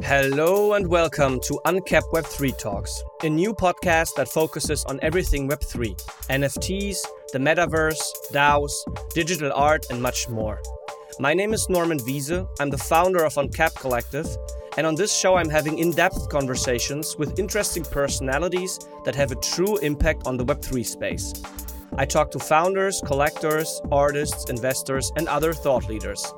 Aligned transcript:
Hello 0.00 0.72
and 0.72 0.88
welcome 0.88 1.38
to 1.40 1.60
Uncapped 1.66 2.06
Web3 2.12 2.56
Talks, 2.56 3.04
a 3.22 3.28
new 3.28 3.52
podcast 3.52 4.14
that 4.16 4.26
focuses 4.26 4.84
on 4.84 4.98
everything 5.02 5.48
Web3 5.48 5.94
NFTs, 6.28 6.96
the 7.32 7.38
metaverse, 7.38 8.02
DAOs, 8.32 8.72
digital 9.14 9.52
art, 9.52 9.86
and 9.90 10.02
much 10.02 10.28
more. 10.30 10.60
My 11.20 11.34
name 11.34 11.52
is 11.52 11.68
Norman 11.68 11.98
Wiese. 12.06 12.32
I'm 12.58 12.70
the 12.70 12.78
founder 12.78 13.22
of 13.22 13.36
Uncapped 13.36 13.76
Collective, 13.76 14.26
and 14.76 14.86
on 14.86 14.94
this 14.94 15.14
show, 15.14 15.36
I'm 15.36 15.50
having 15.50 15.78
in 15.78 15.92
depth 15.92 16.28
conversations 16.30 17.16
with 17.16 17.38
interesting 17.38 17.84
personalities 17.84 18.80
that 19.04 19.14
have 19.14 19.30
a 19.30 19.36
true 19.36 19.76
impact 19.78 20.26
on 20.26 20.36
the 20.38 20.44
Web3 20.44 20.84
space. 20.84 21.34
I 21.98 22.06
talk 22.06 22.30
to 22.30 22.38
founders, 22.38 23.02
collectors, 23.04 23.80
artists, 23.92 24.48
investors, 24.48 25.12
and 25.16 25.28
other 25.28 25.52
thought 25.52 25.86
leaders. 25.86 26.32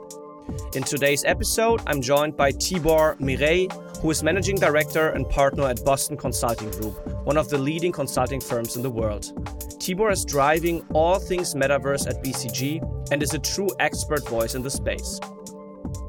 In 0.74 0.82
today's 0.82 1.24
episode, 1.24 1.80
I'm 1.86 2.02
joined 2.02 2.36
by 2.36 2.52
Tibor 2.52 3.18
Meréy, 3.18 3.71
who 3.98 4.11
is 4.11 4.22
managing 4.22 4.57
director 4.57 5.11
and 5.11 5.29
partner 5.29 5.66
at 5.68 5.85
Boston 5.85 6.16
Consulting 6.16 6.71
Group, 6.72 6.94
one 7.25 7.36
of 7.36 7.48
the 7.48 7.58
leading 7.58 7.93
consulting 7.93 8.40
firms 8.40 8.76
in 8.76 8.82
the 8.82 8.90
world. 8.90 9.32
Tibor 9.79 10.12
is 10.12 10.25
driving 10.25 10.85
all 10.93 11.18
things 11.18 11.54
metaverse 11.54 12.08
at 12.08 12.22
BCG 12.22 13.11
and 13.12 13.22
is 13.22 13.35
a 13.35 13.38
true 13.38 13.68
expert 13.79 14.29
voice 14.29 14.54
in 14.54 14.62
the 14.62 14.71
space. 14.71 15.21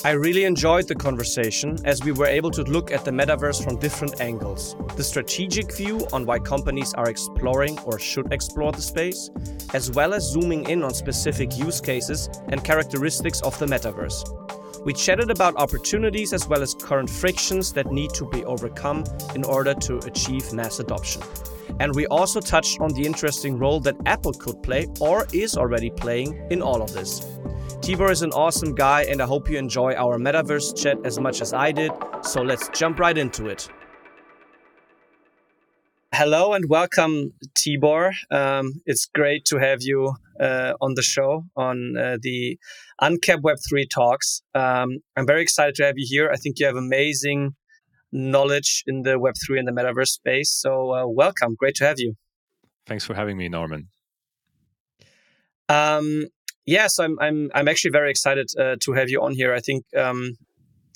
I 0.03 0.11
really 0.11 0.43
enjoyed 0.43 0.87
the 0.87 0.95
conversation 0.95 1.77
as 1.83 2.03
we 2.03 2.11
were 2.11 2.27
able 2.27 2.51
to 2.51 2.63
look 2.63 2.91
at 2.91 3.03
the 3.05 3.11
metaverse 3.11 3.63
from 3.63 3.77
different 3.79 4.21
angles. 4.21 4.75
The 4.95 5.03
strategic 5.03 5.75
view 5.75 6.07
on 6.13 6.25
why 6.25 6.39
companies 6.39 6.93
are 6.93 7.09
exploring 7.09 7.79
or 7.79 7.97
should 7.99 8.31
explore 8.31 8.71
the 8.71 8.81
space, 8.81 9.29
as 9.73 9.91
well 9.91 10.13
as 10.13 10.31
zooming 10.31 10.69
in 10.69 10.83
on 10.83 10.93
specific 10.93 11.57
use 11.57 11.81
cases 11.81 12.29
and 12.49 12.63
characteristics 12.63 13.41
of 13.41 13.57
the 13.59 13.65
metaverse. 13.65 14.23
We 14.85 14.93
chatted 14.93 15.31
about 15.31 15.55
opportunities 15.55 16.31
as 16.31 16.47
well 16.47 16.61
as 16.61 16.75
current 16.75 17.09
frictions 17.09 17.73
that 17.73 17.91
need 17.91 18.11
to 18.11 18.29
be 18.29 18.45
overcome 18.45 19.03
in 19.33 19.43
order 19.43 19.73
to 19.73 19.97
achieve 20.05 20.53
mass 20.53 20.79
adoption. 20.79 21.23
And 21.79 21.95
we 21.95 22.05
also 22.05 22.39
touched 22.39 22.79
on 22.79 22.93
the 22.93 23.03
interesting 23.03 23.57
role 23.57 23.79
that 23.79 23.95
Apple 24.05 24.33
could 24.33 24.61
play 24.61 24.85
or 25.01 25.25
is 25.33 25.57
already 25.57 25.89
playing 25.89 26.39
in 26.51 26.61
all 26.61 26.83
of 26.83 26.93
this. 26.93 27.21
Tibor 27.81 28.11
is 28.11 28.21
an 28.21 28.31
awesome 28.33 28.75
guy, 28.75 29.05
and 29.09 29.23
I 29.23 29.25
hope 29.25 29.49
you 29.49 29.57
enjoy 29.57 29.95
our 29.95 30.19
metaverse 30.19 30.79
chat 30.79 31.03
as 31.03 31.19
much 31.19 31.41
as 31.41 31.51
I 31.51 31.71
did. 31.71 31.91
So 32.21 32.43
let's 32.43 32.69
jump 32.69 32.99
right 32.99 33.17
into 33.17 33.47
it. 33.47 33.67
Hello 36.13 36.53
and 36.53 36.69
welcome, 36.69 37.33
Tibor. 37.55 38.11
Um, 38.29 38.83
it's 38.85 39.07
great 39.07 39.45
to 39.45 39.57
have 39.57 39.79
you 39.81 40.15
uh, 40.39 40.73
on 40.81 40.95
the 40.95 41.01
show 41.01 41.45
on 41.55 41.95
uh, 41.97 42.17
the 42.21 42.57
Uncapped 43.01 43.43
Web3 43.43 43.89
talks. 43.89 44.41
Um, 44.53 44.99
I'm 45.15 45.25
very 45.25 45.41
excited 45.41 45.75
to 45.75 45.85
have 45.85 45.95
you 45.97 46.05
here. 46.07 46.29
I 46.31 46.37
think 46.37 46.59
you 46.59 46.65
have 46.65 46.75
amazing 46.75 47.55
knowledge 48.11 48.83
in 48.87 49.01
the 49.01 49.19
Web3 49.19 49.59
and 49.59 49.67
the 49.67 49.71
metaverse 49.71 50.09
space. 50.09 50.51
So, 50.51 50.93
uh, 50.93 51.07
welcome. 51.07 51.55
Great 51.55 51.75
to 51.75 51.85
have 51.85 51.99
you. 51.99 52.15
Thanks 52.85 53.05
for 53.05 53.13
having 53.13 53.37
me, 53.37 53.49
Norman. 53.49 53.89
Um, 55.67 56.27
Yes, 56.65 56.97
I'm 56.97 57.17
I'm 57.19 57.51
I'm 57.53 57.67
actually 57.67 57.91
very 57.91 58.09
excited 58.09 58.49
uh, 58.59 58.75
to 58.81 58.93
have 58.93 59.09
you 59.09 59.21
on 59.21 59.33
here. 59.33 59.53
I 59.53 59.59
think 59.59 59.85
um, 59.95 60.35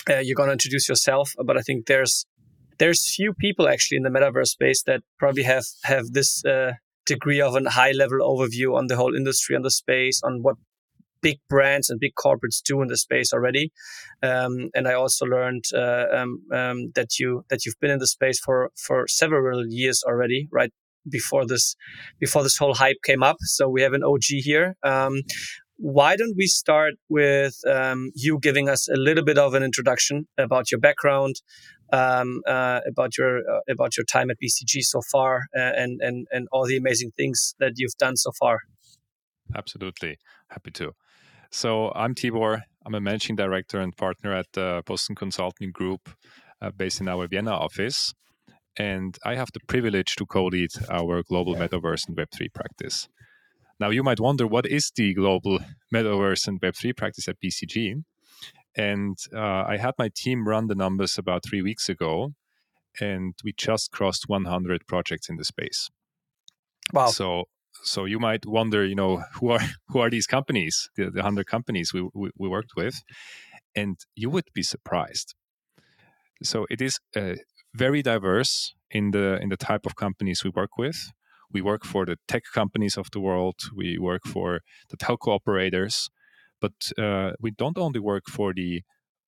uh, 0.10 0.18
you're 0.18 0.36
going 0.36 0.48
to 0.48 0.54
introduce 0.54 0.90
yourself, 0.90 1.36
but 1.46 1.58
I 1.58 1.62
think 1.62 1.86
there's 1.86 2.26
there's 2.80 3.14
few 3.14 3.34
people 3.34 3.68
actually 3.68 3.98
in 3.98 4.04
the 4.04 4.10
metaverse 4.10 4.48
space 4.48 4.82
that 4.84 5.02
probably 5.20 5.44
have 5.44 5.66
have 5.84 6.08
this 6.12 6.44
uh, 6.44 6.74
degree 7.14 7.42
of 7.42 7.56
a 7.56 7.70
high 7.70 7.92
level 7.92 8.20
overview 8.32 8.70
on 8.78 8.88
the 8.88 8.96
whole 8.96 9.16
industry, 9.16 9.56
on 9.56 9.64
the 9.64 9.76
space, 9.84 10.22
on 10.24 10.40
what 10.42 10.56
big 11.22 11.38
brands 11.50 11.90
and 11.90 12.00
big 12.00 12.14
corporates 12.24 12.62
do 12.70 12.82
in 12.82 12.88
the 12.88 12.98
space 12.98 13.34
already. 13.34 13.66
Um, 14.24 14.54
and 14.74 14.88
I 14.88 14.94
also 14.94 15.26
learned 15.26 15.66
uh, 15.84 16.06
um, 16.18 16.32
um, 16.60 16.78
that 16.96 17.20
you 17.20 17.44
that 17.50 17.66
you've 17.66 17.80
been 17.82 17.92
in 17.92 18.00
the 18.00 18.14
space 18.18 18.40
for 18.40 18.70
for 18.86 19.08
several 19.08 19.66
years 19.68 20.04
already, 20.10 20.48
right? 20.52 20.72
before 21.10 21.46
this 21.46 21.76
before 22.20 22.44
this 22.44 22.58
whole 22.58 22.74
hype 22.74 23.02
came 23.04 23.24
up. 23.24 23.38
So 23.42 23.70
we 23.70 23.82
have 23.82 23.94
an 23.94 24.04
OG 24.04 24.28
here. 24.50 24.76
Um, 24.84 25.22
why 25.78 26.18
don't 26.18 26.36
we 26.36 26.48
start 26.48 26.96
with 27.08 27.56
um, 27.66 28.12
you 28.14 28.38
giving 28.42 28.68
us 28.68 28.90
a 28.90 28.98
little 28.98 29.24
bit 29.24 29.38
of 29.38 29.54
an 29.54 29.64
introduction 29.64 30.28
about 30.38 30.72
your 30.72 30.80
background, 30.80 31.36
um, 31.92 32.42
uh, 32.48 32.82
about 32.88 33.18
your 33.18 33.40
uh, 33.40 33.62
about 33.70 33.98
your 33.98 34.06
time 34.06 34.30
at 34.30 34.38
BCG 34.42 34.82
so 34.82 35.02
far, 35.12 35.44
uh, 35.58 35.62
and 35.76 36.02
and 36.02 36.28
and 36.32 36.48
all 36.52 36.66
the 36.66 36.78
amazing 36.78 37.12
things 37.18 37.56
that 37.60 37.74
you've 37.78 37.98
done 37.98 38.16
so 38.16 38.32
far. 38.40 38.62
Absolutely, 39.56 40.18
happy 40.50 40.72
to. 40.72 40.94
So 41.52 41.92
I'm 41.96 42.14
Tibor. 42.14 42.62
I'm 42.86 42.96
a 42.96 43.02
managing 43.02 43.36
director 43.36 43.80
and 43.80 43.96
partner 43.96 44.34
at 44.34 44.48
the 44.54 44.84
Boston 44.86 45.16
Consulting 45.16 45.72
Group, 45.72 46.10
uh, 46.62 46.72
based 46.72 47.02
in 47.02 47.08
our 47.08 47.28
Vienna 47.28 47.52
office 47.52 48.14
and 48.80 49.18
I 49.26 49.36
have 49.36 49.50
the 49.54 49.60
privilege 49.68 50.16
to 50.16 50.26
co 50.26 50.46
lead 50.46 50.72
our 50.90 51.22
global 51.24 51.56
metaverse 51.56 52.08
and 52.08 52.18
Web3 52.18 52.54
practice. 52.54 53.10
Now, 53.80 53.90
you 53.90 54.04
might 54.04 54.20
wonder 54.20 54.48
what 54.48 54.66
is 54.66 54.92
the 54.96 55.14
global 55.14 55.60
metaverse 55.94 56.48
and 56.48 56.60
Web3 56.62 56.96
practice 56.96 57.28
at 57.28 57.40
BCG? 57.44 58.04
And 58.76 59.18
uh, 59.36 59.64
I 59.68 59.78
had 59.78 59.96
my 59.98 60.10
team 60.14 60.48
run 60.48 60.68
the 60.68 60.76
numbers 60.76 61.18
about 61.18 61.44
three 61.44 61.62
weeks 61.62 61.90
ago, 61.90 62.34
and 63.00 63.34
we 63.44 63.54
just 63.58 63.92
crossed 63.92 64.26
100 64.28 64.88
projects 64.88 65.30
in 65.30 65.38
the 65.38 65.46
space. 65.46 65.90
Wow! 66.94 67.08
So, 67.08 67.46
so 67.84 68.06
you 68.06 68.20
might 68.20 68.46
wonder, 68.46 68.86
you 68.86 68.96
know, 68.96 69.24
who 69.36 69.50
are 69.50 69.60
who 69.90 70.00
are 70.00 70.10
these 70.10 70.28
companies? 70.28 70.90
The, 70.96 71.06
the 71.06 71.22
100 71.22 71.48
companies 71.48 71.94
we, 71.94 72.08
we, 72.14 72.30
we 72.38 72.48
worked 72.50 72.72
with, 72.76 73.02
and 73.76 73.98
you 74.16 74.30
would 74.30 74.50
be 74.54 74.64
surprised. 74.64 75.36
So 76.44 76.66
it 76.70 76.82
is 76.82 77.00
a 77.16 77.38
very 77.74 78.02
diverse 78.02 78.74
in 78.92 79.12
the 79.12 79.40
in 79.42 79.50
the 79.50 79.58
type 79.58 79.86
of 79.86 79.96
companies 79.96 80.44
we 80.44 80.52
work 80.52 80.78
with. 80.78 81.12
We 81.52 81.62
work 81.62 81.84
for 81.84 82.06
the 82.06 82.18
tech 82.28 82.44
companies 82.54 82.98
of 82.98 83.08
the 83.12 83.20
world. 83.20 83.56
We 83.76 83.98
work 83.98 84.24
for 84.26 84.62
the 84.90 84.98
telco 84.98 85.34
operators, 85.34 86.10
but 86.62 86.74
uh, 86.98 87.32
we 87.40 87.52
don't 87.52 87.78
only 87.78 88.00
work 88.00 88.26
for 88.30 88.54
the 88.54 88.82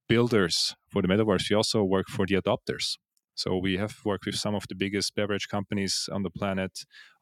builders 0.08 0.76
for 0.92 1.02
the 1.02 1.08
metaverse. 1.08 1.50
We 1.50 1.56
also 1.56 1.84
work 1.84 2.08
for 2.10 2.26
the 2.26 2.36
adopters. 2.36 2.98
So 3.34 3.58
we 3.58 3.78
have 3.78 3.96
worked 4.04 4.26
with 4.26 4.36
some 4.36 4.56
of 4.56 4.66
the 4.68 4.76
biggest 4.76 5.16
beverage 5.16 5.48
companies 5.48 6.10
on 6.12 6.24
the 6.24 6.30
planet 6.30 6.72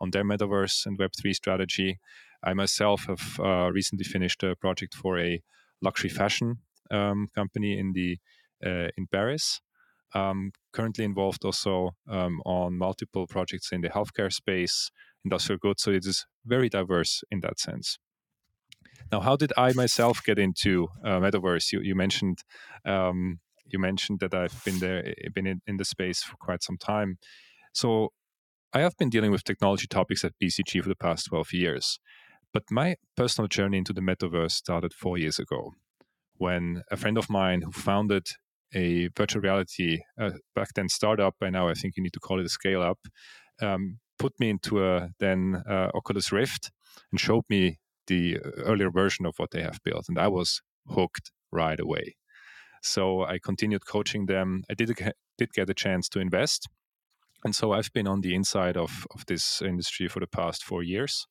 on 0.02 0.10
their 0.12 0.24
metaverse 0.24 0.86
and 0.86 0.98
Web 0.98 1.12
three 1.20 1.34
strategy. 1.34 2.00
I 2.44 2.54
myself 2.54 3.06
have 3.06 3.40
uh, 3.40 3.72
recently 3.72 4.06
finished 4.06 4.44
a 4.44 4.56
project 4.56 4.96
for 4.96 5.20
a 5.20 5.42
luxury 5.82 6.10
fashion 6.10 6.58
um, 6.92 7.28
company 7.36 7.78
in 7.78 7.94
the 7.94 8.18
uh, 8.66 8.90
in 8.98 9.08
Paris 9.12 9.62
um, 10.16 10.52
currently 10.74 11.06
involved 11.06 11.46
also 11.46 11.92
um, 12.10 12.42
on 12.46 12.78
multiple 12.78 13.28
projects 13.28 13.72
in 13.72 13.82
the 13.82 13.90
healthcare 13.90 14.32
space, 14.32 14.92
industrial 15.24 15.60
goods. 15.60 15.84
So 15.84 15.92
it 15.92 16.06
is 16.06 16.26
very 16.46 16.70
diverse 16.70 17.24
in 17.32 17.42
that 17.42 17.60
sense. 17.60 18.00
Now, 19.12 19.22
how 19.22 19.36
did 19.36 19.52
I 19.58 19.74
myself 19.74 20.22
get 20.24 20.38
into 20.38 20.88
uh, 21.04 21.20
metaverse? 21.20 21.72
You, 21.72 21.82
you 21.82 21.96
mentioned 21.96 22.40
um, 22.86 23.40
you 23.66 23.80
mentioned 23.80 24.20
that 24.20 24.34
I've 24.34 24.64
been 24.64 24.80
there, 24.80 25.14
been 25.34 25.48
in, 25.48 25.62
in 25.68 25.78
the 25.78 25.86
space 25.86 26.24
for 26.24 26.36
quite 26.38 26.64
some 26.64 26.78
time. 26.78 27.18
So 27.74 28.10
I 28.74 28.80
have 28.80 28.98
been 28.98 29.10
dealing 29.10 29.32
with 29.32 29.44
technology 29.44 29.88
topics 29.88 30.24
at 30.24 30.34
BCG 30.42 30.82
for 30.82 30.90
the 30.90 30.96
past 30.96 31.28
12 31.28 31.54
years. 31.54 32.00
But 32.52 32.64
my 32.72 32.96
personal 33.16 33.48
journey 33.48 33.78
into 33.78 33.94
the 33.94 34.02
metaverse 34.02 34.52
started 34.52 34.94
four 34.94 35.18
years 35.18 35.38
ago 35.38 35.74
when 36.34 36.82
a 36.90 36.98
friend 36.98 37.18
of 37.18 37.30
mine 37.30 37.62
who 37.62 37.72
founded 37.72 38.28
a 38.74 39.10
virtual 39.16 39.42
reality 39.42 40.00
uh, 40.20 40.32
back 40.56 40.70
then 40.76 40.90
startup. 40.90 41.36
By 41.40 41.50
now, 41.50 41.68
I 41.68 41.74
think 41.74 41.96
you 41.98 42.04
need 42.04 42.14
to 42.14 42.20
call 42.20 42.40
it 42.40 42.46
a 42.46 42.50
scale 42.50 42.82
up. 42.82 43.00
Um, 43.62 44.00
put 44.18 44.40
me 44.40 44.50
into 44.50 44.84
a 44.84 45.10
then 45.20 45.64
uh, 45.70 45.90
Oculus 45.94 46.32
Rift 46.32 46.72
and 47.12 47.20
showed 47.20 47.44
me 47.50 47.80
the 48.10 48.38
earlier 48.70 48.92
version 48.92 49.26
of 49.26 49.36
what 49.38 49.52
they 49.52 49.62
have 49.62 49.80
built, 49.84 50.10
and 50.10 50.20
I 50.20 50.28
was 50.28 50.62
hooked 50.90 51.32
right 51.52 51.80
away. 51.80 52.16
So 52.82 53.24
I 53.24 53.40
continued 53.40 53.86
coaching 53.86 54.26
them. 54.26 54.64
I 54.70 54.74
did 54.74 54.90
did 55.38 55.54
get 55.54 55.70
a 55.70 55.74
chance 55.74 56.10
to 56.10 56.20
invest, 56.20 56.68
and 57.46 57.56
so 57.56 57.72
I've 57.72 57.94
been 57.94 58.08
on 58.08 58.22
the 58.22 58.36
inside 58.36 58.76
of 58.76 59.08
of 59.16 59.26
this 59.26 59.62
industry 59.62 60.08
for 60.10 60.20
the 60.20 60.28
past 60.28 60.64
four 60.64 60.84
years. 60.84 61.28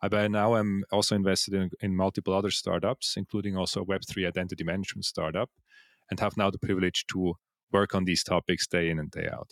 I 0.00 0.08
by 0.08 0.28
now 0.28 0.56
am 0.56 0.84
also 0.92 1.16
invested 1.16 1.54
in, 1.54 1.70
in 1.80 1.96
multiple 1.96 2.34
other 2.34 2.52
startups, 2.52 3.14
including 3.16 3.56
also 3.56 3.82
a 3.82 3.86
Web3 3.86 4.28
identity 4.28 4.64
management 4.64 5.04
startup 5.04 5.50
and 6.10 6.20
have 6.20 6.36
now 6.36 6.50
the 6.50 6.58
privilege 6.58 7.04
to 7.08 7.34
work 7.72 7.94
on 7.94 8.04
these 8.04 8.22
topics 8.22 8.66
day 8.66 8.88
in 8.90 8.98
and 8.98 9.10
day 9.10 9.28
out. 9.30 9.50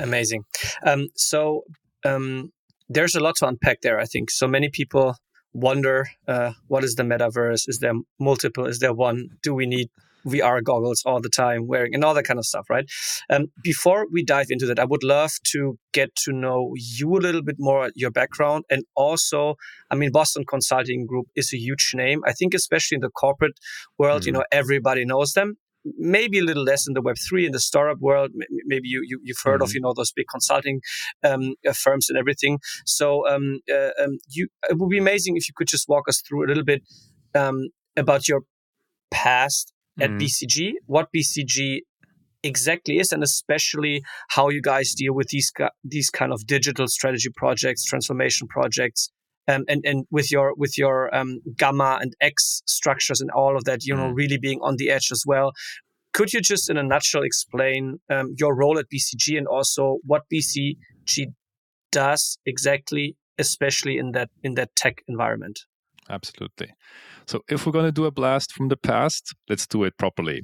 Amazing. 0.00 0.44
Um, 0.84 1.08
so 1.14 1.64
um, 2.04 2.52
there's 2.88 3.14
a 3.14 3.20
lot 3.20 3.36
to 3.36 3.46
unpack 3.46 3.80
there. 3.82 3.98
I 3.98 4.04
think 4.04 4.30
so 4.30 4.46
many 4.46 4.68
people 4.68 5.16
wonder 5.52 6.08
uh, 6.26 6.52
what 6.66 6.84
is 6.84 6.94
the 6.94 7.02
metaverse? 7.02 7.68
Is 7.68 7.78
there 7.80 7.94
multiple? 8.18 8.66
Is 8.66 8.78
there 8.78 8.92
one? 8.92 9.30
Do 9.42 9.54
we 9.54 9.66
need 9.66 9.88
VR 10.26 10.62
goggles 10.62 11.02
all 11.06 11.20
the 11.20 11.28
time 11.28 11.66
wearing 11.66 11.94
and 11.94 12.04
all 12.04 12.14
that 12.14 12.24
kind 12.24 12.38
of 12.38 12.46
stuff, 12.46 12.68
right? 12.68 12.90
Um, 13.30 13.46
before 13.62 14.06
we 14.10 14.22
dive 14.22 14.46
into 14.50 14.66
that, 14.66 14.78
I 14.78 14.84
would 14.84 15.04
love 15.04 15.32
to 15.52 15.78
get 15.92 16.14
to 16.24 16.32
know 16.32 16.72
you 16.76 17.16
a 17.16 17.20
little 17.20 17.42
bit 17.42 17.56
more, 17.58 17.90
your 17.94 18.10
background, 18.10 18.64
and 18.70 18.84
also, 18.94 19.54
I 19.90 19.94
mean, 19.94 20.10
Boston 20.10 20.44
Consulting 20.44 21.06
Group 21.06 21.28
is 21.36 21.52
a 21.52 21.58
huge 21.58 21.92
name. 21.94 22.22
I 22.26 22.32
think, 22.32 22.54
especially 22.54 22.96
in 22.96 23.00
the 23.00 23.10
corporate 23.10 23.58
world, 23.98 24.22
mm-hmm. 24.22 24.28
you 24.28 24.32
know, 24.32 24.44
everybody 24.52 25.04
knows 25.04 25.32
them. 25.32 25.56
Maybe 25.96 26.38
a 26.38 26.42
little 26.42 26.64
less 26.64 26.86
in 26.86 26.94
the 26.94 27.02
Web 27.02 27.16
three 27.28 27.46
in 27.46 27.52
the 27.52 27.60
startup 27.60 27.98
world. 28.00 28.30
Maybe 28.66 28.88
you, 28.88 29.02
you 29.06 29.20
have 29.28 29.42
heard 29.42 29.60
mm-hmm. 29.60 29.64
of 29.64 29.74
you 29.74 29.80
know 29.80 29.92
those 29.94 30.12
big 30.12 30.26
consulting 30.30 30.80
um, 31.24 31.54
uh, 31.66 31.72
firms 31.72 32.08
and 32.08 32.18
everything. 32.18 32.58
So 32.84 33.26
um, 33.28 33.60
uh, 33.72 33.90
um, 34.02 34.18
you 34.28 34.48
it 34.68 34.78
would 34.78 34.90
be 34.90 34.98
amazing 34.98 35.36
if 35.36 35.48
you 35.48 35.54
could 35.56 35.68
just 35.68 35.88
walk 35.88 36.08
us 36.08 36.22
through 36.26 36.44
a 36.44 36.48
little 36.48 36.64
bit 36.64 36.82
um, 37.34 37.68
about 37.96 38.28
your 38.28 38.42
past 39.10 39.72
at 40.00 40.10
mm-hmm. 40.10 40.18
BCG, 40.18 40.72
what 40.86 41.08
BCG 41.14 41.80
exactly 42.42 42.98
is, 42.98 43.12
and 43.12 43.22
especially 43.22 44.02
how 44.28 44.48
you 44.48 44.62
guys 44.62 44.94
deal 44.94 45.14
with 45.14 45.28
these 45.28 45.52
these 45.84 46.10
kind 46.10 46.32
of 46.32 46.46
digital 46.46 46.88
strategy 46.88 47.30
projects, 47.34 47.84
transformation 47.84 48.46
projects, 48.48 49.10
um, 49.48 49.64
and 49.68 49.82
and 49.84 50.04
with 50.10 50.30
your 50.30 50.54
with 50.56 50.78
your 50.78 51.14
um, 51.14 51.40
gamma 51.56 51.98
and 52.00 52.14
X 52.20 52.62
structures 52.66 53.20
and 53.20 53.30
all 53.30 53.56
of 53.56 53.64
that, 53.64 53.84
you 53.84 53.94
know, 53.94 54.12
mm. 54.12 54.14
really 54.14 54.38
being 54.38 54.60
on 54.62 54.76
the 54.76 54.90
edge 54.90 55.08
as 55.10 55.24
well. 55.26 55.52
Could 56.14 56.32
you 56.32 56.40
just, 56.40 56.70
in 56.70 56.76
a 56.76 56.82
nutshell, 56.82 57.22
explain 57.22 58.00
um, 58.10 58.34
your 58.38 58.54
role 58.56 58.78
at 58.78 58.86
BCG 58.92 59.36
and 59.36 59.46
also 59.46 59.98
what 60.04 60.22
BCG 60.32 61.26
does 61.92 62.38
exactly, 62.46 63.16
especially 63.38 63.98
in 63.98 64.12
that 64.12 64.30
in 64.42 64.54
that 64.54 64.74
tech 64.76 65.02
environment? 65.08 65.60
Absolutely. 66.10 66.72
So, 67.26 67.42
if 67.48 67.66
we're 67.66 67.72
going 67.72 67.84
to 67.84 67.92
do 67.92 68.06
a 68.06 68.10
blast 68.10 68.52
from 68.52 68.68
the 68.68 68.76
past, 68.76 69.34
let's 69.48 69.66
do 69.66 69.84
it 69.84 69.96
properly. 69.98 70.42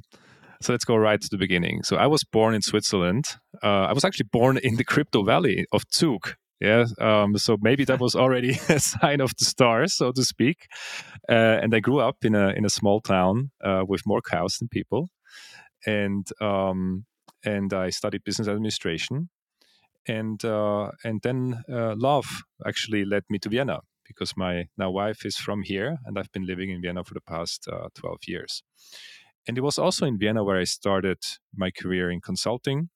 So 0.61 0.71
let's 0.71 0.85
go 0.85 0.95
right 0.95 1.19
to 1.19 1.27
the 1.29 1.37
beginning. 1.37 1.83
So 1.83 1.97
I 1.97 2.07
was 2.07 2.23
born 2.23 2.55
in 2.55 2.61
Switzerland. 2.61 3.35
Uh, 3.61 3.87
I 3.89 3.93
was 3.93 4.05
actually 4.05 4.29
born 4.31 4.57
in 4.57 4.77
the 4.77 4.85
crypto 4.85 5.21
valley 5.21 5.65
of 5.73 5.83
Zug, 5.93 6.35
yeah 6.59 6.85
um, 6.99 7.37
so 7.37 7.57
maybe 7.61 7.85
that 7.85 7.99
was 7.99 8.15
already 8.23 8.51
a 8.69 8.79
sign 8.79 9.21
of 9.21 9.31
the 9.37 9.45
stars 9.45 9.93
so 9.95 10.11
to 10.11 10.23
speak. 10.23 10.67
Uh, 11.29 11.59
and 11.61 11.73
i 11.75 11.79
grew 11.79 11.99
up 11.99 12.17
in 12.23 12.35
a 12.35 12.49
in 12.49 12.65
a 12.65 12.69
small 12.69 13.01
town 13.01 13.51
uh, 13.63 13.83
with 13.87 14.01
more 14.05 14.21
cows 14.21 14.57
than 14.57 14.67
people. 14.67 15.09
And 15.85 16.27
um, 16.41 17.05
and 17.43 17.73
i 17.73 17.89
studied 17.89 18.23
business 18.23 18.47
administration. 18.47 19.29
And 20.07 20.43
uh, 20.45 20.91
and 21.03 21.21
then 21.23 21.63
uh, 21.71 21.95
love 21.97 22.25
actually 22.65 23.05
led 23.05 23.23
me 23.29 23.39
to 23.39 23.49
vienna 23.49 23.79
because 24.07 24.33
my 24.37 24.65
now 24.77 24.91
wife 24.91 25.25
is 25.25 25.35
from 25.35 25.63
here 25.63 25.97
and 26.05 26.17
i've 26.19 26.31
been 26.31 26.45
living 26.45 26.69
in 26.69 26.81
vienna 26.81 27.03
for 27.03 27.15
the 27.15 27.21
past 27.21 27.67
uh, 27.71 27.89
12 27.95 28.17
years. 28.27 28.63
And 29.47 29.57
it 29.57 29.61
was 29.61 29.77
also 29.77 30.05
in 30.05 30.17
vienna 30.19 30.43
where 30.43 30.59
i 30.59 30.63
started 30.65 31.17
my 31.55 31.71
career 31.71 32.11
in 32.11 32.21
consulting 32.21 32.89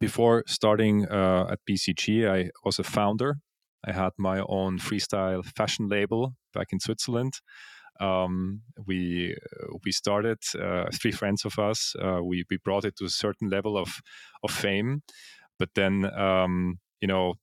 before 0.00 0.44
starting 0.46 1.06
uh, 1.06 1.46
at 1.50 1.60
BCG, 1.68 2.28
I 2.28 2.50
was 2.64 2.78
a 2.78 2.84
founder. 2.84 3.36
I 3.86 3.92
had 3.92 4.12
my 4.18 4.40
own 4.40 4.78
freestyle 4.78 5.44
fashion 5.44 5.88
label 5.88 6.34
back 6.52 6.68
in 6.72 6.80
Switzerland. 6.80 7.34
Um, 8.00 8.62
we 8.86 9.36
we 9.84 9.92
started 9.92 10.38
uh, 10.60 10.86
three 10.92 11.12
friends 11.12 11.44
of 11.44 11.58
us. 11.58 11.94
Uh, 12.00 12.20
we 12.22 12.44
we 12.50 12.58
brought 12.58 12.84
it 12.84 12.96
to 12.96 13.04
a 13.04 13.10
certain 13.10 13.48
level 13.48 13.78
of 13.78 14.00
of 14.42 14.50
fame, 14.50 15.02
but 15.58 15.70
then 15.74 16.04
um, 16.18 16.78
you 17.00 17.08
know 17.08 17.34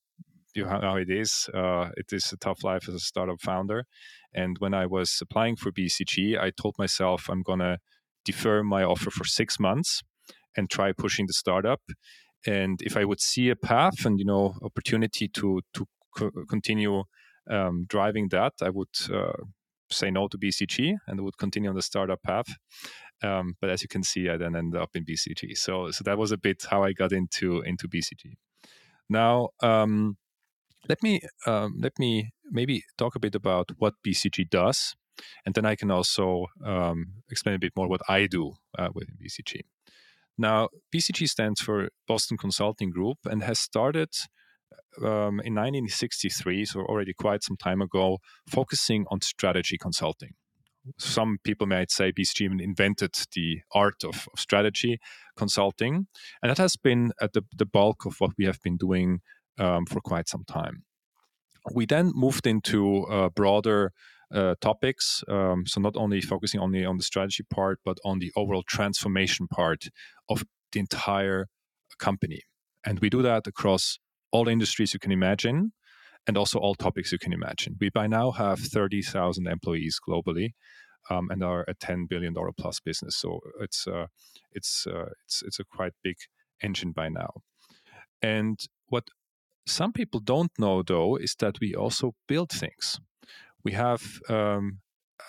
you 0.53 0.63
know 0.63 0.69
how 0.69 0.95
it 0.97 1.09
is. 1.09 1.49
Uh, 1.53 1.89
it 1.97 2.11
is 2.11 2.31
a 2.31 2.37
tough 2.37 2.63
life 2.63 2.87
as 2.87 2.95
a 2.95 2.99
startup 2.99 3.41
founder. 3.41 3.85
And 4.33 4.57
when 4.59 4.73
I 4.73 4.85
was 4.85 5.19
applying 5.21 5.55
for 5.55 5.71
BCG, 5.71 6.39
I 6.39 6.51
told 6.51 6.75
myself 6.77 7.29
I'm 7.29 7.41
gonna 7.41 7.79
defer 8.25 8.63
my 8.63 8.83
offer 8.83 9.09
for 9.09 9.25
six 9.25 9.59
months 9.59 10.01
and 10.55 10.69
try 10.69 10.91
pushing 10.91 11.25
the 11.27 11.33
startup 11.33 11.81
and 12.45 12.81
if 12.81 12.97
I 12.97 13.05
would 13.05 13.21
see 13.21 13.49
a 13.49 13.55
path 13.55 14.05
and 14.05 14.19
you 14.19 14.25
know 14.25 14.55
opportunity 14.61 15.27
to 15.29 15.61
to 15.73 15.87
co- 16.17 16.31
continue 16.49 17.03
um, 17.49 17.85
driving 17.87 18.29
that, 18.29 18.53
I 18.61 18.69
would 18.69 18.95
uh, 19.11 19.43
say 19.89 20.11
no 20.11 20.27
to 20.27 20.37
BCG 20.37 20.95
and 21.07 21.21
would 21.21 21.37
continue 21.37 21.69
on 21.69 21.75
the 21.75 21.81
startup 21.81 22.21
path. 22.23 22.47
Um, 23.21 23.55
but 23.61 23.69
as 23.69 23.81
you 23.81 23.87
can 23.87 24.03
see, 24.03 24.29
I 24.29 24.37
then 24.37 24.55
ended 24.55 24.81
up 24.81 24.95
in 24.95 25.05
BCG. 25.05 25.57
So 25.57 25.91
so 25.91 26.03
that 26.03 26.17
was 26.17 26.31
a 26.31 26.37
bit 26.37 26.65
how 26.69 26.83
I 26.83 26.93
got 26.93 27.11
into 27.11 27.61
into 27.61 27.87
BCG. 27.87 28.33
Now. 29.09 29.49
Um, 29.61 30.17
let 30.89 31.01
me 31.01 31.21
um, 31.45 31.75
let 31.79 31.97
me 31.99 32.31
maybe 32.51 32.83
talk 32.97 33.15
a 33.15 33.19
bit 33.19 33.35
about 33.35 33.71
what 33.77 33.93
BCG 34.05 34.49
does, 34.49 34.95
and 35.45 35.55
then 35.55 35.65
I 35.65 35.75
can 35.75 35.91
also 35.91 36.47
um, 36.65 37.23
explain 37.29 37.55
a 37.55 37.59
bit 37.59 37.73
more 37.75 37.87
what 37.87 38.01
I 38.09 38.27
do 38.27 38.53
uh, 38.77 38.89
within 38.93 39.15
BCG. 39.15 39.61
Now, 40.37 40.69
BCG 40.93 41.27
stands 41.27 41.61
for 41.61 41.89
Boston 42.07 42.37
Consulting 42.37 42.89
Group 42.89 43.17
and 43.25 43.43
has 43.43 43.59
started 43.59 44.09
um, 44.99 45.39
in 45.41 45.55
1963, 45.55 46.65
so 46.65 46.81
already 46.81 47.13
quite 47.13 47.43
some 47.43 47.57
time 47.57 47.81
ago, 47.81 48.19
focusing 48.47 49.05
on 49.09 49.21
strategy 49.21 49.77
consulting. 49.77 50.31
Some 50.97 51.37
people 51.43 51.65
might 51.65 51.91
say 51.91 52.11
BCG 52.11 52.41
even 52.41 52.59
invented 52.59 53.11
the 53.33 53.61
art 53.73 54.03
of, 54.03 54.27
of 54.33 54.39
strategy 54.39 54.99
consulting, 55.37 56.07
and 56.41 56.49
that 56.49 56.57
has 56.57 56.75
been 56.75 57.13
at 57.21 57.33
the, 57.33 57.43
the 57.55 57.65
bulk 57.65 58.05
of 58.05 58.15
what 58.19 58.31
we 58.37 58.45
have 58.45 58.61
been 58.63 58.77
doing 58.77 59.21
um, 59.57 59.85
for 59.85 60.01
quite 60.01 60.27
some 60.27 60.43
time. 60.45 60.83
We 61.73 61.85
then 61.85 62.11
moved 62.13 62.45
into 62.45 63.03
a 63.03 63.29
broader 63.29 63.93
uh, 64.33 64.55
topics. 64.61 65.23
Um, 65.27 65.65
so 65.65 65.79
not 65.79 65.95
only 65.95 66.21
focusing 66.21 66.59
only 66.59 66.85
on 66.85 66.97
the 66.97 67.03
strategy 67.03 67.43
part, 67.49 67.79
but 67.85 67.97
on 68.03 68.19
the 68.19 68.31
overall 68.35 68.63
transformation 68.67 69.47
part 69.47 69.85
of 70.29 70.43
the 70.71 70.79
entire 70.79 71.47
company. 71.99 72.41
And 72.85 72.99
we 72.99 73.09
do 73.09 73.21
that 73.21 73.47
across 73.47 73.99
all 74.31 74.47
industries 74.47 74.93
you 74.93 74.99
can 74.99 75.11
imagine 75.11 75.71
and 76.27 76.37
also 76.37 76.59
all 76.59 76.75
topics 76.75 77.11
you 77.11 77.19
can 77.19 77.33
imagine. 77.33 77.75
We 77.79 77.89
by 77.89 78.07
now 78.07 78.31
have 78.31 78.59
30,000 78.59 79.47
employees 79.47 79.99
globally 80.07 80.53
um, 81.09 81.29
and 81.29 81.43
are 81.43 81.65
a 81.67 81.75
$10 81.75 82.09
billion 82.09 82.33
plus 82.57 82.79
business. 82.79 83.15
So 83.17 83.39
it's, 83.59 83.87
uh, 83.87 84.07
it's, 84.51 84.87
uh, 84.87 85.09
it's, 85.25 85.43
it's 85.45 85.59
a 85.59 85.65
quite 85.65 85.93
big 86.03 86.15
engine 86.61 86.91
by 86.91 87.09
now. 87.09 87.41
And 88.21 88.59
what 88.87 89.09
some 89.67 89.93
people 89.93 90.19
don't 90.19 90.51
know, 90.57 90.81
though, 90.81 91.17
is 91.17 91.35
that 91.39 91.59
we 91.59 91.75
also 91.75 92.13
build 92.27 92.51
things 92.51 92.99
we 93.63 93.73
have 93.73 94.19
um, 94.29 94.79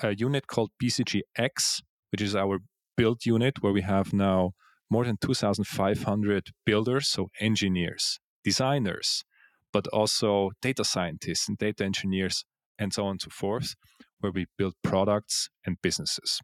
a 0.03 0.15
unit 0.15 0.47
called 0.47 0.71
BCGX, 0.83 1.83
which 2.11 2.21
is 2.21 2.35
our 2.35 2.59
build 2.97 3.25
unit, 3.25 3.63
where 3.63 3.73
we 3.73 3.83
have 3.83 4.13
now 4.13 4.53
more 4.91 5.05
than 5.05 5.17
2,500 5.21 6.51
builders, 6.65 7.09
so 7.09 7.29
engineers, 7.41 8.19
designers, 8.45 9.25
but 9.73 9.87
also 9.89 10.51
data 10.63 10.85
scientists 10.85 11.49
and 11.49 11.59
data 11.59 11.85
engineers, 11.85 12.45
and 12.79 12.93
so 12.93 13.05
on 13.05 13.13
and 13.13 13.23
so 13.23 13.31
forth, 13.31 13.75
where 14.21 14.33
we 14.33 14.47
build 14.59 14.75
products 14.83 15.49
and 15.67 15.77
businesses. 15.83 16.41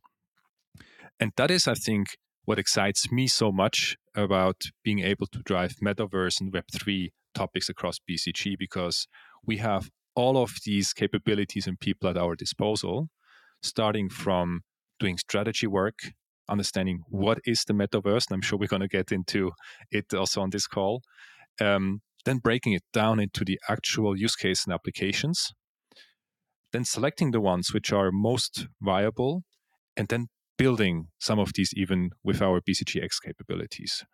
And 1.18 1.32
that 1.36 1.50
is, 1.50 1.68
I 1.68 1.74
think, 1.74 2.16
what 2.44 2.58
excites 2.58 3.12
me 3.12 3.26
so 3.26 3.52
much 3.52 3.96
about 4.14 4.56
being 4.82 5.00
able 5.00 5.26
to 5.28 5.40
drive 5.44 5.76
metaverse 5.84 6.40
and 6.40 6.52
Web3 6.52 7.10
topics 7.34 7.68
across 7.68 7.98
BCG 8.08 8.56
because 8.58 9.06
we 9.46 9.58
have 9.58 9.90
all 10.14 10.36
of 10.36 10.56
these 10.64 10.92
capabilities 10.92 11.66
and 11.66 11.78
people 11.78 12.08
at 12.08 12.16
our 12.16 12.34
disposal, 12.34 13.08
starting 13.62 14.08
from 14.08 14.62
doing 14.98 15.16
strategy 15.18 15.66
work, 15.66 15.98
understanding 16.48 17.00
what 17.08 17.38
is 17.44 17.64
the 17.64 17.72
metaverse, 17.72 18.26
and 18.28 18.34
I'm 18.34 18.42
sure 18.42 18.58
we're 18.58 18.66
going 18.66 18.82
to 18.82 18.88
get 18.88 19.12
into 19.12 19.52
it 19.90 20.12
also 20.12 20.40
on 20.42 20.50
this 20.50 20.66
call, 20.66 21.02
um, 21.60 22.00
then 22.24 22.38
breaking 22.38 22.72
it 22.74 22.82
down 22.92 23.20
into 23.20 23.44
the 23.44 23.58
actual 23.68 24.16
use 24.16 24.36
case 24.36 24.64
and 24.64 24.74
applications, 24.74 25.52
then 26.72 26.84
selecting 26.84 27.30
the 27.30 27.40
ones 27.40 27.72
which 27.72 27.92
are 27.92 28.10
most 28.12 28.66
viable, 28.80 29.42
and 29.96 30.08
then 30.08 30.26
building 30.58 31.06
some 31.18 31.38
of 31.38 31.52
these 31.54 31.72
even 31.74 32.10
with 32.22 32.42
our 32.42 32.60
BCGX 32.60 33.22
capabilities. 33.24 34.04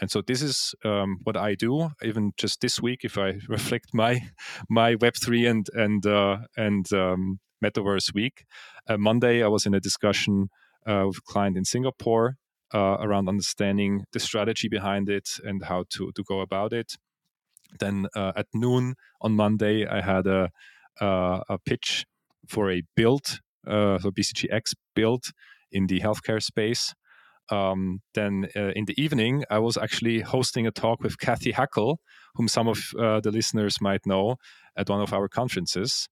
And 0.00 0.10
so 0.10 0.22
this 0.22 0.42
is 0.42 0.74
um, 0.84 1.18
what 1.24 1.36
I 1.36 1.54
do. 1.54 1.90
Even 2.02 2.32
just 2.36 2.60
this 2.60 2.80
week, 2.80 3.00
if 3.04 3.18
I 3.18 3.38
reflect 3.48 3.86
my 3.92 4.20
my 4.68 4.96
Web 4.96 5.14
three 5.22 5.46
and 5.46 5.66
and 5.74 6.04
uh, 6.06 6.38
and 6.56 6.92
um, 6.92 7.40
Metaverse 7.64 8.14
week, 8.14 8.44
uh, 8.88 8.96
Monday 8.96 9.42
I 9.42 9.48
was 9.48 9.66
in 9.66 9.74
a 9.74 9.80
discussion 9.80 10.48
uh, 10.86 11.04
with 11.06 11.18
a 11.18 11.32
client 11.32 11.56
in 11.56 11.64
Singapore 11.64 12.36
uh, 12.72 12.96
around 13.00 13.28
understanding 13.28 14.04
the 14.12 14.20
strategy 14.20 14.68
behind 14.68 15.08
it 15.08 15.28
and 15.44 15.64
how 15.64 15.84
to 15.90 16.12
to 16.12 16.22
go 16.22 16.40
about 16.40 16.72
it. 16.72 16.96
Then 17.78 18.06
uh, 18.16 18.32
at 18.36 18.46
noon 18.52 18.94
on 19.20 19.32
Monday, 19.32 19.86
I 19.86 20.00
had 20.00 20.26
a 20.26 20.50
uh, 21.00 21.40
a 21.48 21.58
pitch 21.58 22.04
for 22.48 22.70
a 22.70 22.82
build, 22.96 23.40
so 23.64 24.10
BCGX 24.10 24.74
build 24.94 25.26
in 25.70 25.86
the 25.86 26.00
healthcare 26.00 26.42
space. 26.42 26.94
Um, 27.50 28.00
then 28.14 28.48
uh, 28.54 28.72
in 28.76 28.84
the 28.84 29.00
evening, 29.00 29.44
I 29.50 29.58
was 29.58 29.76
actually 29.76 30.20
hosting 30.20 30.66
a 30.66 30.70
talk 30.70 31.02
with 31.02 31.18
Cathy 31.18 31.52
Hackl, 31.52 31.96
whom 32.34 32.48
some 32.48 32.68
of 32.68 32.78
uh, 32.98 33.20
the 33.20 33.32
listeners 33.32 33.80
might 33.80 34.06
know 34.06 34.36
at 34.76 34.88
one 34.88 35.00
of 35.00 35.12
our 35.12 35.28
conferences. 35.28 36.08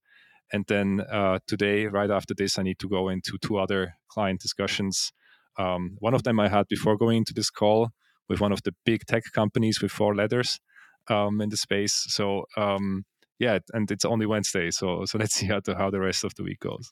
And 0.51 0.65
then 0.67 1.01
uh, 1.11 1.39
today, 1.47 1.85
right 1.85 2.09
after 2.09 2.33
this, 2.33 2.57
I 2.57 2.63
need 2.63 2.79
to 2.79 2.89
go 2.89 3.09
into 3.09 3.37
two 3.41 3.57
other 3.57 3.95
client 4.09 4.41
discussions. 4.41 5.13
Um, 5.57 5.97
one 5.99 6.13
of 6.13 6.23
them 6.23 6.39
I 6.39 6.49
had 6.49 6.67
before 6.67 6.97
going 6.97 7.17
into 7.17 7.33
this 7.33 7.49
call 7.49 7.89
with 8.27 8.41
one 8.41 8.51
of 8.51 8.63
the 8.63 8.73
big 8.85 9.05
tech 9.05 9.23
companies 9.33 9.81
with 9.81 9.91
four 9.91 10.15
letters 10.15 10.59
um, 11.07 11.41
in 11.41 11.49
the 11.49 11.57
space. 11.57 12.05
So 12.09 12.45
um, 12.57 13.05
yeah, 13.39 13.59
and 13.73 13.89
it's 13.89 14.05
only 14.05 14.25
Wednesday, 14.25 14.71
so 14.71 15.05
so 15.05 15.17
let's 15.17 15.35
see 15.35 15.47
how 15.47 15.61
the, 15.63 15.75
how 15.75 15.89
the 15.89 15.99
rest 15.99 16.23
of 16.23 16.35
the 16.35 16.43
week 16.43 16.59
goes. 16.59 16.91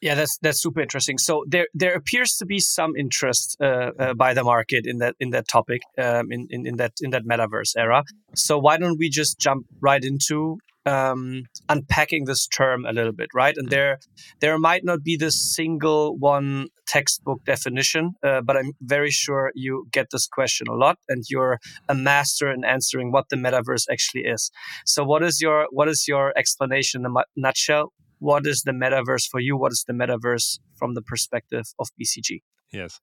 Yeah, 0.00 0.14
that's 0.14 0.38
that's 0.38 0.60
super 0.60 0.80
interesting. 0.80 1.18
So 1.18 1.44
there 1.46 1.66
there 1.74 1.94
appears 1.94 2.36
to 2.36 2.46
be 2.46 2.58
some 2.58 2.92
interest 2.96 3.56
uh, 3.60 3.90
uh, 3.98 4.14
by 4.14 4.34
the 4.34 4.44
market 4.44 4.86
in 4.86 4.98
that 4.98 5.14
in 5.20 5.30
that 5.30 5.48
topic 5.48 5.82
um, 5.98 6.30
in, 6.30 6.46
in 6.50 6.66
in 6.66 6.76
that 6.76 6.92
in 7.00 7.10
that 7.10 7.24
metaverse 7.24 7.74
era. 7.76 8.04
So 8.34 8.58
why 8.58 8.76
don't 8.76 8.98
we 8.98 9.08
just 9.08 9.38
jump 9.38 9.66
right 9.80 10.02
into 10.02 10.58
um, 10.86 11.44
unpacking 11.68 12.24
this 12.24 12.46
term 12.46 12.84
a 12.84 12.92
little 12.92 13.12
bit, 13.12 13.28
right? 13.34 13.56
And 13.56 13.70
there, 13.70 13.98
there 14.40 14.58
might 14.58 14.84
not 14.84 15.02
be 15.02 15.16
this 15.16 15.40
single 15.54 16.16
one 16.16 16.68
textbook 16.86 17.44
definition, 17.44 18.12
uh, 18.22 18.42
but 18.42 18.56
I'm 18.56 18.72
very 18.80 19.10
sure 19.10 19.50
you 19.54 19.86
get 19.92 20.08
this 20.12 20.26
question 20.26 20.66
a 20.68 20.74
lot, 20.74 20.98
and 21.08 21.24
you're 21.28 21.58
a 21.88 21.94
master 21.94 22.50
in 22.50 22.64
answering 22.64 23.12
what 23.12 23.28
the 23.30 23.36
metaverse 23.36 23.86
actually 23.90 24.24
is. 24.24 24.50
So, 24.84 25.04
what 25.04 25.22
is 25.22 25.40
your 25.40 25.66
what 25.70 25.88
is 25.88 26.06
your 26.06 26.32
explanation 26.36 27.04
in 27.04 27.14
a 27.16 27.24
nutshell? 27.36 27.92
What 28.24 28.46
is 28.46 28.62
the 28.62 28.72
metaverse 28.72 29.28
for 29.30 29.38
you? 29.38 29.54
What 29.54 29.72
is 29.72 29.84
the 29.86 29.92
metaverse 29.92 30.58
from 30.78 30.94
the 30.94 31.02
perspective 31.02 31.66
of 31.78 31.88
BCG? 32.00 32.40
Yes. 32.72 32.98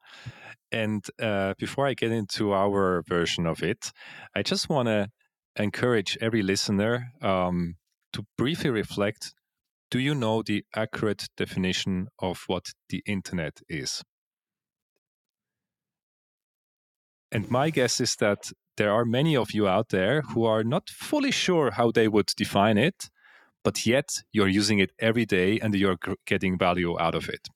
And 0.71 1.05
uh, 1.21 1.53
before 1.59 1.85
I 1.85 1.93
get 1.93 2.11
into 2.11 2.53
our 2.53 3.03
version 3.07 3.45
of 3.45 3.61
it, 3.61 3.91
I 4.35 4.41
just 4.41 4.67
want 4.67 4.87
to 4.87 5.09
encourage 5.55 6.17
every 6.21 6.41
listener 6.41 7.11
um, 7.21 7.75
to 8.13 8.25
briefly 8.35 8.71
reflect 8.71 9.35
do 9.91 9.99
you 9.99 10.15
know 10.15 10.41
the 10.41 10.63
accurate 10.75 11.27
definition 11.37 12.07
of 12.17 12.43
what 12.47 12.71
the 12.89 13.03
internet 13.05 13.59
is? 13.69 14.01
And 17.31 17.51
my 17.51 17.69
guess 17.69 18.01
is 18.01 18.15
that 18.15 18.51
there 18.77 18.91
are 18.91 19.05
many 19.05 19.35
of 19.35 19.51
you 19.51 19.67
out 19.67 19.89
there 19.89 20.21
who 20.21 20.45
are 20.45 20.63
not 20.63 20.89
fully 20.89 21.29
sure 21.29 21.69
how 21.69 21.91
they 21.91 22.07
would 22.07 22.31
define 22.35 22.79
it, 22.79 23.11
but 23.63 23.85
yet 23.85 24.23
you're 24.31 24.47
using 24.47 24.79
it 24.79 24.91
every 24.99 25.25
day 25.25 25.59
and 25.59 25.73
you're 25.75 25.97
getting 26.25 26.57
value 26.57 26.99
out 26.99 27.15
of 27.15 27.29
it. 27.29 27.47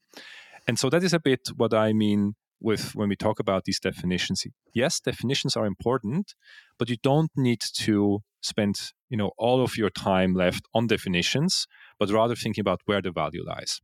And 0.67 0.79
so 0.79 0.89
that 0.89 1.03
is 1.03 1.13
a 1.13 1.19
bit 1.19 1.49
what 1.55 1.73
I 1.73 1.93
mean 1.93 2.35
with 2.59 2.95
when 2.95 3.09
we 3.09 3.15
talk 3.15 3.39
about 3.39 3.65
these 3.65 3.79
definitions. 3.79 4.43
Yes, 4.73 4.99
definitions 4.99 5.55
are 5.55 5.65
important, 5.65 6.33
but 6.79 6.89
you 6.89 6.97
don't 7.01 7.31
need 7.35 7.61
to 7.75 8.23
spend 8.41 8.75
you 9.09 9.17
know 9.17 9.31
all 9.37 9.61
of 9.61 9.77
your 9.77 9.89
time 9.89 10.33
left 10.33 10.65
on 10.73 10.87
definitions, 10.87 11.67
but 11.99 12.09
rather 12.09 12.35
thinking 12.35 12.61
about 12.61 12.81
where 12.85 13.01
the 13.01 13.11
value 13.11 13.43
lies. 13.45 13.81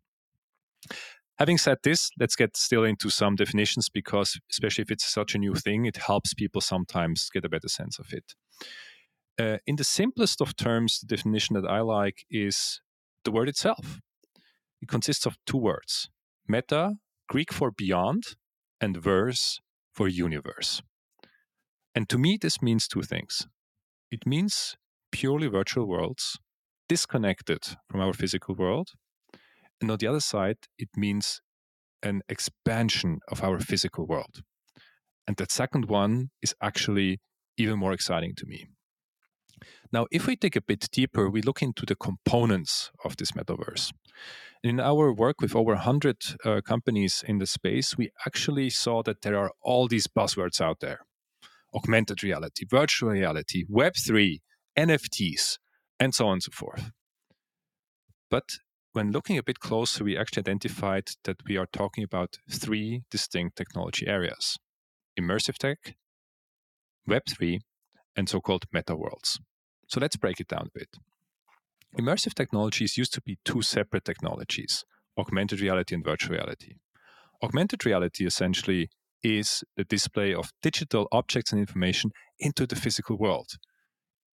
Having 1.37 1.57
said 1.57 1.77
this, 1.83 2.11
let's 2.19 2.35
get 2.35 2.55
still 2.55 2.83
into 2.83 3.09
some 3.09 3.35
definitions 3.35 3.89
because, 3.89 4.39
especially 4.51 4.83
if 4.83 4.91
it's 4.91 5.11
such 5.11 5.33
a 5.33 5.39
new 5.39 5.55
thing, 5.55 5.85
it 5.85 5.97
helps 5.97 6.35
people 6.35 6.61
sometimes 6.61 7.29
get 7.33 7.45
a 7.45 7.49
better 7.49 7.67
sense 7.67 7.97
of 7.97 8.13
it. 8.13 8.35
Uh, 9.41 9.57
in 9.65 9.75
the 9.75 9.83
simplest 9.83 10.39
of 10.39 10.55
terms, 10.55 11.00
the 11.00 11.07
definition 11.07 11.55
that 11.55 11.67
I 11.67 11.79
like 11.79 12.25
is 12.29 12.79
the 13.24 13.31
word 13.31 13.50
itself. 13.50 14.00
It 14.81 14.88
consists 14.88 15.25
of 15.25 15.38
two 15.48 15.57
words 15.57 16.10
meta, 16.48 16.98
Greek 17.27 17.51
for 17.51 17.71
beyond, 17.71 18.24
and 18.79 18.95
verse 18.98 19.60
for 19.95 20.07
universe. 20.07 20.83
And 21.95 22.07
to 22.10 22.17
me, 22.19 22.38
this 22.39 22.62
means 22.62 22.88
two 22.88 23.01
things. 23.01 23.48
It 24.12 24.27
means 24.27 24.75
purely 25.12 25.48
virtual 25.48 25.88
worlds, 25.88 26.38
disconnected 26.88 27.62
from 27.89 28.01
our 28.01 28.13
physical 28.13 28.53
world. 28.53 28.89
And 29.79 29.89
on 29.89 29.98
the 29.98 30.07
other 30.07 30.19
side, 30.19 30.57
it 30.77 30.89
means 30.95 31.41
an 32.03 32.21
expansion 32.29 33.19
of 33.27 33.43
our 33.43 33.60
physical 33.60 34.05
world. 34.05 34.43
And 35.25 35.36
that 35.38 35.51
second 35.51 35.86
one 35.86 36.29
is 36.43 36.53
actually 36.62 37.21
even 37.57 37.79
more 37.79 37.93
exciting 37.93 38.33
to 38.36 38.45
me. 38.45 38.67
Now, 39.91 40.08
if 40.12 40.27
we 40.27 40.36
dig 40.36 40.58
a 40.58 40.62
bit 40.62 40.89
deeper, 40.91 41.30
we 41.30 41.41
look 41.41 41.62
into 41.62 41.86
the 41.86 41.96
components 41.96 42.91
of 43.03 43.18
this 43.18 43.32
metaverse. 43.32 43.91
In 44.63 44.80
our 44.80 45.12
work 45.12 45.41
with 45.41 45.56
over 45.56 45.74
100 45.74 46.18
uh, 46.46 46.62
companies 46.62 47.24
in 47.27 47.39
the 47.39 47.48
space, 47.48 47.98
we 47.98 48.12
actually 48.25 48.70
saw 48.70 49.01
that 49.03 49.22
there 49.22 49.38
are 49.38 49.51
all 49.62 49.88
these 49.88 50.08
buzzwords 50.08 50.62
out 50.62 50.80
there 50.80 51.00
augmented 51.74 52.22
reality, 52.22 52.65
virtual 52.70 53.12
reality, 53.12 53.63
Web3, 53.65 54.39
NFTs, 54.77 55.58
and 56.00 56.13
so 56.13 56.27
on 56.27 56.34
and 56.34 56.44
so 56.44 56.51
forth. 56.51 56.91
But 58.30 58.44
when 58.94 59.12
looking 59.12 59.38
a 59.38 59.44
bit 59.44 59.60
closer, 59.60 60.03
we 60.03 60.18
actually 60.18 60.41
identified 60.41 61.10
that 61.24 61.38
we 61.48 61.58
are 61.58 61.68
talking 61.72 62.03
about 62.03 62.38
three 62.50 63.03
distinct 63.10 63.56
technology 63.56 64.08
areas 64.08 64.58
immersive 65.20 65.58
tech, 65.58 65.96
Web3, 67.08 67.60
and 68.15 68.30
so 68.30 68.39
called 68.39 68.65
meta 68.72 68.96
worlds. 68.96 69.39
So 69.91 70.00
let's 70.00 70.15
break 70.15 70.39
it 70.39 70.48
down 70.48 70.67
a 70.67 70.79
bit. 70.79 70.95
Immersive 72.00 72.33
technologies 72.33 72.98
used 72.98 73.13
to 73.13 73.21
be 73.21 73.38
two 73.43 73.62
separate 73.62 74.05
technologies 74.05 74.86
augmented 75.17 75.60
reality 75.60 75.93
and 75.93 76.05
virtual 76.05 76.33
reality. 76.38 76.75
Augmented 77.43 77.86
reality 77.86 78.25
essentially 78.25 78.89
is 79.21 79.63
the 79.75 79.83
display 79.83 80.33
of 80.33 80.53
digital 80.62 81.10
objects 81.12 81.51
and 81.51 81.60
information 81.60 82.12
into 82.39 82.65
the 82.65 82.77
physical 82.77 83.17
world. 83.17 83.57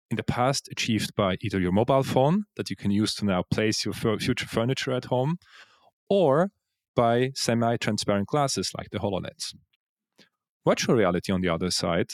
In 0.09 0.17
the 0.17 0.23
past, 0.23 0.69
achieved 0.71 1.17
by 1.17 1.37
either 1.43 1.59
your 1.59 1.73
mobile 1.73 2.05
phone 2.05 2.45
that 2.57 2.71
you 2.71 2.77
can 2.77 2.93
use 2.93 3.13
to 3.17 3.25
now 3.25 3.43
place 3.51 3.85
your 3.85 3.93
future 3.93 4.47
furniture 4.47 4.93
at 4.93 5.07
home, 5.07 5.39
or 6.09 6.51
by 6.95 7.33
semi 7.35 7.77
transparent 7.77 8.29
glasses 8.29 8.71
like 8.79 8.91
the 8.91 8.99
HoloLens. 8.99 9.55
Virtual 10.65 10.95
reality, 10.95 11.33
on 11.33 11.41
the 11.41 11.49
other 11.49 11.71
side, 11.71 12.13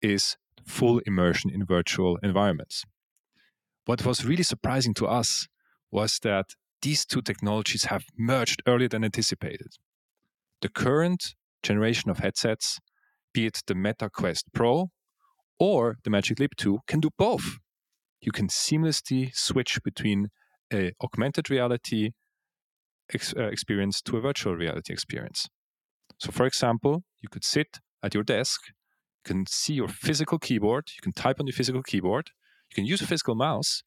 is 0.00 0.36
full 0.66 1.00
immersion 1.06 1.50
in 1.50 1.64
virtual 1.64 2.18
environments. 2.22 2.84
What 3.86 4.04
was 4.04 4.24
really 4.24 4.42
surprising 4.42 4.94
to 4.94 5.06
us 5.06 5.46
was 5.90 6.18
that 6.22 6.46
these 6.82 7.06
two 7.06 7.22
technologies 7.22 7.84
have 7.84 8.04
merged 8.18 8.62
earlier 8.66 8.88
than 8.88 9.04
anticipated. 9.04 9.68
The 10.60 10.68
current 10.68 11.34
generation 11.62 12.10
of 12.10 12.18
headsets, 12.18 12.78
be 13.32 13.46
it 13.46 13.62
the 13.66 13.74
Meta 13.74 14.10
Quest 14.10 14.46
Pro 14.52 14.90
or 15.58 15.96
the 16.04 16.10
Magic 16.10 16.38
Leap 16.38 16.56
2, 16.56 16.80
can 16.86 17.00
do 17.00 17.10
both. 17.16 17.58
You 18.20 18.32
can 18.32 18.48
seamlessly 18.48 19.34
switch 19.34 19.78
between 19.84 20.28
a 20.72 20.92
augmented 21.02 21.48
reality 21.48 22.10
ex- 23.12 23.34
uh, 23.36 23.44
experience 23.44 24.02
to 24.02 24.16
a 24.16 24.20
virtual 24.20 24.56
reality 24.56 24.92
experience. 24.92 25.48
So, 26.18 26.32
for 26.32 26.46
example, 26.46 27.04
you 27.20 27.28
could 27.28 27.44
sit 27.44 27.78
at 28.02 28.14
your 28.14 28.24
desk, 28.24 28.60
can 29.26 29.44
see 29.46 29.74
your 29.74 29.88
physical 29.88 30.38
keyboard, 30.38 30.90
you 30.94 31.02
can 31.02 31.12
type 31.12 31.40
on 31.40 31.46
your 31.46 31.54
physical 31.54 31.82
keyboard, 31.82 32.30
you 32.70 32.74
can 32.74 32.86
use 32.86 33.02
a 33.02 33.06
physical 33.06 33.34
mouse, 33.34 33.82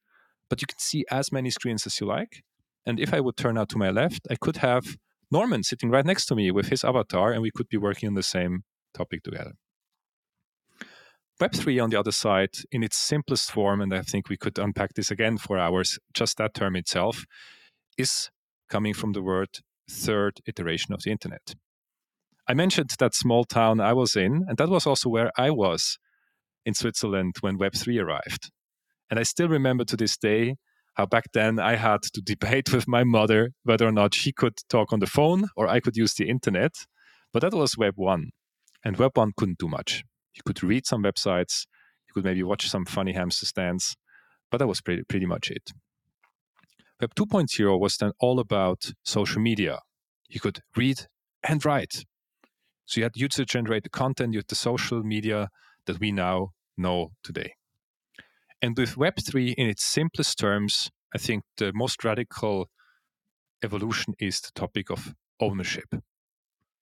but 0.49 0.61
you 0.61 0.67
can 0.67 0.79
see 0.79 1.05
as 1.09 1.31
many 1.31 1.49
screens 1.49 1.85
as 1.87 1.99
you 1.99 2.07
like. 2.07 2.43
And 2.85 2.99
if 2.99 3.13
I 3.13 3.19
would 3.19 3.37
turn 3.37 3.57
out 3.57 3.69
to 3.69 3.77
my 3.77 3.89
left, 3.89 4.27
I 4.29 4.35
could 4.35 4.57
have 4.57 4.97
Norman 5.31 5.63
sitting 5.63 5.89
right 5.89 6.05
next 6.05 6.25
to 6.27 6.35
me 6.35 6.51
with 6.51 6.69
his 6.69 6.83
avatar, 6.83 7.31
and 7.31 7.41
we 7.41 7.51
could 7.51 7.69
be 7.69 7.77
working 7.77 8.07
on 8.07 8.15
the 8.15 8.23
same 8.23 8.63
topic 8.93 9.23
together. 9.23 9.53
Web3, 11.39 11.83
on 11.83 11.89
the 11.89 11.99
other 11.99 12.11
side, 12.11 12.49
in 12.71 12.83
its 12.83 12.97
simplest 12.97 13.51
form, 13.51 13.79
and 13.79 13.93
I 13.93 14.01
think 14.01 14.27
we 14.27 14.37
could 14.37 14.59
unpack 14.59 14.93
this 14.95 15.09
again 15.11 15.37
for 15.37 15.57
hours, 15.57 15.97
just 16.13 16.37
that 16.37 16.53
term 16.53 16.75
itself, 16.75 17.25
is 17.97 18.29
coming 18.69 18.93
from 18.93 19.13
the 19.13 19.21
word 19.21 19.59
third 19.89 20.41
iteration 20.45 20.93
of 20.93 21.03
the 21.03 21.11
internet. 21.11 21.55
I 22.49 22.55
mentioned 22.55 22.95
that 22.97 23.13
small 23.13 23.43
town 23.43 23.79
I 23.79 23.93
was 23.93 24.15
in, 24.15 24.43
and 24.47 24.57
that 24.57 24.69
was 24.69 24.87
also 24.87 25.07
where 25.07 25.31
I 25.37 25.51
was 25.51 25.99
in 26.65 26.73
Switzerland 26.73 27.35
when 27.41 27.59
Web3 27.59 28.03
arrived. 28.03 28.49
And 29.07 29.19
I 29.19 29.23
still 29.23 29.47
remember 29.47 29.85
to 29.85 29.95
this 29.95 30.17
day 30.17 30.55
how 30.95 31.05
back 31.05 31.25
then 31.31 31.59
I 31.59 31.75
had 31.75 32.01
to 32.01 32.21
debate 32.25 32.73
with 32.73 32.87
my 32.87 33.03
mother 33.03 33.51
whether 33.63 33.87
or 33.87 33.91
not 33.91 34.15
she 34.15 34.31
could 34.31 34.57
talk 34.67 34.91
on 34.91 34.99
the 34.99 35.05
phone 35.05 35.49
or 35.55 35.67
I 35.67 35.79
could 35.79 35.95
use 35.95 36.15
the 36.15 36.27
internet. 36.27 36.73
But 37.31 37.43
that 37.43 37.53
was 37.53 37.77
Web 37.77 37.93
1. 37.97 38.31
And 38.83 38.97
Web 38.97 39.11
1 39.15 39.33
couldn't 39.37 39.59
do 39.59 39.67
much. 39.67 40.03
You 40.33 40.41
could 40.43 40.63
read 40.63 40.87
some 40.87 41.03
websites, 41.03 41.67
you 42.07 42.13
could 42.15 42.25
maybe 42.25 42.41
watch 42.41 42.67
some 42.67 42.85
funny 42.85 43.13
hamster 43.13 43.45
stands, 43.45 43.95
but 44.49 44.57
that 44.57 44.67
was 44.67 44.81
pretty, 44.81 45.03
pretty 45.03 45.27
much 45.27 45.51
it. 45.51 45.71
Web 46.99 47.13
2.0 47.13 47.79
was 47.79 47.97
then 47.97 48.11
all 48.19 48.39
about 48.39 48.91
social 49.03 49.39
media. 49.39 49.81
You 50.27 50.39
could 50.39 50.61
read 50.75 51.05
and 51.47 51.63
write. 51.63 52.05
So 52.89 53.01
you 53.01 53.03
had 53.03 53.15
user 53.15 53.45
generated 53.45 53.91
content, 53.91 54.33
you 54.33 54.39
had 54.39 54.47
the 54.47 54.55
social 54.55 55.03
media 55.03 55.49
that 55.85 55.99
we 55.99 56.11
now 56.11 56.53
know 56.75 57.11
today. 57.23 57.53
And 58.63 58.75
with 58.75 58.95
Web3, 58.95 59.53
in 59.55 59.69
its 59.69 59.83
simplest 59.83 60.39
terms, 60.39 60.89
I 61.13 61.19
think 61.19 61.43
the 61.57 61.71
most 61.71 62.03
radical 62.03 62.67
evolution 63.63 64.15
is 64.17 64.41
the 64.41 64.49
topic 64.55 64.89
of 64.89 65.13
ownership. 65.39 65.85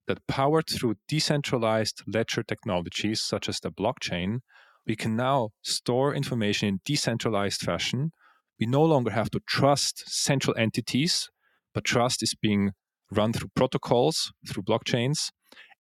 That 0.07 0.25
powered 0.27 0.69
through 0.69 0.95
decentralized 1.09 2.03
ledger 2.07 2.41
technologies 2.41 3.21
such 3.21 3.49
as 3.49 3.59
the 3.59 3.69
blockchain, 3.69 4.39
we 4.85 4.95
can 4.95 5.17
now 5.17 5.49
store 5.61 6.15
information 6.15 6.69
in 6.69 6.79
decentralized 6.85 7.59
fashion. 7.59 8.13
We 8.57 8.65
no 8.65 8.81
longer 8.81 9.11
have 9.11 9.29
to 9.31 9.41
trust 9.45 10.09
central 10.09 10.55
entities, 10.57 11.29
but 11.73 11.83
trust 11.83 12.23
is 12.23 12.33
being 12.33 12.71
run 13.11 13.33
through 13.33 13.49
protocols, 13.55 14.31
through 14.47 14.63
blockchains, 14.63 15.31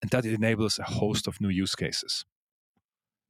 and 0.01 0.11
that 0.11 0.25
enables 0.25 0.79
a 0.79 0.83
host 0.83 1.27
of 1.27 1.41
new 1.41 1.49
use 1.49 1.75
cases. 1.75 2.25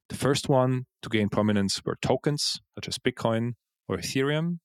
The 0.08 0.16
first 0.16 0.48
one 0.48 0.86
to 1.02 1.08
gain 1.08 1.28
prominence 1.28 1.82
were 1.84 1.98
tokens, 2.00 2.60
such 2.74 2.88
as 2.88 2.98
Bitcoin 2.98 3.52
or 3.88 3.98
Ethereum. 3.98 4.58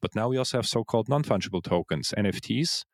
But 0.00 0.14
now 0.14 0.28
we 0.28 0.38
also 0.38 0.58
have 0.58 0.66
so 0.66 0.84
called 0.84 1.08
non 1.08 1.24
fungible 1.24 1.62
tokens, 1.62 2.14
NFTs, 2.16 2.84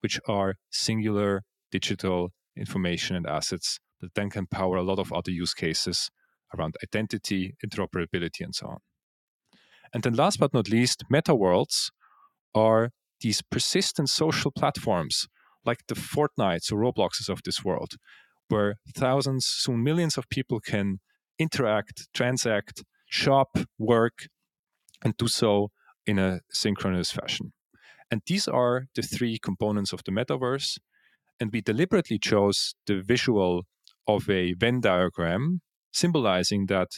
which 0.00 0.20
are 0.28 0.54
singular 0.70 1.42
digital 1.70 2.32
information 2.56 3.16
and 3.16 3.26
assets 3.26 3.78
that 4.00 4.14
then 4.14 4.30
can 4.30 4.46
power 4.46 4.76
a 4.76 4.82
lot 4.82 4.98
of 4.98 5.12
other 5.12 5.30
use 5.30 5.54
cases 5.54 6.10
around 6.56 6.76
identity, 6.82 7.54
interoperability, 7.64 8.40
and 8.40 8.54
so 8.54 8.66
on. 8.66 8.78
And 9.92 10.02
then 10.02 10.14
last 10.14 10.38
but 10.38 10.54
not 10.54 10.68
least, 10.68 11.04
meta 11.10 11.34
worlds 11.34 11.90
are 12.54 12.90
these 13.20 13.42
persistent 13.42 14.08
social 14.08 14.50
platforms 14.50 15.28
like 15.64 15.86
the 15.88 15.94
Fortnites 15.94 16.72
or 16.72 16.76
Robloxes 16.76 17.28
of 17.28 17.40
this 17.44 17.64
world, 17.64 17.94
where 18.48 18.76
thousands, 18.94 19.46
soon 19.46 19.82
millions 19.82 20.18
of 20.18 20.28
people 20.28 20.60
can 20.60 21.00
interact, 21.38 22.08
transact, 22.14 22.84
shop, 23.06 23.58
work, 23.78 24.26
and 25.04 25.16
do 25.16 25.28
so 25.28 25.70
in 26.06 26.18
a 26.18 26.40
synchronous 26.50 27.10
fashion. 27.12 27.52
And 28.10 28.22
these 28.26 28.46
are 28.46 28.86
the 28.94 29.02
three 29.02 29.38
components 29.38 29.92
of 29.92 30.00
the 30.04 30.12
metaverse. 30.12 30.78
And 31.40 31.50
we 31.52 31.60
deliberately 31.60 32.18
chose 32.18 32.74
the 32.86 33.00
visual 33.02 33.62
of 34.06 34.28
a 34.28 34.52
Venn 34.54 34.80
diagram 34.80 35.60
symbolizing 35.92 36.66
that 36.66 36.88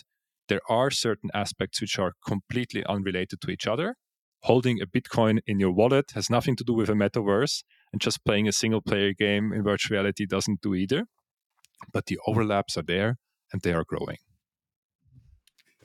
there 0.49 0.61
are 0.69 0.91
certain 0.91 1.31
aspects 1.35 1.81
which 1.81 1.99
are 1.99 2.13
completely 2.27 2.85
unrelated 2.87 3.41
to 3.41 3.51
each 3.51 3.67
other. 3.67 3.97
Holding 4.43 4.81
a 4.81 4.87
Bitcoin 4.87 5.39
in 5.47 5.59
your 5.59 5.73
wallet 5.73 6.13
has 6.15 6.29
nothing 6.29 6.57
to 6.57 6.65
do 6.65 6.75
with 6.75 6.91
a 6.91 6.93
metaverse, 6.93 7.63
and 7.95 8.01
just 8.01 8.25
playing 8.25 8.49
a 8.49 8.53
single 8.53 8.83
player 8.83 9.13
game 9.13 9.53
in 9.53 9.63
virtual 9.63 9.95
reality 9.97 10.27
doesn't 10.27 10.61
do 10.61 10.75
either. 10.75 11.05
But 11.93 12.07
the 12.07 12.19
overlaps 12.27 12.77
are 12.77 12.83
there 12.83 13.19
and 13.53 13.63
they 13.63 13.73
are 13.73 13.85
growing. 13.85 14.17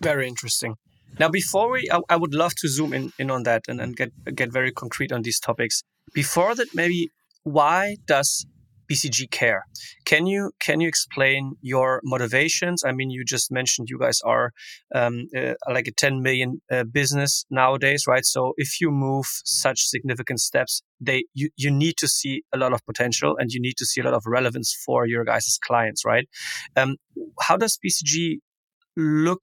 Very 0.02 0.28
interesting. 0.28 0.74
Now, 1.20 1.30
before 1.30 1.70
we, 1.72 1.88
I, 1.92 2.00
I, 2.10 2.16
would 2.16 2.34
love 2.34 2.54
to 2.62 2.68
zoom 2.68 2.94
in, 2.94 3.12
in 3.20 3.30
on 3.30 3.44
that 3.44 3.64
and, 3.68 3.80
and 3.80 3.96
get 3.96 4.12
get 4.34 4.52
very 4.52 4.72
concrete 4.72 5.12
on 5.12 5.22
these 5.22 5.40
topics. 5.40 5.84
Before 6.14 6.56
that, 6.56 6.70
maybe 6.74 7.12
why 7.44 7.98
does 8.08 8.48
BCG 8.90 9.30
Care. 9.32 9.66
Can 10.06 10.26
you 10.26 10.52
can 10.60 10.82
you 10.82 10.88
explain 10.88 11.56
your 11.62 12.02
motivations? 12.04 12.84
I 12.84 12.92
mean, 12.92 13.10
you 13.10 13.24
just 13.24 13.52
mentioned 13.52 13.90
you 13.90 14.00
guys 14.00 14.22
are 14.22 14.52
um, 14.94 15.28
uh, 15.38 15.54
like 15.70 15.88
a 15.88 15.92
10 15.92 16.22
million 16.22 16.62
uh, 16.72 16.84
business 16.84 17.46
nowadays, 17.50 18.06
right? 18.08 18.26
So 18.26 18.54
if 18.58 18.82
you 18.82 18.92
move 18.92 19.26
such 19.46 19.86
significant 19.86 20.40
steps, 20.40 20.82
they 21.00 21.26
you 21.34 21.50
you 21.56 21.72
need 21.72 21.98
to 21.98 22.08
see 22.08 22.44
a 22.54 22.58
lot 22.58 22.74
of 22.74 22.86
potential 22.86 23.36
and 23.38 23.52
you 23.52 23.62
need 23.62 23.78
to 23.78 23.86
see 23.86 24.02
a 24.02 24.04
lot 24.04 24.14
of 24.14 24.24
relevance 24.26 24.74
for 24.86 25.06
your 25.06 25.24
guys' 25.24 25.60
clients, 25.64 26.04
right? 26.06 26.28
Um, 26.76 26.98
how 27.42 27.58
does 27.58 27.78
BCG 27.84 28.40
look 28.98 29.42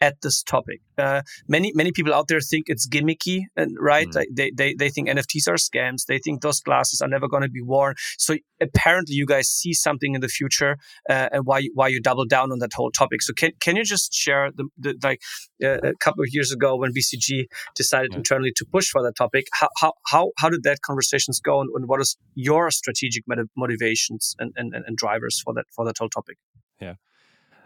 at 0.00 0.20
this 0.22 0.42
topic. 0.42 0.80
Uh, 0.96 1.22
many 1.48 1.72
many 1.74 1.92
people 1.92 2.14
out 2.14 2.28
there 2.28 2.40
think 2.40 2.66
it's 2.68 2.88
gimmicky, 2.88 3.42
and 3.56 3.76
right? 3.80 4.08
Mm. 4.08 4.24
They, 4.32 4.50
they 4.50 4.74
they 4.74 4.90
think 4.90 5.08
NFTs 5.08 5.48
are 5.48 5.54
scams. 5.54 6.06
They 6.06 6.18
think 6.18 6.42
those 6.42 6.60
glasses 6.60 7.00
are 7.00 7.08
never 7.08 7.28
going 7.28 7.42
to 7.42 7.48
be 7.48 7.62
worn. 7.62 7.94
So 8.18 8.36
apparently, 8.60 9.14
you 9.14 9.26
guys 9.26 9.48
see 9.48 9.72
something 9.72 10.14
in 10.14 10.20
the 10.20 10.28
future, 10.28 10.76
uh, 11.08 11.28
and 11.32 11.46
why 11.46 11.68
why 11.74 11.88
you 11.88 12.00
double 12.00 12.24
down 12.24 12.52
on 12.52 12.58
that 12.60 12.72
whole 12.72 12.90
topic. 12.90 13.22
So 13.22 13.32
can 13.32 13.52
can 13.60 13.76
you 13.76 13.84
just 13.84 14.12
share 14.12 14.50
the, 14.54 14.68
the 14.76 14.96
like 15.02 15.22
uh, 15.62 15.78
a 15.82 15.94
couple 16.00 16.22
of 16.22 16.28
years 16.30 16.52
ago 16.52 16.76
when 16.76 16.92
BCG 16.92 17.46
decided 17.74 18.12
yeah. 18.12 18.18
internally 18.18 18.52
to 18.56 18.64
push 18.64 18.88
for 18.88 19.02
that 19.02 19.16
topic? 19.16 19.46
How 19.52 19.68
how 19.78 19.92
how 20.06 20.30
how 20.38 20.48
did 20.48 20.62
that 20.64 20.82
conversations 20.82 21.40
go, 21.40 21.60
and, 21.60 21.70
and 21.74 21.88
what 21.88 22.00
is 22.00 22.16
your 22.34 22.70
strategic 22.70 23.24
motivations 23.56 24.34
and, 24.38 24.52
and 24.56 24.74
and 24.74 24.96
drivers 24.96 25.40
for 25.40 25.54
that 25.54 25.66
for 25.70 25.84
that 25.84 25.98
whole 25.98 26.08
topic? 26.08 26.38
Yeah. 26.80 26.94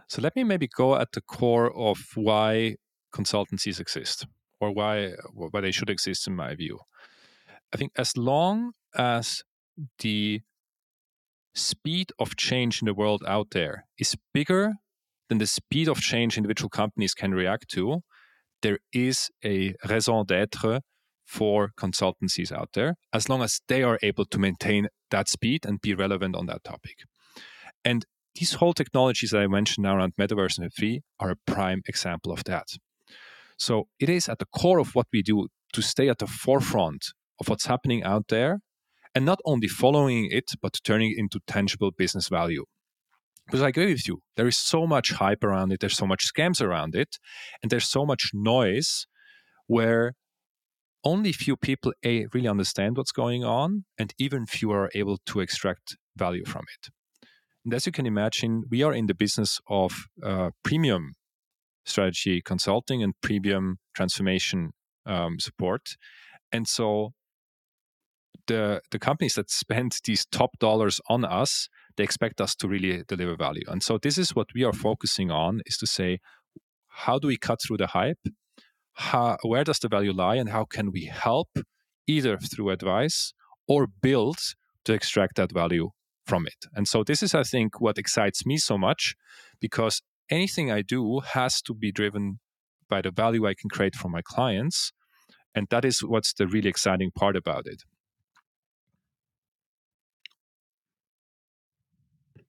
So 0.08 0.20
let 0.22 0.36
me 0.36 0.44
maybe 0.44 0.68
go 0.68 0.96
at 0.96 1.12
the 1.12 1.20
core 1.20 1.74
of 1.74 1.98
why 2.14 2.76
consultancies 3.14 3.80
exist 3.80 4.26
or 4.60 4.70
why 4.70 5.12
why 5.34 5.60
they 5.60 5.72
should 5.72 5.90
exist 5.90 6.26
in 6.26 6.36
my 6.36 6.54
view. 6.54 6.78
I 7.72 7.76
think 7.76 7.92
as 7.96 8.16
long 8.16 8.72
as 8.96 9.42
the 9.98 10.40
speed 11.54 12.12
of 12.18 12.36
change 12.36 12.80
in 12.80 12.86
the 12.86 12.94
world 12.94 13.22
out 13.26 13.50
there 13.50 13.86
is 13.98 14.16
bigger 14.32 14.74
than 15.28 15.38
the 15.38 15.46
speed 15.46 15.88
of 15.88 16.00
change 16.00 16.36
individual 16.36 16.68
companies 16.68 17.14
can 17.14 17.32
react 17.32 17.68
to, 17.70 18.00
there 18.62 18.78
is 18.92 19.30
a 19.44 19.74
raison 19.88 20.24
d'etre 20.26 20.80
for 21.24 21.70
consultancies 21.78 22.52
out 22.52 22.70
there, 22.74 22.96
as 23.12 23.28
long 23.28 23.42
as 23.42 23.60
they 23.68 23.82
are 23.82 23.98
able 24.02 24.24
to 24.26 24.38
maintain 24.38 24.88
that 25.10 25.28
speed 25.28 25.64
and 25.64 25.80
be 25.80 25.94
relevant 25.94 26.36
on 26.36 26.46
that 26.46 26.62
topic. 26.64 27.04
And 27.84 28.04
these 28.34 28.54
whole 28.54 28.72
technologies 28.72 29.30
that 29.30 29.40
I 29.40 29.46
mentioned 29.46 29.82
now 29.84 29.96
around 29.96 30.14
metaverse 30.18 30.58
and 30.58 30.70
Web3 30.70 31.00
are 31.20 31.30
a 31.30 31.36
prime 31.46 31.82
example 31.86 32.32
of 32.32 32.44
that. 32.44 32.66
So 33.58 33.88
it 34.00 34.08
is 34.08 34.28
at 34.28 34.38
the 34.38 34.46
core 34.46 34.78
of 34.78 34.94
what 34.94 35.06
we 35.12 35.22
do 35.22 35.48
to 35.74 35.82
stay 35.82 36.08
at 36.08 36.18
the 36.18 36.26
forefront 36.26 37.06
of 37.40 37.48
what's 37.48 37.66
happening 37.66 38.02
out 38.02 38.28
there 38.28 38.60
and 39.14 39.24
not 39.24 39.40
only 39.44 39.68
following 39.68 40.28
it, 40.30 40.52
but 40.60 40.78
turning 40.84 41.12
it 41.12 41.18
into 41.18 41.40
tangible 41.46 41.90
business 41.90 42.28
value. 42.28 42.64
Because 43.46 43.62
I 43.62 43.68
agree 43.68 43.92
with 43.92 44.08
you, 44.08 44.20
there 44.36 44.46
is 44.46 44.56
so 44.56 44.86
much 44.86 45.12
hype 45.12 45.44
around 45.44 45.72
it, 45.72 45.80
there's 45.80 45.96
so 45.96 46.06
much 46.06 46.30
scams 46.32 46.62
around 46.62 46.94
it, 46.94 47.18
and 47.62 47.70
there's 47.70 47.88
so 47.88 48.06
much 48.06 48.30
noise 48.32 49.06
where 49.66 50.14
only 51.04 51.32
few 51.32 51.56
people 51.56 51.92
a, 52.04 52.26
really 52.32 52.48
understand 52.48 52.96
what's 52.96 53.12
going 53.12 53.44
on, 53.44 53.84
and 53.98 54.14
even 54.18 54.46
fewer 54.46 54.84
are 54.84 54.90
able 54.94 55.18
to 55.26 55.40
extract 55.40 55.96
value 56.16 56.44
from 56.44 56.62
it. 56.62 56.90
And 57.64 57.74
as 57.74 57.86
you 57.86 57.92
can 57.92 58.06
imagine, 58.06 58.64
we 58.70 58.82
are 58.82 58.92
in 58.92 59.06
the 59.06 59.14
business 59.14 59.60
of 59.68 60.06
uh, 60.22 60.50
premium 60.64 61.14
strategy 61.84 62.40
consulting 62.44 63.02
and 63.02 63.14
premium 63.22 63.78
transformation 63.94 64.72
um, 65.06 65.38
support. 65.38 65.96
And 66.52 66.66
so 66.68 67.12
the 68.46 68.80
the 68.90 68.98
companies 68.98 69.34
that 69.34 69.50
spend 69.50 69.92
these 70.04 70.26
top 70.26 70.58
dollars 70.58 71.00
on 71.08 71.24
us, 71.24 71.68
they 71.96 72.04
expect 72.04 72.40
us 72.40 72.54
to 72.56 72.68
really 72.68 73.04
deliver 73.06 73.36
value. 73.36 73.64
And 73.68 73.82
so 73.82 73.98
this 73.98 74.18
is 74.18 74.34
what 74.34 74.48
we 74.54 74.64
are 74.64 74.72
focusing 74.72 75.30
on 75.30 75.60
is 75.66 75.76
to 75.78 75.86
say, 75.86 76.18
how 76.88 77.18
do 77.18 77.28
we 77.28 77.36
cut 77.36 77.60
through 77.62 77.78
the 77.78 77.88
hype? 77.88 78.18
How, 78.94 79.38
where 79.42 79.64
does 79.64 79.78
the 79.78 79.88
value 79.88 80.12
lie 80.12 80.36
and 80.36 80.50
how 80.50 80.64
can 80.64 80.92
we 80.92 81.06
help 81.06 81.48
either 82.06 82.36
through 82.36 82.70
advice 82.70 83.32
or 83.66 83.86
build 83.86 84.36
to 84.84 84.92
extract 84.92 85.36
that 85.36 85.52
value 85.52 85.90
from 86.24 86.46
it. 86.46 86.66
And 86.74 86.86
so 86.86 87.02
this 87.04 87.22
is, 87.22 87.34
I 87.34 87.42
think, 87.42 87.80
what 87.80 87.98
excites 87.98 88.46
me 88.46 88.56
so 88.56 88.78
much 88.78 89.14
because 89.60 90.02
anything 90.30 90.70
I 90.70 90.82
do 90.82 91.20
has 91.20 91.60
to 91.62 91.74
be 91.74 91.92
driven 91.92 92.38
by 92.88 93.02
the 93.02 93.10
value 93.10 93.46
I 93.46 93.54
can 93.54 93.70
create 93.70 93.94
for 93.94 94.08
my 94.08 94.22
clients. 94.22 94.92
And 95.54 95.66
that 95.70 95.84
is 95.84 96.00
what's 96.00 96.32
the 96.32 96.46
really 96.46 96.68
exciting 96.68 97.10
part 97.10 97.36
about 97.36 97.66
it. 97.66 97.82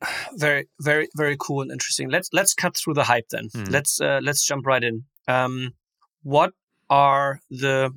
Very, 0.35 0.67
very, 0.81 1.07
very 1.15 1.37
cool 1.39 1.61
and 1.61 1.71
interesting. 1.71 2.09
Let's 2.09 2.27
let's 2.33 2.53
cut 2.53 2.75
through 2.75 2.95
the 2.95 3.05
hype 3.05 3.29
then. 3.29 3.47
Mm. 3.55 3.71
Let's 3.71 4.01
uh, 4.01 4.19
let's 4.21 4.45
jump 4.45 4.65
right 4.65 4.83
in. 4.83 5.05
Um, 5.29 5.75
what 6.23 6.51
are 6.89 7.39
the 7.49 7.91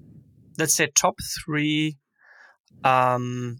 let's 0.57 0.75
say 0.75 0.87
top 0.95 1.17
three 1.45 1.97
um, 2.85 3.59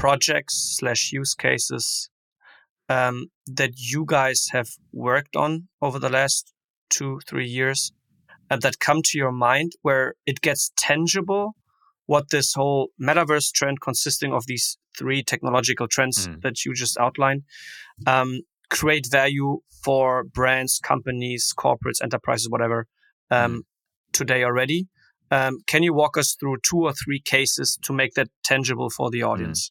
projects 0.00 0.76
slash 0.78 1.12
use 1.12 1.34
cases 1.34 2.10
um, 2.88 3.26
that 3.46 3.72
you 3.76 4.04
guys 4.06 4.48
have 4.50 4.68
worked 4.92 5.36
on 5.36 5.68
over 5.82 5.98
the 5.98 6.08
last 6.08 6.52
two 6.88 7.20
three 7.28 7.46
years 7.46 7.92
and 8.50 8.62
that 8.62 8.80
come 8.80 9.00
to 9.04 9.18
your 9.18 9.30
mind 9.30 9.72
where 9.82 10.14
it 10.26 10.40
gets 10.40 10.72
tangible 10.76 11.54
what 12.06 12.30
this 12.30 12.54
whole 12.54 12.88
metaverse 13.00 13.52
trend 13.52 13.80
consisting 13.80 14.32
of 14.32 14.44
these 14.46 14.78
three 14.98 15.22
technological 15.22 15.86
trends 15.86 16.26
mm. 16.26 16.40
that 16.42 16.64
you 16.64 16.74
just 16.74 16.98
outlined 16.98 17.42
um, 18.06 18.40
create 18.70 19.06
value 19.10 19.58
for 19.84 20.24
brands 20.24 20.80
companies 20.82 21.52
corporates 21.56 22.02
enterprises 22.02 22.48
whatever 22.48 22.86
um, 23.30 23.52
mm. 23.52 23.60
today 24.12 24.42
already 24.42 24.88
um, 25.30 25.58
can 25.68 25.82
you 25.82 25.92
walk 25.94 26.16
us 26.16 26.34
through 26.40 26.56
two 26.64 26.80
or 26.80 26.92
three 26.92 27.20
cases 27.20 27.78
to 27.84 27.92
make 27.92 28.14
that 28.14 28.28
tangible 28.42 28.90
for 28.90 29.10
the 29.10 29.22
audience 29.22 29.70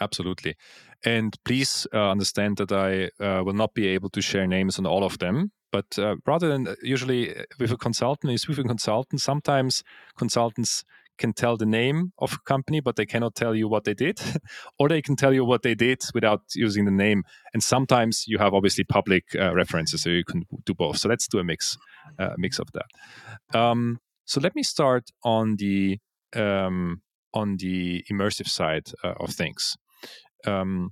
Absolutely. 0.00 0.56
And 1.04 1.36
please 1.44 1.86
uh, 1.92 2.10
understand 2.10 2.56
that 2.56 2.72
I 2.72 3.10
uh, 3.22 3.44
will 3.44 3.52
not 3.52 3.74
be 3.74 3.86
able 3.88 4.10
to 4.10 4.22
share 4.22 4.46
names 4.46 4.78
on 4.78 4.86
all 4.86 5.04
of 5.04 5.18
them. 5.18 5.52
But 5.70 5.98
uh, 5.98 6.16
rather 6.26 6.48
than 6.48 6.68
uh, 6.68 6.74
usually 6.82 7.36
uh, 7.36 7.42
with 7.58 7.72
a 7.72 7.76
consultant, 7.76 8.32
is 8.32 8.48
with 8.48 8.58
a 8.58 8.64
consultant, 8.64 9.20
sometimes 9.20 9.82
consultants 10.16 10.84
can 11.16 11.32
tell 11.32 11.56
the 11.56 11.66
name 11.66 12.12
of 12.18 12.32
a 12.32 12.38
company, 12.44 12.80
but 12.80 12.96
they 12.96 13.06
cannot 13.06 13.36
tell 13.36 13.54
you 13.54 13.68
what 13.68 13.84
they 13.84 13.94
did, 13.94 14.20
or 14.78 14.88
they 14.88 15.02
can 15.02 15.14
tell 15.14 15.32
you 15.32 15.44
what 15.44 15.62
they 15.62 15.74
did 15.74 16.02
without 16.12 16.42
using 16.54 16.86
the 16.86 16.90
name. 16.90 17.22
And 17.52 17.62
sometimes 17.62 18.24
you 18.26 18.38
have 18.38 18.54
obviously 18.54 18.84
public 18.84 19.24
uh, 19.38 19.54
references, 19.54 20.02
so 20.02 20.10
you 20.10 20.24
can 20.24 20.44
do 20.64 20.74
both. 20.74 20.98
So 20.98 21.08
let's 21.08 21.28
do 21.28 21.38
a 21.38 21.44
mix, 21.44 21.76
mix 22.36 22.58
of 22.58 22.68
that. 22.72 23.58
Um, 23.58 24.00
so 24.24 24.40
let 24.40 24.56
me 24.56 24.62
start 24.62 25.10
on 25.22 25.56
the 25.56 25.98
um, 26.34 27.02
on 27.34 27.56
the 27.56 28.04
immersive 28.10 28.48
side 28.48 28.90
uh, 29.02 29.14
of 29.20 29.30
things. 29.30 29.76
Um, 30.46 30.90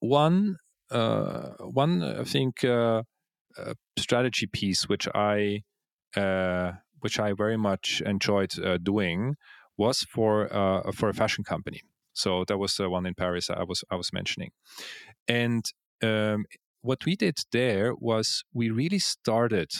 one, 0.00 0.56
uh, 0.90 1.50
one, 1.60 2.02
I 2.02 2.24
think, 2.24 2.64
uh, 2.64 3.02
strategy 3.98 4.46
piece 4.46 4.88
which 4.88 5.08
I, 5.14 5.62
uh, 6.16 6.72
which 7.00 7.18
I 7.18 7.32
very 7.32 7.56
much 7.56 8.02
enjoyed 8.04 8.58
uh, 8.58 8.78
doing, 8.78 9.36
was 9.76 10.00
for 10.02 10.52
uh, 10.52 10.92
for 10.92 11.08
a 11.08 11.14
fashion 11.14 11.44
company. 11.44 11.80
So 12.12 12.44
that 12.46 12.58
was 12.58 12.76
the 12.76 12.90
one 12.90 13.06
in 13.06 13.14
Paris 13.14 13.50
I 13.50 13.64
was 13.64 13.84
I 13.90 13.96
was 13.96 14.12
mentioning, 14.12 14.50
and 15.28 15.64
um, 16.02 16.44
what 16.82 17.04
we 17.04 17.16
did 17.16 17.38
there 17.52 17.94
was 17.94 18.44
we 18.52 18.70
really 18.70 18.98
started 18.98 19.70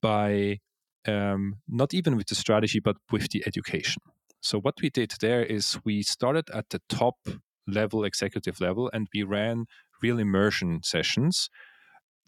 by 0.00 0.58
um, 1.06 1.56
not 1.68 1.94
even 1.94 2.16
with 2.16 2.26
the 2.26 2.34
strategy 2.34 2.80
but 2.80 2.96
with 3.10 3.30
the 3.30 3.42
education. 3.46 4.02
So 4.40 4.58
what 4.58 4.74
we 4.82 4.90
did 4.90 5.14
there 5.20 5.44
is 5.44 5.78
we 5.84 6.02
started 6.02 6.50
at 6.50 6.68
the 6.70 6.80
top 6.88 7.16
level, 7.66 8.04
executive 8.04 8.60
level, 8.60 8.90
and 8.92 9.08
we 9.14 9.22
ran 9.22 9.66
real 10.02 10.18
immersion 10.18 10.80
sessions 10.82 11.48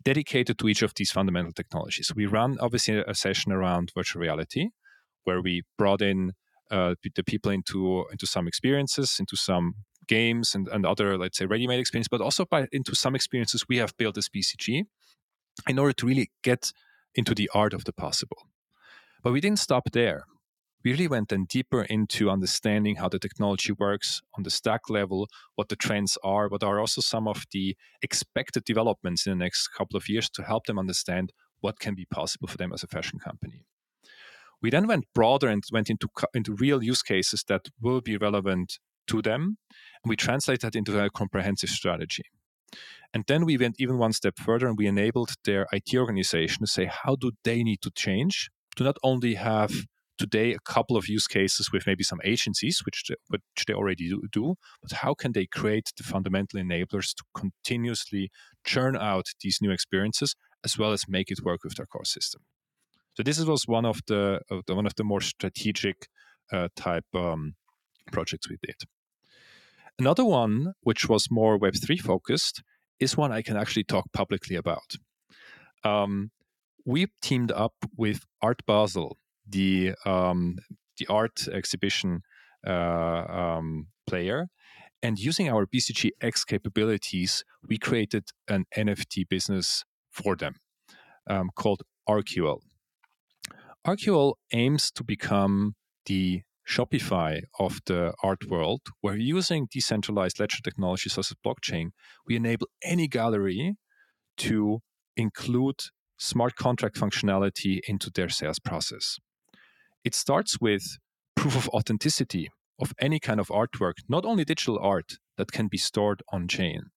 dedicated 0.03 0.59
to 0.59 0.69
each 0.69 0.83
of 0.83 0.93
these 0.95 1.11
fundamental 1.11 1.53
technologies. 1.53 2.13
We 2.15 2.27
ran 2.27 2.57
obviously 2.61 2.99
a 2.99 3.15
session 3.15 3.53
around 3.53 3.91
virtual 3.95 4.21
reality, 4.21 4.69
where 5.25 5.41
we 5.41 5.63
brought 5.79 6.03
in 6.03 6.33
uh, 6.71 6.95
the 7.15 7.25
people 7.25 7.51
into 7.51 8.05
into 8.11 8.27
some 8.27 8.47
experiences, 8.47 9.17
into 9.19 9.37
some 9.37 9.75
games 10.07 10.55
and, 10.55 10.69
and 10.69 10.85
other, 10.85 11.17
let's 11.17 11.39
say, 11.39 11.47
ready-made 11.47 11.81
experience, 11.81 12.09
but 12.09 12.21
also 12.21 12.45
by 12.45 12.69
into 12.73 12.95
some 12.95 13.15
experiences 13.15 13.65
we 13.69 13.79
have 13.79 13.97
built 13.97 14.19
as 14.19 14.29
BCG 14.29 14.85
in 15.69 15.79
order 15.79 15.93
to 15.93 16.07
really 16.07 16.31
get 16.43 16.73
into 17.15 17.35
the 17.35 17.51
art 17.55 17.73
of 17.73 17.85
the 17.85 17.93
possible. 17.93 18.49
But 19.23 19.33
we 19.33 19.41
didn't 19.41 19.61
stop 19.61 19.93
there 19.93 20.25
we 20.85 20.91
really 20.91 21.09
went 21.09 21.31
then 21.31 21.47
deeper 21.49 21.83
into 21.83 22.31
understanding 22.31 22.97
how 22.97 23.09
the 23.09 23.19
technology 23.19 23.73
works 23.73 24.21
on 24.37 24.43
the 24.43 24.51
stack 24.51 24.91
level, 24.91 25.29
what 25.55 25.71
the 25.71 25.77
trends 25.77 26.19
are, 26.23 26.49
what 26.49 26.63
are 26.63 26.79
also 26.79 27.01
some 27.01 27.27
of 27.27 27.45
the 27.53 27.75
expected 28.03 28.65
developments 28.65 29.27
in 29.27 29.31
the 29.31 29.45
next 29.45 29.69
couple 29.69 29.97
of 29.97 30.09
years 30.09 30.29
to 30.31 30.43
help 30.43 30.67
them 30.67 30.79
understand 30.79 31.33
what 31.61 31.79
can 31.79 31.95
be 31.95 32.05
possible 32.05 32.47
for 32.47 32.59
them 32.59 32.73
as 32.73 32.83
a 32.83 32.87
fashion 32.87 33.19
company. 33.19 33.65
We 34.61 34.71
then 34.71 34.87
went 34.87 35.07
broader 35.15 35.49
and 35.49 35.63
went 35.73 35.89
into, 35.89 36.09
into 36.35 36.55
real 36.55 36.83
use 36.83 37.03
cases 37.03 37.45
that 37.49 37.69
will 37.81 38.03
be 38.03 38.19
relevant 38.19 38.79
to 39.07 39.23
them. 39.23 39.57
And 40.03 40.09
we 40.09 40.17
translated 40.17 40.63
that 40.63 40.77
into 40.77 41.03
a 41.03 41.11
comprehensive 41.11 41.71
strategy. 41.71 42.25
And 43.13 43.25
then 43.27 43.45
we 43.45 43.57
went 43.57 43.77
even 43.79 43.99
one 43.99 44.13
step 44.13 44.39
further 44.39 44.67
and 44.67 44.77
we 44.77 44.87
enabled 44.87 45.35
their 45.45 45.67
IT 45.73 45.95
organization 45.95 46.61
to 46.61 46.67
say, 46.67 46.91
how 46.91 47.17
do 47.17 47.33
they 47.45 47.63
need 47.63 47.81
to 47.83 47.91
change 47.91 48.51
to 48.77 48.85
not 48.85 48.97
only 49.03 49.35
have 49.35 49.71
today 50.19 50.53
a 50.53 50.59
couple 50.61 50.97
of 50.97 51.09
use 51.09 51.27
cases 51.27 51.71
with 51.73 51.87
maybe 51.87 52.05
some 52.05 52.21
agencies, 52.25 52.83
which 52.85 53.05
they, 53.09 53.15
which 53.29 53.65
they 53.67 53.75
already 53.75 54.13
do, 54.33 54.55
but 54.83 54.93
how 54.93 55.15
can 55.15 55.33
they 55.33 55.47
create 55.47 55.93
the 55.97 56.03
fundamental 56.03 56.61
enablers 56.61 57.15
to 57.15 57.25
continuously 57.35 58.31
churn 58.65 58.97
out 58.97 59.27
these 59.43 59.59
new 59.61 59.71
experiences 59.71 60.35
as 60.65 60.79
well 60.79 60.93
as 60.93 61.05
make 61.09 61.31
it 61.31 61.45
work 61.45 61.65
with 61.65 61.75
their 61.75 61.87
core 61.87 62.05
system? 62.05 62.43
So 63.15 63.23
this 63.23 63.43
was 63.45 63.65
one 63.67 63.85
of 63.85 64.01
the, 64.07 64.41
of 64.51 64.63
the 64.67 64.75
one 64.75 64.87
of 64.87 64.95
the 64.97 65.05
more 65.05 65.21
strategic 65.21 66.09
uh, 66.53 66.69
type 66.77 67.07
um, 67.15 67.55
projects 68.11 68.49
we 68.49 68.57
did. 68.63 68.77
Another 69.99 70.25
one, 70.25 70.75
which 70.81 71.09
was 71.09 71.29
more 71.31 71.59
Web3 71.59 72.01
focused, 72.01 72.63
is 72.99 73.17
one 73.17 73.31
I 73.31 73.43
can 73.43 73.57
actually 73.57 73.85
talk 73.85 74.07
publicly 74.13 74.57
about. 74.57 74.97
Um, 75.85 76.31
we 76.85 77.07
teamed 77.23 77.53
up 77.53 77.75
with 77.97 78.25
Art 78.43 78.63
Basel 78.67 79.17
the 79.49 79.95
um, 80.05 80.57
the 80.99 81.07
art 81.09 81.49
exhibition 81.49 82.23
uh, 82.67 83.25
um, 83.29 83.89
player. 84.07 84.49
And 85.03 85.19
using 85.19 85.51
our 85.51 85.67
BCG 85.67 86.11
X 86.23 86.45
capabilities, 86.45 87.45
we 87.69 87.77
created 87.77 88.25
an 88.49 88.65
NFT 88.75 89.29
business 89.29 89.85
for 90.11 90.35
them 90.35 90.55
um, 91.29 91.51
called 91.55 91.83
Arcual. 92.09 92.61
Arcual 93.87 94.35
aims 94.53 94.91
to 94.93 95.05
become 95.05 95.75
the 96.07 96.43
Shopify 96.67 97.43
of 97.59 97.81
the 97.85 98.15
art 98.23 98.49
world, 98.49 98.81
where 99.03 99.17
using 99.17 99.69
decentralized 99.71 100.41
ledger 100.41 100.63
technologies 100.65 101.13
such 101.13 101.31
as 101.31 101.37
blockchain, 101.45 101.91
we 102.27 102.37
enable 102.37 102.69
any 102.83 103.07
gallery 103.07 103.77
to 104.39 104.81
include 105.17 105.77
smart 106.19 106.57
contract 106.57 106.97
functionality 106.97 107.81
into 107.87 108.11
their 108.11 108.31
sales 108.31 108.59
process. 108.59 109.19
It 110.05 110.15
starts 110.15 110.61
with 110.61 110.99
proof 111.35 111.57
of 111.57 111.69
authenticity 111.71 112.51
of 112.81 112.93
any 112.99 113.19
kind 113.19 113.41
of 113.41 113.49
artwork, 113.49 113.95
not 114.09 114.25
only 114.25 114.45
digital 114.45 114.79
art 114.79 115.15
that 115.39 115.53
can 115.53 115.69
be 115.69 115.79
stored 115.79 116.23
on 116.33 116.49
chain. 116.49 116.91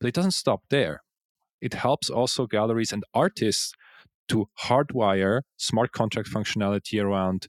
But 0.00 0.08
it 0.08 0.14
doesn't 0.14 0.32
stop 0.32 0.62
there. 0.70 1.02
It 1.60 1.74
helps 1.74 2.10
also 2.10 2.46
galleries 2.46 2.92
and 2.92 3.04
artists 3.14 3.72
to 4.28 4.48
hardwire 4.64 5.42
smart 5.56 5.92
contract 5.92 6.28
functionality 6.30 7.02
around 7.02 7.48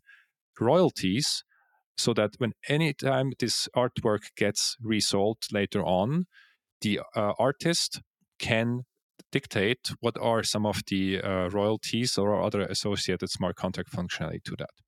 royalties 0.60 1.44
so 1.98 2.14
that 2.14 2.32
when 2.38 2.54
any 2.68 2.94
time 2.94 3.34
this 3.40 3.68
artwork 3.76 4.24
gets 4.36 4.76
resold 4.82 5.38
later 5.52 5.84
on, 5.84 6.26
the 6.82 7.00
uh, 7.16 7.34
artist 7.40 8.02
can 8.40 8.82
dictate 9.32 9.92
what 10.00 10.16
are 10.20 10.44
some 10.44 10.66
of 10.66 10.82
the 10.88 11.22
uh, 11.22 11.50
royalties 11.50 12.18
or 12.18 12.42
other 12.42 12.62
associated 12.62 13.30
smart 13.30 13.56
contract 13.56 13.92
functionality 13.92 14.44
to 14.44 14.56
that. 14.58 14.83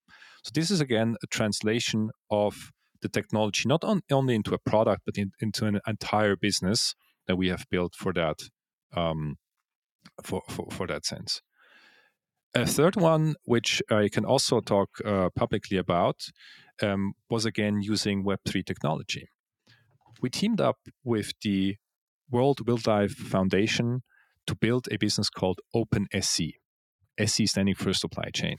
So 0.45 0.51
this 0.53 0.69
is 0.69 0.79
again 0.79 1.15
a 1.23 1.27
translation 1.27 2.11
of 2.29 2.71
the 3.01 3.09
technology 3.09 3.63
not 3.65 3.83
on, 3.83 4.01
only 4.11 4.35
into 4.35 4.53
a 4.53 4.59
product 4.59 5.01
but 5.03 5.17
in, 5.17 5.31
into 5.39 5.65
an 5.65 5.79
entire 5.87 6.35
business 6.35 6.93
that 7.25 7.35
we 7.35 7.47
have 7.49 7.65
built 7.71 7.95
for 7.95 8.13
that 8.13 8.43
um, 8.95 9.37
for, 10.23 10.43
for, 10.47 10.67
for 10.69 10.85
that 10.85 11.03
sense. 11.03 11.41
A 12.53 12.67
third 12.67 12.95
one, 12.95 13.33
which 13.45 13.81
I 13.89 14.07
can 14.07 14.23
also 14.23 14.61
talk 14.61 14.89
uh, 15.03 15.29
publicly 15.35 15.77
about, 15.77 16.27
um, 16.79 17.13
was 17.27 17.45
again 17.45 17.81
using 17.81 18.23
Web3 18.23 18.63
technology. 18.63 19.27
We 20.21 20.29
teamed 20.29 20.61
up 20.61 20.77
with 21.03 21.33
the 21.41 21.77
World 22.29 22.59
Wildlife 22.67 23.13
Foundation 23.13 24.03
to 24.45 24.55
build 24.55 24.87
a 24.91 24.97
business 24.97 25.29
called 25.31 25.59
OpenSC, 25.75 26.51
SC 27.25 27.41
standing 27.45 27.75
for 27.75 27.93
supply 27.93 28.29
chain. 28.31 28.57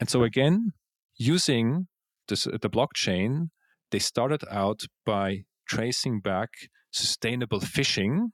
And 0.00 0.08
so 0.08 0.22
again, 0.22 0.72
using 1.16 1.88
this, 2.28 2.46
uh, 2.46 2.58
the 2.60 2.70
blockchain, 2.70 3.50
they 3.90 3.98
started 3.98 4.42
out 4.50 4.82
by 5.04 5.44
tracing 5.68 6.20
back 6.20 6.50
sustainable 6.90 7.60
fishing 7.60 8.32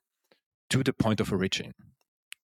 to 0.68 0.82
the 0.82 0.92
point 0.92 1.20
of 1.20 1.32
origin. 1.32 1.72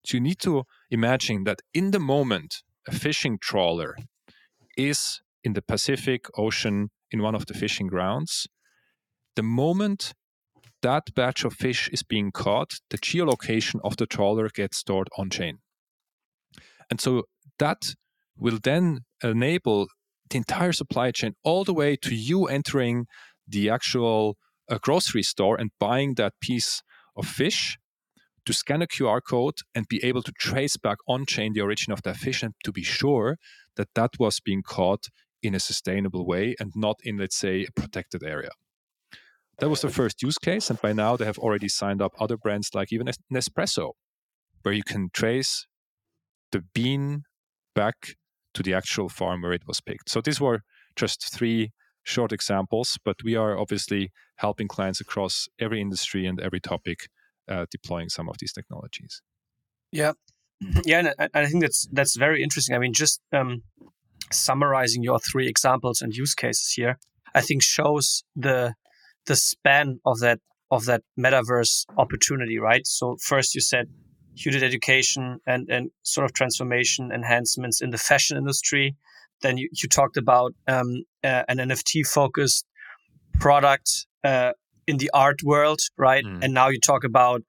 So 0.05 0.17
you 0.17 0.21
need 0.21 0.39
to 0.41 0.65
imagine 0.91 1.45
that 1.45 1.61
in 1.75 1.91
the 1.91 2.01
moment 2.01 2.63
a 2.89 2.93
fishing 2.93 3.39
trawler 3.41 3.97
is 4.77 5.21
in 5.43 5.55
the 5.55 5.63
Pacific 5.63 6.27
Ocean 6.37 6.91
in 7.11 7.23
one 7.23 7.35
of 7.35 7.47
the 7.47 7.55
fishing 7.55 7.87
grounds, 7.87 8.47
the 9.37 9.43
moment 9.43 10.13
that 10.83 11.15
batch 11.15 11.45
of 11.45 11.53
fish 11.53 11.89
is 11.93 12.03
being 12.03 12.31
caught, 12.31 12.75
the 12.91 12.99
geolocation 12.99 13.81
of 13.83 13.97
the 13.97 14.07
trawler 14.07 14.49
gets 14.49 14.79
stored 14.79 15.09
on 15.17 15.31
chain. 15.31 15.59
And 16.91 17.01
so 17.01 17.25
that 17.59 17.95
will 18.37 18.59
then 18.63 19.01
enable 19.23 19.89
the 20.31 20.37
entire 20.37 20.73
supply 20.73 21.11
chain 21.11 21.35
all 21.45 21.65
the 21.65 21.75
way 21.75 21.97
to 21.97 22.15
you 22.15 22.47
entering 22.47 23.07
the 23.47 23.71
actual 23.71 24.37
uh, 24.69 24.79
grocery 24.81 25.23
store 25.23 25.57
and 25.57 25.71
buying 25.79 26.15
that 26.15 26.35
piece 26.41 26.83
of 27.17 27.27
fish 27.27 27.79
to 28.45 28.53
scan 28.53 28.83
a 28.83 28.87
QR 28.87 29.21
code 29.27 29.59
and 29.75 29.89
be 29.89 30.03
able 30.05 30.23
to 30.23 30.33
trace 30.33 30.77
back 30.77 30.99
on 31.09 31.27
chain 31.27 31.53
the 31.53 31.61
origin 31.61 31.93
of 31.93 32.03
that 32.03 32.17
fish 32.17 32.43
and 32.43 32.55
to 32.65 32.73
be 32.73 32.83
sure 32.83 33.39
that 33.77 33.89
that 33.95 34.11
was 34.19 34.41
being 34.41 34.63
caught 34.63 35.07
in 35.43 35.55
a 35.55 35.61
sustainable 35.61 36.27
way 36.27 36.55
and 36.59 36.73
not 36.75 36.97
in, 37.03 37.19
let's 37.19 37.37
say, 37.37 37.65
a 37.65 37.73
protected 37.73 38.23
area. 38.23 38.51
That 39.59 39.69
was 39.69 39.81
the 39.81 39.91
first 39.91 40.23
use 40.23 40.39
case. 40.39 40.71
And 40.71 40.81
by 40.81 40.93
now, 40.93 41.17
they 41.17 41.25
have 41.25 41.39
already 41.39 41.69
signed 41.69 42.03
up 42.03 42.13
other 42.21 42.37
brands 42.37 42.71
like 42.75 42.93
even 42.93 43.09
Nespresso, 43.33 43.93
where 44.63 44.75
you 44.75 44.83
can 44.83 45.11
trace 45.13 45.67
the 46.53 46.63
bean 46.75 47.25
back 47.75 48.17
to 48.57 48.63
the 48.63 48.75
actual 48.75 49.09
farm 49.11 49.43
where 49.43 49.53
it 49.53 49.67
was 49.67 49.81
picked. 49.83 50.09
So 50.09 50.23
these 50.23 50.41
were 50.41 50.63
just 50.97 51.33
three 51.33 51.73
short 52.03 52.33
examples, 52.33 52.99
but 53.05 53.17
we 53.23 53.37
are 53.37 53.59
obviously 53.59 54.11
helping 54.37 54.67
clients 54.67 55.01
across 55.01 55.47
every 55.59 55.81
industry 55.81 56.27
and 56.27 56.41
every 56.41 56.61
topic 56.61 57.09
uh, 57.49 57.67
deploying 57.71 58.09
some 58.09 58.29
of 58.29 58.37
these 58.39 58.53
technologies. 58.53 59.21
Yeah, 59.93 60.13
yeah, 60.85 61.13
and 61.19 61.31
I, 61.35 61.47
think 61.47 61.63
that's 61.63 61.87
that's 61.93 62.17
very 62.17 62.43
interesting. 62.43 62.75
I 62.75 62.79
mean, 62.79 62.95
just 62.95 63.21
um, 63.31 63.63
summarizing 64.33 65.03
your 65.03 65.19
three 65.19 65.49
examples 65.49 66.01
and 66.01 66.15
use 66.15 66.35
cases 66.35 66.73
here, 66.75 66.99
I 67.35 67.43
think 67.43 67.63
shows 67.63 68.25
the 68.35 68.75
the 69.27 69.37
span 69.37 70.01
of 70.07 70.21
that 70.21 70.41
of 70.71 70.87
that 70.87 71.03
metaverse 71.19 71.85
opportunity, 71.99 72.59
right? 72.59 72.87
So 72.87 73.17
first 73.23 73.55
you 73.55 73.61
said 73.61 73.89
did 74.45 74.63
education 74.63 75.41
and, 75.47 75.69
and 75.71 75.91
sort 76.03 76.25
of 76.25 76.33
transformation 76.33 77.11
enhancements 77.13 77.81
in 77.81 77.91
the 77.91 77.99
fashion 77.99 78.37
industry. 78.37 78.97
Then 79.43 79.59
you, 79.59 79.69
you 79.73 79.89
talked 79.89 80.17
about 80.17 80.55
um, 80.67 81.05
uh, 81.25 81.43
an 81.49 81.59
NFT 81.59 82.07
focused 82.07 82.67
product 83.39 84.07
uh, 84.25 84.53
in 84.87 84.99
the 84.99 85.11
art 85.13 85.43
world, 85.43 85.81
right? 85.97 86.25
Mm. 86.25 86.45
And 86.45 86.55
now 86.55 86.69
you 86.69 86.81
talk 86.81 87.05
about 87.05 87.43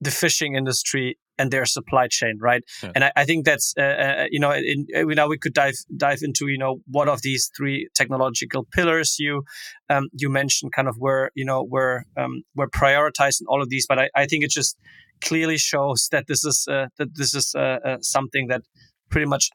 the 0.00 0.10
fishing 0.10 0.54
industry 0.54 1.18
and 1.40 1.50
their 1.50 1.64
supply 1.64 2.06
chain, 2.06 2.38
right? 2.38 2.62
Yeah. 2.82 2.92
And 2.94 3.04
I, 3.04 3.12
I, 3.16 3.24
think 3.24 3.46
that's 3.46 3.72
uh, 3.78 3.82
uh, 3.82 4.26
you 4.30 4.38
know, 4.38 4.52
in, 4.52 4.86
in, 4.90 5.08
now 5.08 5.26
we 5.26 5.38
could 5.38 5.54
dive 5.54 5.76
dive 5.96 6.18
into 6.22 6.48
you 6.48 6.58
know 6.58 6.80
what 6.86 7.08
of 7.08 7.22
these 7.22 7.50
three 7.56 7.88
technological 7.94 8.64
pillars 8.64 9.16
you 9.18 9.44
um, 9.88 10.08
you 10.12 10.28
mentioned, 10.28 10.72
kind 10.72 10.86
of 10.86 10.96
where 10.98 11.30
you 11.34 11.46
know 11.46 11.64
where 11.64 12.04
um, 12.16 12.42
we're 12.54 12.68
prioritizing 12.68 13.42
all 13.48 13.62
of 13.62 13.70
these, 13.70 13.86
but 13.86 13.98
I, 13.98 14.10
I 14.14 14.26
think 14.26 14.44
it's 14.44 14.54
just 14.54 14.76
clearly 15.22 15.58
shows 15.58 16.08
that 16.12 16.26
this 16.26 16.44
is 16.44 16.66
uh, 16.70 16.86
that 16.98 17.14
this 17.14 17.34
is 17.34 17.54
uh, 17.56 17.78
uh, 17.84 17.96
something 18.00 18.48
that 18.48 18.62
pretty 19.10 19.26
much 19.26 19.50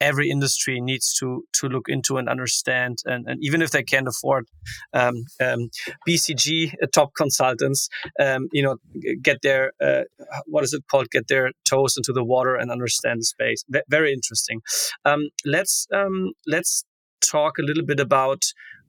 every 0.00 0.28
industry 0.28 0.80
needs 0.80 1.14
to 1.14 1.44
to 1.52 1.68
look 1.68 1.88
into 1.88 2.16
and 2.16 2.28
understand. 2.28 2.98
And, 3.04 3.26
and 3.28 3.38
even 3.42 3.62
if 3.62 3.70
they 3.70 3.82
can't 3.82 4.08
afford 4.08 4.46
um, 4.92 5.24
um, 5.40 5.70
bcg 6.06 6.74
uh, 6.82 6.86
top 6.92 7.10
consultants 7.16 7.88
um, 8.20 8.48
you 8.52 8.62
know 8.62 8.76
get 9.22 9.38
their 9.42 9.72
uh, 9.80 10.02
what 10.46 10.64
is 10.64 10.72
it 10.72 10.84
called? 10.90 11.10
Get 11.10 11.28
their 11.28 11.52
toes 11.68 11.96
into 11.96 12.12
the 12.12 12.24
water 12.24 12.56
and 12.56 12.70
understand 12.70 13.20
the 13.20 13.24
space. 13.24 13.64
V- 13.68 13.80
very 13.88 14.12
interesting. 14.12 14.60
Um, 15.04 15.28
let's 15.44 15.86
um, 15.92 16.32
let's 16.46 16.84
talk 17.20 17.58
a 17.58 17.62
little 17.62 17.84
bit 17.84 18.00
about 18.00 18.42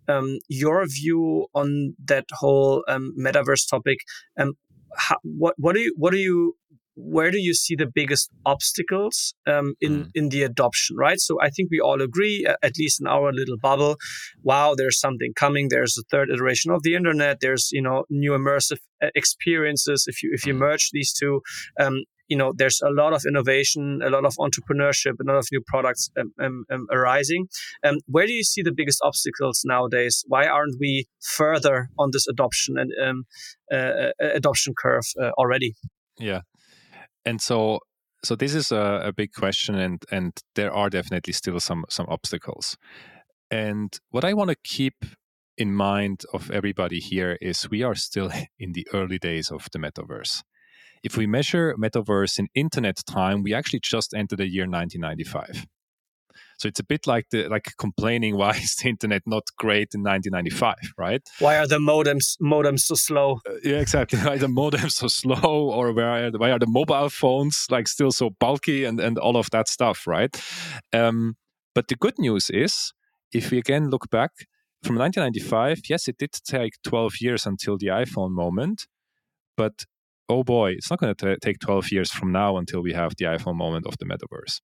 um, 0.08 0.40
your 0.48 0.86
view 0.86 1.48
on 1.54 1.96
that 2.06 2.26
whole 2.32 2.84
metaverse 2.90 3.68
topic 3.70 4.00
how, 4.98 5.18
what 5.24 5.56
what 5.58 5.76
do 5.76 5.82
you 5.82 5.94
what 5.98 6.12
do 6.12 6.18
you 6.18 6.56
where 6.96 7.32
do 7.32 7.40
you 7.40 7.54
see 7.54 7.76
the 7.76 7.92
biggest 7.94 8.30
obstacles 8.46 9.34
um, 9.48 9.74
in 9.82 10.06
mm. 10.06 10.10
in 10.16 10.30
the 10.30 10.44
adoption 10.44 10.96
right? 10.96 11.20
So 11.20 11.38
i 11.42 11.50
think 11.50 11.70
we 11.72 11.80
all 11.80 12.02
agree 12.02 12.46
at 12.64 12.78
least 12.78 13.02
in 13.02 13.08
our 13.08 13.32
little 13.34 13.58
bubble 13.58 13.98
wow 14.44 14.76
there's 14.76 15.00
something 15.00 15.34
coming 15.36 15.68
there's 15.70 15.98
a 15.98 16.04
third 16.12 16.30
iteration 16.30 16.72
of 16.72 16.84
the 16.84 16.96
internet 16.96 17.40
there's 17.42 17.70
you 17.72 17.82
know 17.82 18.06
new 18.10 18.32
immersive 18.32 18.80
uh, 19.04 19.10
experiences 19.16 20.06
if 20.08 20.24
you 20.24 20.32
if 20.34 20.46
you 20.46 20.54
mm. 20.54 20.60
merge 20.60 20.90
these 20.92 21.14
two. 21.14 21.42
Um, 21.80 22.04
you 22.28 22.38
know 22.38 22.54
there's 22.56 22.82
a 22.82 22.90
lot 22.90 23.14
of 23.14 23.22
innovation 23.28 24.02
a 24.04 24.10
lot 24.10 24.26
of 24.26 24.34
entrepreneurship 24.38 25.14
a 25.22 25.24
lot 25.32 25.38
of 25.38 25.48
new 25.52 25.62
products 25.68 26.10
um, 26.20 26.34
um, 26.42 26.66
um 26.72 26.88
arising. 26.92 27.48
Um, 27.86 27.98
where 28.08 28.26
do 28.26 28.34
you 28.34 28.44
see 28.44 28.64
the 28.64 28.72
biggest 28.72 29.00
obstacles 29.04 29.62
nowadays? 29.64 30.24
Why 30.28 30.48
aren't 30.48 30.78
we 30.80 31.06
further 31.22 31.90
on 32.00 32.10
this 32.12 32.28
adoption 32.28 32.78
and 32.80 32.92
um, 33.06 33.26
uh, 33.72 33.76
uh 33.76 34.12
adoption 34.34 34.74
curve 34.76 35.06
uh, 35.22 35.32
already? 35.38 35.76
Yeah 36.18 36.42
and 37.26 37.42
so 37.42 37.80
so 38.24 38.36
this 38.36 38.56
is 38.56 38.72
a, 38.72 39.02
a 39.06 39.14
big 39.14 39.34
question 39.34 39.76
and 39.76 40.04
and 40.12 40.34
there 40.56 40.74
are 40.74 40.90
definitely 40.90 41.34
still 41.34 41.60
some 41.60 41.86
some 41.90 42.08
obstacles. 42.10 42.78
And 43.52 43.98
what 44.10 44.26
i 44.26 44.34
want 44.34 44.50
to 44.50 44.58
keep 44.64 45.06
in 45.58 45.74
mind 45.74 46.24
of 46.34 46.52
everybody 46.52 47.00
here 47.00 47.38
is 47.42 47.70
we 47.70 47.84
are 47.84 47.96
still 47.96 48.32
in 48.60 48.74
the 48.74 48.88
early 48.94 49.20
days 49.20 49.52
of 49.52 49.68
the 49.72 49.80
metaverse. 49.80 50.44
If 51.04 51.18
we 51.18 51.28
measure 51.28 51.76
metaverse 51.78 52.40
in 52.40 52.48
internet 52.56 52.98
time 53.06 53.44
we 53.44 53.54
actually 53.54 53.82
just 53.84 54.14
entered 54.14 54.40
the 54.40 54.50
year 54.50 54.68
1995 54.68 55.66
so 56.58 56.68
it's 56.68 56.80
a 56.80 56.84
bit 56.84 57.08
like 57.08 57.26
the 57.32 57.48
like 57.48 57.74
complaining 57.78 58.38
why 58.42 58.52
is 58.52 58.76
the 58.76 58.90
internet 58.90 59.24
not 59.26 59.44
great 59.58 59.90
in 59.94 60.04
1995, 60.04 60.76
right? 60.98 61.22
Why 61.40 61.58
are 61.58 61.68
the 61.68 61.80
modems 61.80 62.38
modems 62.42 62.82
so 62.82 62.96
slow? 62.96 63.40
Uh, 63.48 63.56
yeah, 63.64 63.78
exactly. 63.78 64.20
Why 64.26 64.34
are 64.34 64.38
the 64.38 64.48
modems 64.48 64.94
so 64.94 65.08
slow, 65.08 65.70
or 65.70 65.94
why 65.94 66.22
are 66.22 66.32
the, 66.32 66.38
why 66.38 66.52
are 66.52 66.60
the 66.60 66.68
mobile 66.68 67.10
phones 67.10 67.66
like 67.70 67.88
still 67.88 68.12
so 68.12 68.32
bulky 68.40 68.84
and 68.86 69.00
and 69.00 69.18
all 69.18 69.38
of 69.38 69.50
that 69.52 69.68
stuff, 69.68 70.08
right? 70.08 70.36
Um, 70.94 71.36
but 71.74 71.88
the 71.88 71.96
good 71.96 72.18
news 72.18 72.50
is, 72.50 72.94
if 73.34 73.52
we 73.52 73.58
again 73.58 73.90
look 73.90 74.10
back 74.10 74.32
from 74.84 74.96
1995, 74.98 75.82
yes, 75.90 76.08
it 76.08 76.18
did 76.18 76.32
take 76.48 76.74
12 76.84 77.16
years 77.22 77.46
until 77.46 77.78
the 77.78 77.88
iPhone 77.88 78.32
moment, 78.32 78.88
but 79.58 79.86
oh 80.30 80.44
boy, 80.44 80.72
it's 80.72 80.90
not 80.90 81.00
going 81.00 81.14
to 81.14 81.38
take 81.38 81.60
12 81.60 81.92
years 81.92 82.12
from 82.12 82.32
now 82.32 82.58
until 82.58 82.82
we 82.82 82.94
have 82.94 83.14
the 83.18 83.26
iPhone 83.26 83.56
moment 83.56 83.86
of 83.86 83.98
the 84.00 84.06
metaverse. 84.06 84.62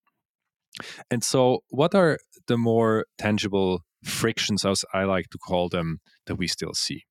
And 1.09 1.23
so, 1.23 1.59
what 1.69 1.93
are 1.95 2.17
the 2.47 2.57
more 2.57 3.05
tangible 3.17 3.81
frictions, 4.03 4.65
as 4.65 4.83
I 4.93 5.03
like 5.03 5.29
to 5.29 5.37
call 5.37 5.69
them, 5.69 5.99
that 6.25 6.35
we 6.35 6.47
still 6.47 6.73
see? 6.73 7.03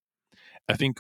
I 0.69 0.75
think 0.75 0.99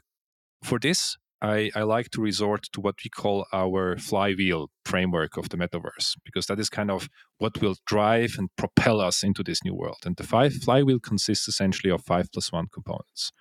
for 0.62 0.78
this, 0.78 1.16
I, 1.42 1.70
I, 1.74 1.82
like 1.82 2.10
to 2.10 2.20
resort 2.20 2.64
to 2.72 2.82
what 2.82 2.96
we 3.02 3.08
call 3.08 3.46
our 3.50 3.96
flywheel 3.96 4.68
framework 4.84 5.38
of 5.38 5.48
the 5.48 5.56
metaverse, 5.56 6.16
because 6.22 6.46
that 6.46 6.60
is 6.60 6.68
kind 6.68 6.90
of 6.90 7.08
what 7.38 7.62
will 7.62 7.76
drive 7.86 8.34
and 8.36 8.50
propel 8.56 9.00
us 9.00 9.22
into 9.22 9.42
this 9.42 9.64
new 9.64 9.74
world. 9.74 9.98
And 10.04 10.16
the 10.16 10.22
five 10.22 10.52
flywheel 10.52 11.00
consists 11.00 11.48
essentially 11.48 11.90
of 11.90 12.04
five 12.04 12.28
plus 12.30 12.52
one 12.52 12.66
components. 12.70 13.32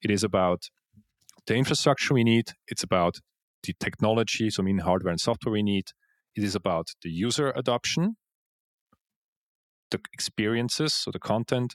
It 0.00 0.10
is 0.10 0.24
about 0.24 0.70
the 1.46 1.56
infrastructure 1.56 2.14
we 2.14 2.24
need, 2.24 2.52
it's 2.68 2.82
about 2.82 3.16
the 3.64 3.74
technology, 3.78 4.48
so 4.48 4.62
I 4.62 4.64
mean 4.64 4.78
hardware 4.78 5.10
and 5.10 5.20
software 5.20 5.52
we 5.52 5.62
need, 5.62 5.88
it 6.34 6.42
is 6.42 6.54
about 6.54 6.88
the 7.02 7.10
user 7.10 7.52
adoption, 7.54 8.16
the 9.90 10.00
experiences, 10.12 10.94
so 10.94 11.10
the 11.10 11.18
content, 11.18 11.74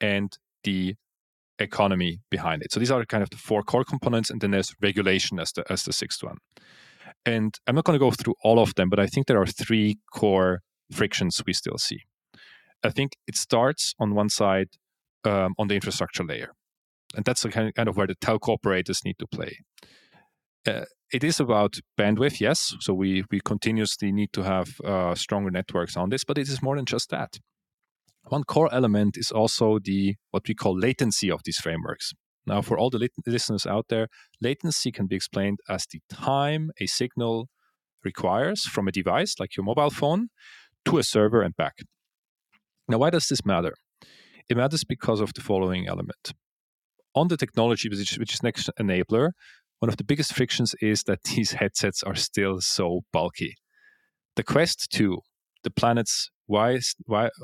and 0.00 0.36
the 0.64 0.94
economy 1.58 2.20
behind 2.30 2.62
it. 2.62 2.72
So 2.72 2.80
these 2.80 2.90
are 2.90 3.04
kind 3.04 3.22
of 3.22 3.30
the 3.30 3.36
four 3.36 3.62
core 3.62 3.84
components, 3.84 4.30
and 4.30 4.40
then 4.40 4.52
there's 4.52 4.74
regulation 4.80 5.38
as 5.38 5.52
the 5.52 5.64
as 5.70 5.84
the 5.84 5.92
sixth 5.92 6.22
one. 6.22 6.38
And 7.26 7.54
I'm 7.66 7.74
not 7.74 7.84
going 7.84 7.98
to 7.98 8.04
go 8.04 8.10
through 8.10 8.34
all 8.44 8.58
of 8.58 8.74
them, 8.74 8.88
but 8.88 9.00
I 9.00 9.06
think 9.06 9.26
there 9.26 9.40
are 9.40 9.46
three 9.46 9.98
core 10.12 10.60
frictions 10.92 11.42
we 11.46 11.52
still 11.52 11.78
see. 11.78 12.00
I 12.82 12.90
think 12.90 13.12
it 13.26 13.36
starts 13.36 13.94
on 13.98 14.14
one 14.14 14.28
side 14.28 14.68
um, 15.24 15.54
on 15.58 15.68
the 15.68 15.74
infrastructure 15.74 16.24
layer, 16.24 16.52
and 17.16 17.24
that's 17.24 17.42
the 17.42 17.50
kind 17.50 17.88
of 17.88 17.96
where 17.96 18.06
the 18.06 18.14
telco 18.16 18.54
operators 18.54 19.04
need 19.04 19.18
to 19.18 19.26
play. 19.26 19.58
Uh, 20.66 20.84
it 21.12 21.24
is 21.24 21.40
about 21.40 21.78
bandwidth, 21.98 22.40
yes. 22.40 22.74
So 22.80 22.94
we 22.94 23.24
we 23.30 23.40
continuously 23.40 24.12
need 24.12 24.32
to 24.32 24.42
have 24.42 24.80
uh, 24.84 25.14
stronger 25.14 25.50
networks 25.50 25.96
on 25.96 26.10
this, 26.10 26.24
but 26.24 26.38
it 26.38 26.48
is 26.48 26.62
more 26.62 26.76
than 26.76 26.84
just 26.84 27.10
that. 27.10 27.38
One 28.24 28.44
core 28.44 28.72
element 28.72 29.16
is 29.16 29.30
also 29.30 29.78
the 29.82 30.16
what 30.30 30.46
we 30.48 30.54
call 30.54 30.78
latency 30.78 31.30
of 31.30 31.40
these 31.44 31.58
frameworks. 31.58 32.12
Now, 32.46 32.62
for 32.62 32.78
all 32.78 32.90
the 32.90 32.98
lit- 32.98 33.12
listeners 33.26 33.66
out 33.66 33.86
there, 33.88 34.08
latency 34.40 34.90
can 34.90 35.06
be 35.06 35.16
explained 35.16 35.58
as 35.68 35.86
the 35.86 36.00
time 36.10 36.70
a 36.80 36.86
signal 36.86 37.48
requires 38.04 38.64
from 38.64 38.88
a 38.88 38.92
device 38.92 39.34
like 39.38 39.56
your 39.56 39.64
mobile 39.64 39.90
phone 39.90 40.28
to 40.86 40.98
a 40.98 41.02
server 41.02 41.42
and 41.42 41.54
back. 41.56 41.76
Now, 42.88 42.98
why 42.98 43.10
does 43.10 43.28
this 43.28 43.44
matter? 43.44 43.74
It 44.48 44.56
matters 44.56 44.84
because 44.84 45.20
of 45.20 45.34
the 45.34 45.42
following 45.42 45.86
element. 45.86 46.32
On 47.14 47.28
the 47.28 47.36
technology, 47.36 47.88
which, 47.88 48.16
which 48.18 48.34
is 48.34 48.42
next 48.42 48.70
enabler, 48.80 49.32
one 49.80 49.88
of 49.88 49.96
the 49.96 50.04
biggest 50.04 50.32
frictions 50.34 50.74
is 50.80 51.04
that 51.04 51.22
these 51.34 51.52
headsets 51.52 52.02
are 52.02 52.14
still 52.14 52.60
so 52.60 53.02
bulky. 53.12 53.56
The 54.36 54.44
Quest 54.44 54.90
2, 54.92 55.18
the 55.64 55.70
planet's 55.70 56.30
wise, 56.46 56.94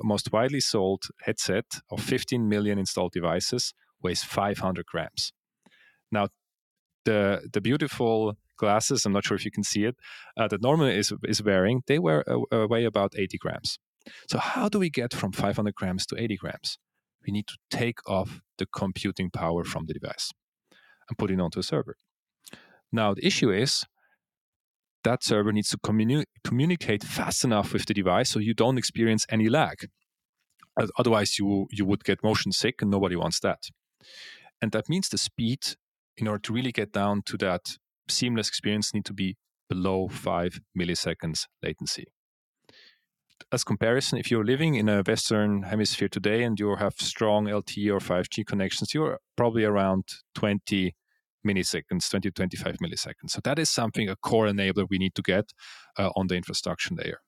most 0.03 0.33
widely 0.33 0.61
sold 0.61 1.05
headset 1.23 1.67
of 1.91 2.01
15 2.01 2.49
million 2.49 2.79
installed 2.79 3.13
devices, 3.13 3.75
weighs 4.03 4.23
500 4.23 4.87
grams. 4.87 5.33
Now, 6.11 6.29
the 7.05 7.49
the 7.53 7.61
beautiful 7.61 8.35
glasses, 8.57 9.05
I'm 9.05 9.13
not 9.13 9.25
sure 9.25 9.37
if 9.37 9.45
you 9.45 9.51
can 9.51 9.65
see 9.65 9.85
it, 9.85 9.97
uh, 10.37 10.49
that 10.49 10.63
Norman 10.63 10.91
is 10.91 11.13
is 11.25 11.43
wearing, 11.43 11.83
they 11.87 11.99
uh, 11.99 12.23
uh 12.53 12.67
weigh 12.69 12.85
about 12.85 13.13
80 13.17 13.39
grams. 13.39 13.79
So 14.29 14.39
how 14.39 14.69
do 14.69 14.79
we 14.79 14.91
get 14.91 15.13
from 15.13 15.33
500 15.33 15.75
grams 15.75 16.07
to 16.07 16.17
80 16.17 16.37
grams? 16.37 16.79
We 17.27 17.33
need 17.33 17.47
to 17.49 17.57
take 17.71 17.99
off 18.07 18.41
the 18.59 18.67
computing 18.67 19.31
power 19.31 19.65
from 19.65 19.87
the 19.87 19.95
device 19.95 20.31
and 21.09 21.19
put 21.19 21.31
it 21.31 21.41
onto 21.41 21.59
a 21.59 21.63
server. 21.63 21.97
Now, 22.95 23.13
the 23.13 23.27
issue 23.27 23.51
is 23.51 23.85
that 25.03 25.25
server 25.25 25.53
needs 25.53 25.69
to 25.71 25.79
communi- 25.79 26.27
communicate 26.45 27.03
fast 27.03 27.45
enough 27.45 27.73
with 27.73 27.87
the 27.87 27.93
device 27.93 28.31
so 28.31 28.39
you 28.39 28.55
don't 28.55 28.79
experience 28.79 29.27
any 29.29 29.49
lag. 29.49 29.89
Otherwise, 30.97 31.37
you, 31.39 31.67
you 31.73 31.85
would 31.85 32.05
get 32.05 32.23
motion 32.23 32.53
sick, 32.53 32.81
and 32.81 32.93
nobody 32.93 33.17
wants 33.17 33.41
that. 33.41 33.65
And 34.63 34.71
that 34.71 34.89
means 34.89 35.09
the 35.09 35.19
speed, 35.19 35.61
in 36.17 36.29
order 36.29 36.41
to 36.43 36.53
really 36.53 36.71
get 36.71 36.93
down 36.93 37.23
to 37.27 37.37
that 37.39 37.79
seamless 38.09 38.49
experience, 38.49 38.95
need 38.95 39.05
to 39.07 39.13
be 39.13 39.37
below 39.69 40.07
five 40.07 40.61
milliseconds 40.79 41.47
latency. 41.65 42.07
As 43.51 43.65
comparison, 43.65 44.19
if 44.19 44.31
you're 44.31 44.45
living 44.45 44.77
in 44.77 44.89
a 44.89 45.03
Western 45.03 45.65
hemisphere 45.65 46.09
today 46.09 46.45
and 46.45 46.59
you 46.61 46.77
have 46.77 46.95
strong 46.99 47.47
LTE 47.47 47.93
or 47.93 47.99
5G 47.99 48.47
connections, 48.47 48.95
you're 48.95 49.19
probably 49.37 49.65
around 49.65 50.05
20 50.37 50.95
milliseconds, 51.45 52.09
20 52.11 52.31
to 52.31 52.33
25 52.33 52.77
milliseconds. 52.83 53.31
So 53.31 53.41
that 53.45 53.59
is 53.59 53.71
something, 53.71 54.09
a 54.09 54.17
core 54.17 54.47
enabler 54.47 54.87
we 54.89 54.99
need 54.99 55.15
to 55.15 55.23
get 55.23 55.53
uh, 55.99 56.11
on 56.17 56.27
the 56.29 56.37
infrastructure 56.37 56.95
layer. 56.95 57.21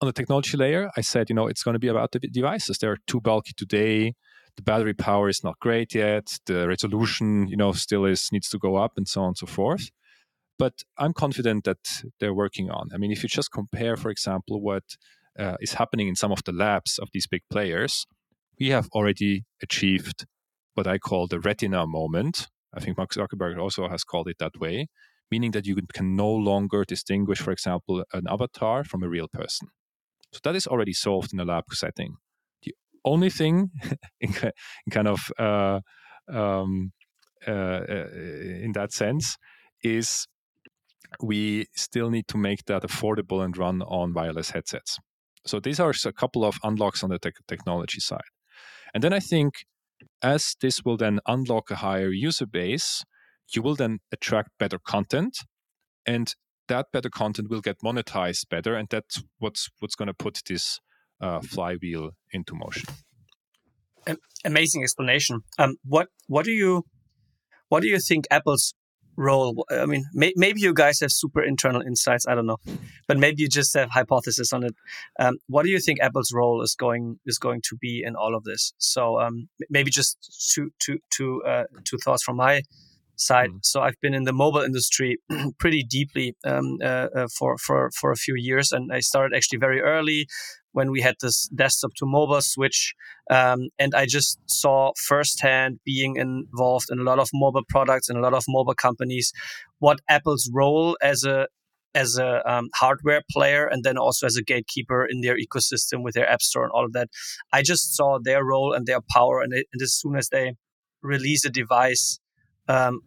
On 0.00 0.06
the 0.06 0.12
technology 0.12 0.56
layer, 0.56 0.90
I 0.96 1.00
said, 1.00 1.30
you 1.30 1.36
know, 1.36 1.46
it's 1.46 1.62
going 1.62 1.74
to 1.74 1.78
be 1.78 1.88
about 1.88 2.12
the 2.12 2.18
devices. 2.18 2.78
They're 2.78 2.98
too 3.06 3.20
bulky 3.20 3.52
today. 3.56 4.14
The 4.56 4.62
battery 4.62 4.94
power 4.94 5.28
is 5.28 5.44
not 5.44 5.60
great 5.60 5.94
yet. 5.94 6.38
The 6.46 6.68
resolution, 6.68 7.46
you 7.48 7.56
know, 7.56 7.72
still 7.72 8.04
is 8.04 8.28
needs 8.32 8.48
to 8.50 8.58
go 8.58 8.76
up 8.76 8.92
and 8.96 9.06
so 9.06 9.22
on 9.22 9.28
and 9.28 9.38
so 9.38 9.46
forth. 9.46 9.90
But 10.58 10.82
I'm 10.98 11.12
confident 11.12 11.64
that 11.64 12.02
they're 12.20 12.34
working 12.34 12.70
on. 12.70 12.88
I 12.92 12.98
mean, 12.98 13.12
if 13.12 13.22
you 13.22 13.28
just 13.28 13.52
compare, 13.52 13.96
for 13.96 14.10
example, 14.10 14.60
what 14.60 14.84
uh, 15.38 15.56
is 15.60 15.74
happening 15.74 16.08
in 16.08 16.16
some 16.16 16.32
of 16.32 16.44
the 16.44 16.52
labs 16.52 16.98
of 16.98 17.08
these 17.12 17.26
big 17.26 17.42
players, 17.50 18.06
we 18.58 18.68
have 18.68 18.88
already 18.92 19.44
achieved 19.62 20.26
what 20.74 20.86
I 20.86 20.98
call 20.98 21.26
the 21.26 21.40
retina 21.40 21.86
moment. 21.86 22.48
I 22.74 22.80
think 22.80 22.96
Mark 22.96 23.10
Zuckerberg 23.12 23.58
also 23.58 23.88
has 23.88 24.04
called 24.04 24.28
it 24.28 24.38
that 24.38 24.58
way, 24.58 24.88
meaning 25.30 25.52
that 25.52 25.66
you 25.66 25.76
can 25.92 26.16
no 26.16 26.30
longer 26.30 26.84
distinguish, 26.84 27.40
for 27.40 27.52
example, 27.52 28.04
an 28.12 28.24
avatar 28.28 28.84
from 28.84 29.02
a 29.02 29.08
real 29.08 29.28
person. 29.28 29.68
So 30.32 30.40
that 30.44 30.56
is 30.56 30.66
already 30.66 30.92
solved 30.92 31.32
in 31.32 31.40
a 31.40 31.44
lab 31.44 31.64
setting. 31.72 32.16
The 32.62 32.74
only 33.04 33.30
thing, 33.30 33.70
in, 34.20 34.34
kind 34.90 35.08
of 35.08 35.30
uh, 35.38 35.80
um, 36.32 36.92
uh, 37.46 37.50
uh, 37.50 38.08
in 38.62 38.72
that 38.72 38.92
sense, 38.92 39.36
is 39.82 40.26
we 41.20 41.66
still 41.74 42.10
need 42.10 42.28
to 42.28 42.38
make 42.38 42.64
that 42.64 42.82
affordable 42.82 43.44
and 43.44 43.56
run 43.56 43.82
on 43.82 44.14
wireless 44.14 44.50
headsets. 44.50 44.98
So 45.46 45.60
these 45.60 45.80
are 45.80 45.92
a 46.04 46.12
couple 46.12 46.44
of 46.44 46.58
unlocks 46.62 47.02
on 47.02 47.10
the 47.10 47.18
te- 47.18 47.32
technology 47.48 48.00
side. 48.00 48.30
And 48.94 49.02
then 49.02 49.12
I 49.12 49.20
think 49.20 49.64
as 50.22 50.56
this 50.60 50.84
will 50.84 50.96
then 50.96 51.20
unlock 51.26 51.70
a 51.70 51.76
higher 51.76 52.10
user 52.10 52.46
base, 52.46 53.04
you 53.54 53.62
will 53.62 53.74
then 53.74 53.98
attract 54.10 54.50
better 54.58 54.78
content 54.78 55.38
and 56.06 56.34
that 56.68 56.86
better 56.92 57.10
content 57.10 57.50
will 57.50 57.60
get 57.60 57.80
monetized 57.84 58.48
better 58.48 58.74
and 58.74 58.88
that's 58.90 59.22
what's 59.38 59.68
what's 59.80 59.94
going 59.94 60.06
to 60.06 60.14
put 60.14 60.40
this 60.46 60.80
uh, 61.20 61.40
flywheel 61.40 62.10
into 62.32 62.54
motion. 62.54 62.84
Amazing 64.44 64.82
explanation. 64.82 65.40
Um, 65.58 65.76
what 65.84 66.08
what 66.26 66.44
do 66.44 66.52
you 66.52 66.84
what 67.68 67.82
do 67.82 67.88
you 67.88 68.00
think 68.00 68.26
apple's 68.30 68.74
role 69.16 69.64
i 69.70 69.86
mean 69.86 70.04
may, 70.14 70.32
maybe 70.36 70.60
you 70.60 70.72
guys 70.72 71.00
have 71.00 71.12
super 71.12 71.42
internal 71.42 71.82
insights 71.82 72.26
i 72.26 72.34
don't 72.34 72.46
know 72.46 72.56
but 73.08 73.18
maybe 73.18 73.42
you 73.42 73.48
just 73.48 73.74
have 73.74 73.90
hypothesis 73.90 74.52
on 74.52 74.64
it. 74.64 74.74
Um, 75.18 75.36
what 75.48 75.64
do 75.64 75.70
you 75.70 75.80
think 75.80 76.00
apple's 76.00 76.32
role 76.32 76.62
is 76.62 76.74
going 76.74 77.18
is 77.26 77.38
going 77.38 77.60
to 77.68 77.76
be 77.76 78.02
in 78.04 78.16
all 78.16 78.34
of 78.34 78.44
this? 78.44 78.72
So 78.78 79.20
um, 79.20 79.48
maybe 79.70 79.90
just 79.90 80.16
two 80.52 80.70
two 80.78 80.98
two 81.10 81.42
uh, 81.46 81.64
two 81.84 81.98
thoughts 81.98 82.22
from 82.22 82.36
my 82.36 82.62
side. 83.16 83.50
Mm. 83.50 83.58
so 83.62 83.82
i've 83.82 84.00
been 84.00 84.14
in 84.14 84.24
the 84.24 84.32
mobile 84.32 84.62
industry 84.62 85.18
pretty 85.58 85.84
deeply 85.84 86.34
um, 86.44 86.78
uh, 86.82 87.08
uh, 87.14 87.28
for 87.38 87.58
for 87.58 87.90
for 88.00 88.10
a 88.10 88.16
few 88.16 88.34
years 88.34 88.72
and 88.72 88.90
i 88.90 89.00
started 89.00 89.36
actually 89.36 89.58
very 89.58 89.80
early 89.80 90.26
when 90.72 90.90
we 90.90 91.00
had 91.00 91.16
this 91.20 91.48
desktop 91.48 91.92
to 91.96 92.06
mobile 92.06 92.40
switch. 92.40 92.94
Um, 93.30 93.68
and 93.78 93.94
I 93.94 94.06
just 94.06 94.38
saw 94.46 94.92
firsthand 94.96 95.80
being 95.84 96.16
involved 96.16 96.86
in 96.90 96.98
a 96.98 97.02
lot 97.02 97.18
of 97.18 97.28
mobile 97.32 97.64
products 97.68 98.08
and 98.08 98.18
a 98.18 98.22
lot 98.22 98.34
of 98.34 98.44
mobile 98.48 98.74
companies, 98.74 99.32
what 99.78 100.00
Apple's 100.08 100.50
role 100.52 100.96
as 101.02 101.24
a 101.24 101.46
as 101.94 102.16
a 102.16 102.42
um, 102.50 102.70
hardware 102.74 103.22
player 103.30 103.66
and 103.66 103.84
then 103.84 103.98
also 103.98 104.26
as 104.26 104.36
a 104.36 104.42
gatekeeper 104.42 105.04
in 105.04 105.20
their 105.20 105.36
ecosystem 105.36 106.02
with 106.02 106.14
their 106.14 106.26
app 106.28 106.40
store 106.40 106.64
and 106.64 106.72
all 106.72 106.86
of 106.86 106.94
that. 106.94 107.08
I 107.52 107.62
just 107.62 107.94
saw 107.94 108.18
their 108.18 108.42
role 108.42 108.72
and 108.72 108.86
their 108.86 109.00
power, 109.12 109.42
and, 109.42 109.52
and 109.52 109.82
as 109.82 109.92
soon 109.92 110.16
as 110.16 110.28
they 110.30 110.54
release 111.02 111.44
a 111.44 111.50
device 111.50 112.18
um, 112.68 113.00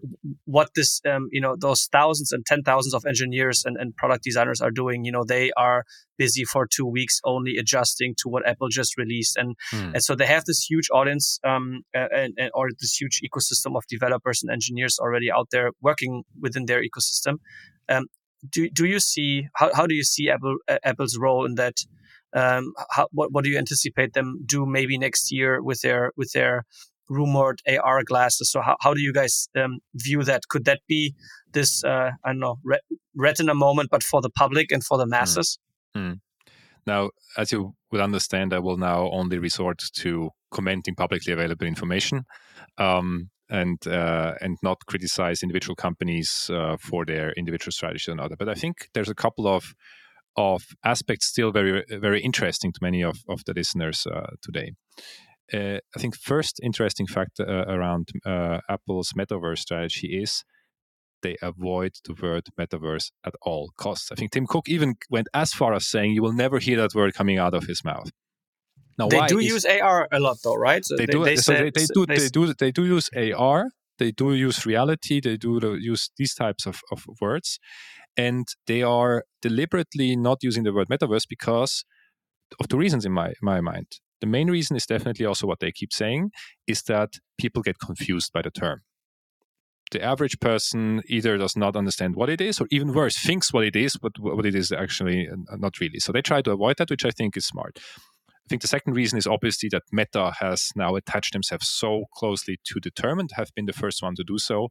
what 0.45 0.69
this 0.75 1.01
um, 1.09 1.29
you 1.31 1.39
know 1.39 1.55
those 1.59 1.87
thousands 1.91 2.31
and 2.31 2.45
ten 2.45 2.61
thousands 2.63 2.93
of 2.93 3.05
engineers 3.05 3.63
and, 3.65 3.77
and 3.77 3.95
product 3.95 4.23
designers 4.23 4.61
are 4.61 4.71
doing 4.71 5.05
you 5.05 5.11
know 5.11 5.23
they 5.23 5.51
are 5.57 5.83
busy 6.17 6.43
for 6.43 6.67
two 6.67 6.85
weeks 6.85 7.19
only 7.23 7.57
adjusting 7.57 8.15
to 8.17 8.29
what 8.29 8.47
apple 8.47 8.69
just 8.69 8.97
released. 8.97 9.37
And 9.37 9.55
mm. 9.71 9.93
and 9.93 10.03
so 10.03 10.15
they 10.15 10.25
have 10.25 10.45
this 10.45 10.65
huge 10.69 10.89
audience 10.91 11.39
um, 11.43 11.81
and, 11.93 12.33
and, 12.37 12.51
or 12.53 12.69
this 12.79 12.99
huge 12.99 13.21
ecosystem 13.21 13.75
of 13.75 13.83
developers 13.87 14.41
and 14.43 14.51
engineers 14.51 14.99
already 14.99 15.31
out 15.31 15.47
there 15.51 15.71
working 15.81 16.23
within 16.39 16.65
their 16.65 16.81
ecosystem. 16.81 17.37
Um, 17.87 18.07
do, 18.49 18.69
do 18.69 18.85
you 18.85 18.99
see 18.99 19.47
how, 19.55 19.73
how 19.73 19.87
do 19.87 19.95
you 19.95 20.03
see 20.03 20.29
apple 20.29 20.57
apple's 20.83 21.17
role 21.17 21.45
in 21.45 21.55
that? 21.55 21.75
Um, 22.35 22.73
how, 22.91 23.07
what, 23.13 23.31
what 23.31 23.45
do 23.45 23.49
you 23.49 23.57
anticipate 23.57 24.11
them 24.11 24.41
do 24.45 24.65
maybe 24.65 24.97
next 24.97 25.31
year 25.31 25.63
with 25.63 25.79
their 25.81 26.11
with 26.17 26.33
their 26.33 26.65
rumored 27.09 27.61
AR 27.67 28.03
glasses. 28.03 28.51
So 28.51 28.61
how, 28.61 28.75
how 28.81 28.93
do 28.93 29.01
you 29.01 29.13
guys 29.13 29.47
um, 29.55 29.79
view 29.93 30.23
that? 30.23 30.47
Could 30.49 30.65
that 30.65 30.81
be 30.87 31.13
this 31.53 31.83
uh, 31.83 32.11
I 32.23 32.29
don't 32.29 32.39
know 32.39 32.59
re- 32.63 32.79
retina 33.15 33.53
moment, 33.53 33.89
but 33.89 34.03
for 34.03 34.21
the 34.21 34.29
public 34.29 34.71
and 34.71 34.83
for 34.83 34.97
the 34.97 35.05
hmm. 35.05 35.11
masses? 35.11 35.59
Mm. 35.95 36.01
Mm. 36.01 36.19
Now, 36.87 37.09
as 37.37 37.51
you 37.51 37.73
would 37.91 38.01
understand, 38.01 38.53
I 38.53 38.59
will 38.59 38.77
now 38.77 39.09
only 39.11 39.39
resort 39.39 39.81
to 39.93 40.29
commenting 40.51 40.93
publicly 40.93 41.33
available 41.33 41.65
information. 41.65 42.25
Um, 42.77 43.29
and 43.49 43.85
uh, 43.87 44.33
and 44.41 44.57
not 44.63 44.85
criticize 44.87 45.43
individual 45.43 45.75
companies 45.75 46.49
uh, 46.51 46.77
for 46.79 47.05
their 47.05 47.31
individual 47.33 47.71
strategy 47.71 48.11
and 48.11 48.19
other. 48.19 48.35
But 48.35 48.49
I 48.49 48.55
think 48.55 48.89
there's 48.93 49.09
a 49.09 49.15
couple 49.15 49.47
of 49.47 49.75
of 50.35 50.63
aspects 50.83 51.27
still 51.27 51.51
very 51.51 51.83
very 51.89 52.21
interesting 52.21 52.73
to 52.73 52.79
many 52.81 53.03
of, 53.03 53.23
of 53.29 53.45
the 53.45 53.53
listeners 53.53 54.05
uh, 54.07 54.31
today 54.41 54.73
uh, 55.53 55.77
I 55.95 55.99
think 55.99 56.15
first 56.15 56.59
interesting 56.63 57.07
fact 57.07 57.39
uh, 57.39 57.65
around 57.67 58.09
uh, 58.25 58.59
Apple's 58.69 59.13
metaverse 59.17 59.59
strategy 59.59 60.19
is 60.21 60.43
they 61.21 61.37
avoid 61.41 61.93
the 62.05 62.15
word 62.21 62.43
metaverse 62.59 63.11
at 63.25 63.33
all 63.41 63.71
costs. 63.77 64.11
I 64.11 64.15
think 64.15 64.31
Tim 64.31 64.45
Cook 64.47 64.69
even 64.69 64.95
went 65.09 65.27
as 65.33 65.53
far 65.53 65.73
as 65.73 65.87
saying 65.87 66.11
you 66.11 66.21
will 66.21 66.33
never 66.33 66.59
hear 66.59 66.77
that 66.77 66.93
word 66.93 67.13
coming 67.13 67.37
out 67.37 67.53
of 67.53 67.65
his 67.65 67.83
mouth. 67.83 68.11
Now, 68.97 69.07
they 69.07 69.25
do 69.27 69.39
is, 69.39 69.45
use 69.45 69.65
AR 69.65 70.07
a 70.11 70.19
lot, 70.19 70.37
though, 70.43 70.55
right? 70.55 70.83
So 70.85 70.95
they, 70.95 71.05
they, 71.05 71.11
do. 71.11 71.25
They, 71.25 71.35
so 71.35 71.53
they, 71.53 71.71
they, 71.71 71.85
do. 71.93 72.05
They, 72.05 72.29
do. 72.29 72.53
They 72.53 72.71
do 72.71 72.85
use 72.85 73.09
AR. 73.15 73.69
They 73.97 74.11
do 74.11 74.33
use 74.33 74.65
reality. 74.65 75.19
They 75.19 75.37
do 75.37 75.77
use 75.79 76.11
these 76.17 76.33
types 76.33 76.65
of, 76.65 76.81
of 76.91 77.05
words, 77.21 77.59
and 78.15 78.47
they 78.67 78.83
are 78.83 79.25
deliberately 79.41 80.15
not 80.15 80.39
using 80.41 80.63
the 80.63 80.73
word 80.73 80.87
metaverse 80.89 81.27
because 81.27 81.83
of 82.59 82.67
two 82.67 82.77
reasons 82.77 83.05
in 83.05 83.11
my 83.11 83.33
my 83.41 83.59
mind. 83.61 83.99
The 84.21 84.27
main 84.27 84.49
reason 84.49 84.75
is 84.75 84.85
definitely 84.85 85.25
also 85.25 85.47
what 85.47 85.59
they 85.59 85.71
keep 85.71 85.91
saying 85.93 86.31
is 86.67 86.83
that 86.83 87.13
people 87.37 87.61
get 87.61 87.79
confused 87.79 88.31
by 88.33 88.41
the 88.41 88.51
term. 88.51 88.81
The 89.91 90.01
average 90.01 90.39
person 90.39 91.03
either 91.07 91.37
does 91.37 91.55
not 91.55 91.75
understand 91.75 92.15
what 92.15 92.29
it 92.29 92.41
is, 92.41 92.59
or 92.59 92.67
even 92.71 92.93
worse, 92.93 93.17
thinks 93.17 93.53
what 93.53 93.65
it 93.65 93.75
is, 93.75 93.97
but 93.97 94.13
what 94.17 94.45
it 94.45 94.55
is 94.55 94.71
actually 94.71 95.27
uh, 95.29 95.57
not 95.57 95.79
really. 95.79 95.99
So 95.99 96.11
they 96.11 96.23
try 96.23 96.41
to 96.41 96.51
avoid 96.51 96.77
that, 96.77 96.89
which 96.89 97.05
I 97.05 97.11
think 97.11 97.37
is 97.37 97.45
smart. 97.45 97.77
I 98.29 98.47
think 98.49 98.61
the 98.61 98.67
second 98.67 98.93
reason 98.93 99.17
is 99.17 99.25
obviously 99.25 99.69
that 99.69 99.83
Meta 99.91 100.31
has 100.39 100.69
now 100.75 100.95
attached 100.95 101.33
themselves 101.33 101.67
so 101.67 102.05
closely 102.13 102.59
to 102.65 102.79
the 102.79 102.91
term 102.91 103.19
and 103.19 103.29
have 103.35 103.53
been 103.55 103.65
the 103.65 103.73
first 103.73 104.03
one 104.03 104.15
to 104.15 104.23
do 104.23 104.37
so 104.37 104.69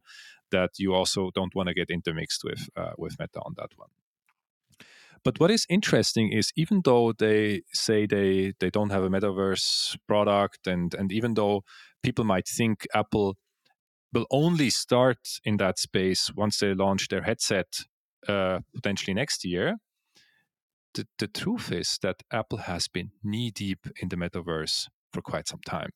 that 0.51 0.71
you 0.77 0.93
also 0.93 1.29
don't 1.35 1.53
want 1.55 1.67
to 1.67 1.73
get 1.73 1.89
intermixed 1.89 2.43
with 2.43 2.69
uh, 2.77 2.93
with 2.97 3.17
Meta 3.19 3.39
on 3.41 3.53
that 3.57 3.71
one. 3.75 3.89
But 5.25 5.39
what 5.39 5.49
is 5.49 5.65
interesting 5.67 6.31
is 6.31 6.51
even 6.55 6.81
though 6.85 7.11
they 7.11 7.63
say 7.73 8.05
they 8.05 8.53
they 8.59 8.69
don't 8.69 8.91
have 8.91 9.03
a 9.03 9.09
metaverse 9.09 9.97
product, 10.07 10.67
and 10.67 10.93
and 10.93 11.11
even 11.11 11.33
though 11.33 11.63
people 12.03 12.23
might 12.23 12.47
think 12.47 12.87
Apple 12.93 13.35
will 14.13 14.27
only 14.29 14.69
start 14.69 15.17
in 15.43 15.57
that 15.57 15.79
space 15.79 16.31
once 16.35 16.59
they 16.59 16.75
launch 16.75 17.07
their 17.07 17.23
headset 17.23 17.67
uh, 18.27 18.59
potentially 18.73 19.13
next 19.13 19.43
year. 19.43 19.77
The, 20.93 21.05
the 21.19 21.27
truth 21.27 21.71
is 21.71 21.97
that 22.03 22.23
Apple 22.31 22.59
has 22.59 22.87
been 22.87 23.11
knee 23.21 23.51
deep 23.51 23.87
in 24.01 24.07
the 24.09 24.15
metaverse 24.15 24.87
for 25.11 25.21
quite 25.21 25.47
some 25.47 25.59
time. 25.65 25.89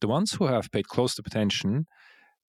The 0.00 0.08
ones 0.08 0.32
who 0.32 0.46
have 0.46 0.72
paid 0.72 0.88
close 0.88 1.16
attention, 1.18 1.86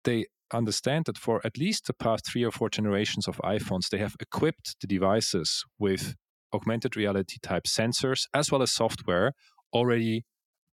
they 0.04 0.26
understand 0.52 1.04
that 1.06 1.18
for 1.18 1.40
at 1.44 1.58
least 1.58 1.86
the 1.86 1.92
past 1.92 2.26
three 2.26 2.44
or 2.44 2.50
four 2.50 2.68
generations 2.68 3.28
of 3.28 3.36
iPhones, 3.38 3.88
they 3.88 3.98
have 3.98 4.16
equipped 4.20 4.76
the 4.80 4.86
devices 4.86 5.64
with 5.78 6.14
augmented 6.52 6.96
reality 6.96 7.36
type 7.42 7.64
sensors 7.64 8.26
as 8.34 8.50
well 8.50 8.62
as 8.62 8.72
software 8.72 9.32
already 9.72 10.24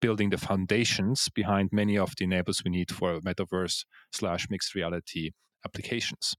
building 0.00 0.30
the 0.30 0.38
foundations 0.38 1.28
behind 1.34 1.68
many 1.72 1.96
of 1.96 2.14
the 2.18 2.26
enablers 2.26 2.64
we 2.64 2.70
need 2.70 2.90
for 2.90 3.20
metaverse 3.20 3.84
slash 4.12 4.48
mixed 4.50 4.74
reality 4.74 5.30
applications. 5.64 6.34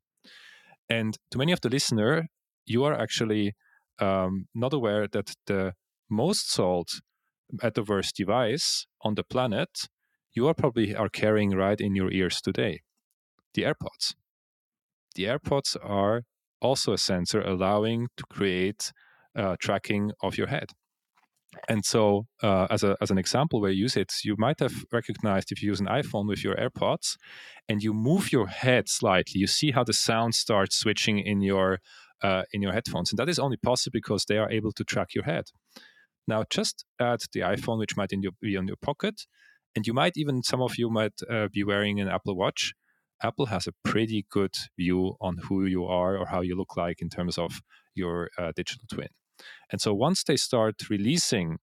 And 0.89 1.17
to 1.29 1.37
many 1.37 1.51
of 1.51 1.61
the 1.61 1.69
listener, 1.69 2.27
you 2.65 2.83
are 2.83 2.93
actually 2.93 3.53
um, 3.99 4.47
not 4.53 4.73
aware 4.73 5.07
that 5.07 5.33
the 5.45 5.73
most 6.09 6.51
sold 6.51 6.89
metaverse 7.55 8.11
device 8.13 8.87
on 9.01 9.15
the 9.15 9.23
planet 9.23 9.69
you 10.33 10.47
are 10.47 10.53
probably 10.53 10.95
are 10.95 11.09
carrying 11.09 11.51
right 11.51 11.79
in 11.81 11.95
your 11.95 12.11
ears 12.11 12.41
today 12.41 12.81
the 13.53 13.63
AirPods. 13.63 14.15
The 15.15 15.25
AirPods 15.25 15.75
are 15.83 16.23
also 16.61 16.93
a 16.93 16.97
sensor 16.97 17.41
allowing 17.41 18.07
to 18.17 18.23
create 18.29 18.93
uh, 19.35 19.55
tracking 19.59 20.11
of 20.21 20.37
your 20.37 20.47
head. 20.47 20.69
And 21.67 21.83
so, 21.83 22.27
uh, 22.41 22.67
as, 22.69 22.81
a, 22.83 22.95
as 23.01 23.11
an 23.11 23.17
example 23.17 23.59
where 23.59 23.71
you 23.71 23.83
use 23.83 23.97
it, 23.97 24.13
you 24.23 24.35
might 24.37 24.59
have 24.61 24.85
recognized 24.93 25.51
if 25.51 25.61
you 25.61 25.67
use 25.67 25.81
an 25.81 25.87
iPhone 25.87 26.27
with 26.27 26.45
your 26.45 26.55
AirPods 26.55 27.17
and 27.67 27.83
you 27.83 27.93
move 27.93 28.31
your 28.31 28.47
head 28.47 28.87
slightly, 28.87 29.39
you 29.39 29.47
see 29.47 29.71
how 29.71 29.83
the 29.83 29.93
sound 29.93 30.33
starts 30.33 30.77
switching 30.77 31.19
in 31.19 31.41
your 31.41 31.79
uh, 32.23 32.43
in 32.53 32.61
your 32.61 32.71
headphones, 32.71 33.11
and 33.11 33.17
that 33.17 33.27
is 33.27 33.39
only 33.39 33.57
possible 33.57 33.91
because 33.91 34.25
they 34.25 34.37
are 34.37 34.49
able 34.51 34.71
to 34.71 34.83
track 34.83 35.15
your 35.15 35.23
head. 35.23 35.45
Now, 36.27 36.43
just 36.51 36.85
add 36.99 37.19
the 37.33 37.39
iPhone, 37.39 37.79
which 37.79 37.97
might 37.97 38.11
in 38.13 38.21
your, 38.21 38.33
be 38.39 38.55
on 38.55 38.67
your 38.67 38.77
pocket, 38.77 39.25
and 39.75 39.87
you 39.87 39.93
might 39.93 40.13
even 40.15 40.43
some 40.43 40.61
of 40.61 40.77
you 40.77 40.89
might 40.89 41.19
uh, 41.29 41.47
be 41.51 41.63
wearing 41.63 41.99
an 41.99 42.07
Apple 42.07 42.35
Watch, 42.35 42.73
Apple 43.23 43.47
has 43.47 43.67
a 43.67 43.73
pretty 43.83 44.25
good 44.29 44.55
view 44.77 45.15
on 45.21 45.37
who 45.37 45.65
you 45.65 45.85
are 45.85 46.17
or 46.17 46.27
how 46.27 46.41
you 46.41 46.55
look 46.55 46.75
like 46.75 47.01
in 47.01 47.09
terms 47.09 47.37
of 47.37 47.61
your 47.93 48.29
uh, 48.37 48.51
digital 48.55 48.85
twin. 48.91 49.09
And 49.71 49.81
so 49.81 49.93
once 49.93 50.23
they 50.23 50.37
start 50.37 50.89
releasing 50.89 51.59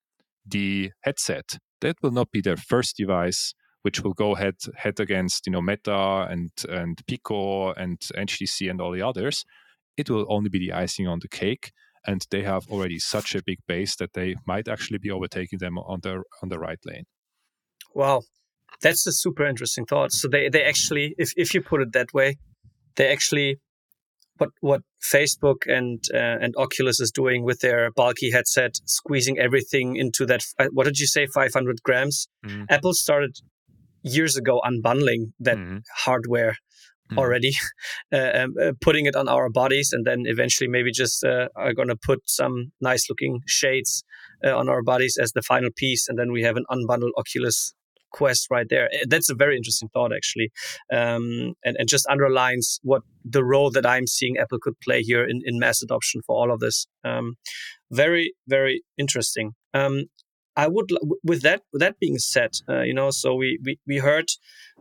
the 0.46 0.92
headset, 1.02 1.58
that 1.80 1.96
will 2.02 2.10
not 2.10 2.30
be 2.30 2.40
their 2.40 2.56
first 2.56 2.96
device 2.96 3.54
which 3.82 4.02
will 4.02 4.12
go 4.12 4.34
head 4.34 4.56
head 4.76 4.98
against 5.00 5.46
you 5.46 5.52
know 5.52 5.62
Meta 5.62 6.26
and 6.28 6.50
and 6.68 7.00
Pico 7.06 7.72
and 7.72 7.98
HTC 8.00 8.70
and 8.70 8.80
all 8.80 8.92
the 8.92 9.02
others, 9.02 9.44
it 9.96 10.10
will 10.10 10.26
only 10.28 10.48
be 10.48 10.58
the 10.58 10.72
icing 10.72 11.06
on 11.06 11.20
the 11.20 11.28
cake. 11.28 11.72
And 12.06 12.24
they 12.30 12.42
have 12.42 12.68
already 12.68 12.98
such 12.98 13.34
a 13.34 13.42
big 13.42 13.58
base 13.66 13.96
that 13.96 14.14
they 14.14 14.36
might 14.46 14.68
actually 14.68 14.98
be 14.98 15.10
overtaking 15.10 15.58
them 15.58 15.78
on 15.78 16.00
the 16.02 16.22
on 16.42 16.48
the 16.48 16.58
right 16.58 16.78
lane. 16.84 17.04
Wow, 17.94 18.22
that's 18.80 19.06
a 19.06 19.12
super 19.12 19.46
interesting 19.46 19.86
thought. 19.86 20.12
So 20.12 20.28
they 20.28 20.48
they 20.48 20.62
actually, 20.62 21.14
if 21.18 21.32
if 21.36 21.54
you 21.54 21.62
put 21.62 21.82
it 21.82 21.92
that 21.92 22.12
way, 22.12 22.36
they 22.96 23.08
actually 23.08 23.58
what 24.38 24.50
what 24.60 24.82
Facebook 25.02 25.66
and 25.66 26.02
uh, 26.14 26.38
and 26.40 26.54
Oculus 26.56 27.00
is 27.00 27.10
doing 27.10 27.44
with 27.44 27.60
their 27.60 27.90
bulky 27.90 28.30
headset, 28.30 28.76
squeezing 28.84 29.38
everything 29.38 29.96
into 29.96 30.24
that. 30.26 30.42
Uh, 30.58 30.68
what 30.72 30.84
did 30.84 30.98
you 30.98 31.06
say? 31.06 31.26
Five 31.26 31.52
hundred 31.52 31.82
grams. 31.82 32.28
Mm. 32.46 32.66
Apple 32.70 32.94
started 32.94 33.36
years 34.02 34.36
ago 34.36 34.60
unbundling 34.64 35.32
that 35.40 35.58
mm. 35.58 35.82
hardware 36.04 36.56
mm. 37.10 37.18
already, 37.18 37.52
uh, 38.12 38.30
um, 38.34 38.54
uh, 38.62 38.72
putting 38.80 39.06
it 39.06 39.16
on 39.16 39.28
our 39.28 39.50
bodies, 39.50 39.90
and 39.92 40.06
then 40.06 40.22
eventually 40.26 40.68
maybe 40.68 40.92
just 40.92 41.24
uh, 41.24 41.48
are 41.56 41.74
going 41.74 41.88
to 41.88 41.96
put 41.96 42.20
some 42.26 42.72
nice 42.80 43.06
looking 43.10 43.40
shades 43.46 44.04
uh, 44.44 44.56
on 44.56 44.68
our 44.68 44.82
bodies 44.82 45.18
as 45.20 45.32
the 45.32 45.42
final 45.42 45.70
piece, 45.74 46.08
and 46.08 46.18
then 46.18 46.32
we 46.32 46.42
have 46.42 46.56
an 46.56 46.64
unbundled 46.70 47.10
Oculus 47.18 47.74
quest 48.10 48.48
right 48.50 48.66
there. 48.68 48.88
Eh, 48.92 49.04
that's 49.08 49.30
a 49.30 49.34
very 49.34 49.56
interesting 49.56 49.88
thought, 49.92 50.12
actually, 50.14 50.50
um, 50.92 51.54
and, 51.64 51.76
and 51.78 51.88
just 51.88 52.06
underlines 52.08 52.80
what 52.82 53.02
the 53.24 53.44
role 53.44 53.70
that 53.70 53.86
I'm 53.86 54.06
seeing 54.06 54.36
Apple 54.38 54.58
could 54.60 54.78
play 54.80 55.02
here 55.02 55.24
in, 55.24 55.42
in 55.44 55.58
mass 55.58 55.82
adoption 55.82 56.22
for 56.26 56.36
all 56.36 56.52
of 56.52 56.60
this. 56.60 56.86
Um, 57.04 57.36
very, 57.90 58.34
very 58.46 58.82
interesting. 58.96 59.52
Um, 59.74 60.04
I 60.56 60.66
would, 60.66 60.90
with 61.22 61.42
that, 61.42 61.62
with 61.72 61.80
that 61.80 62.00
being 62.00 62.18
said, 62.18 62.50
uh, 62.68 62.82
you 62.82 62.92
know, 62.92 63.10
so 63.10 63.34
we, 63.34 63.60
we 63.64 63.78
we 63.86 63.98
heard 63.98 64.26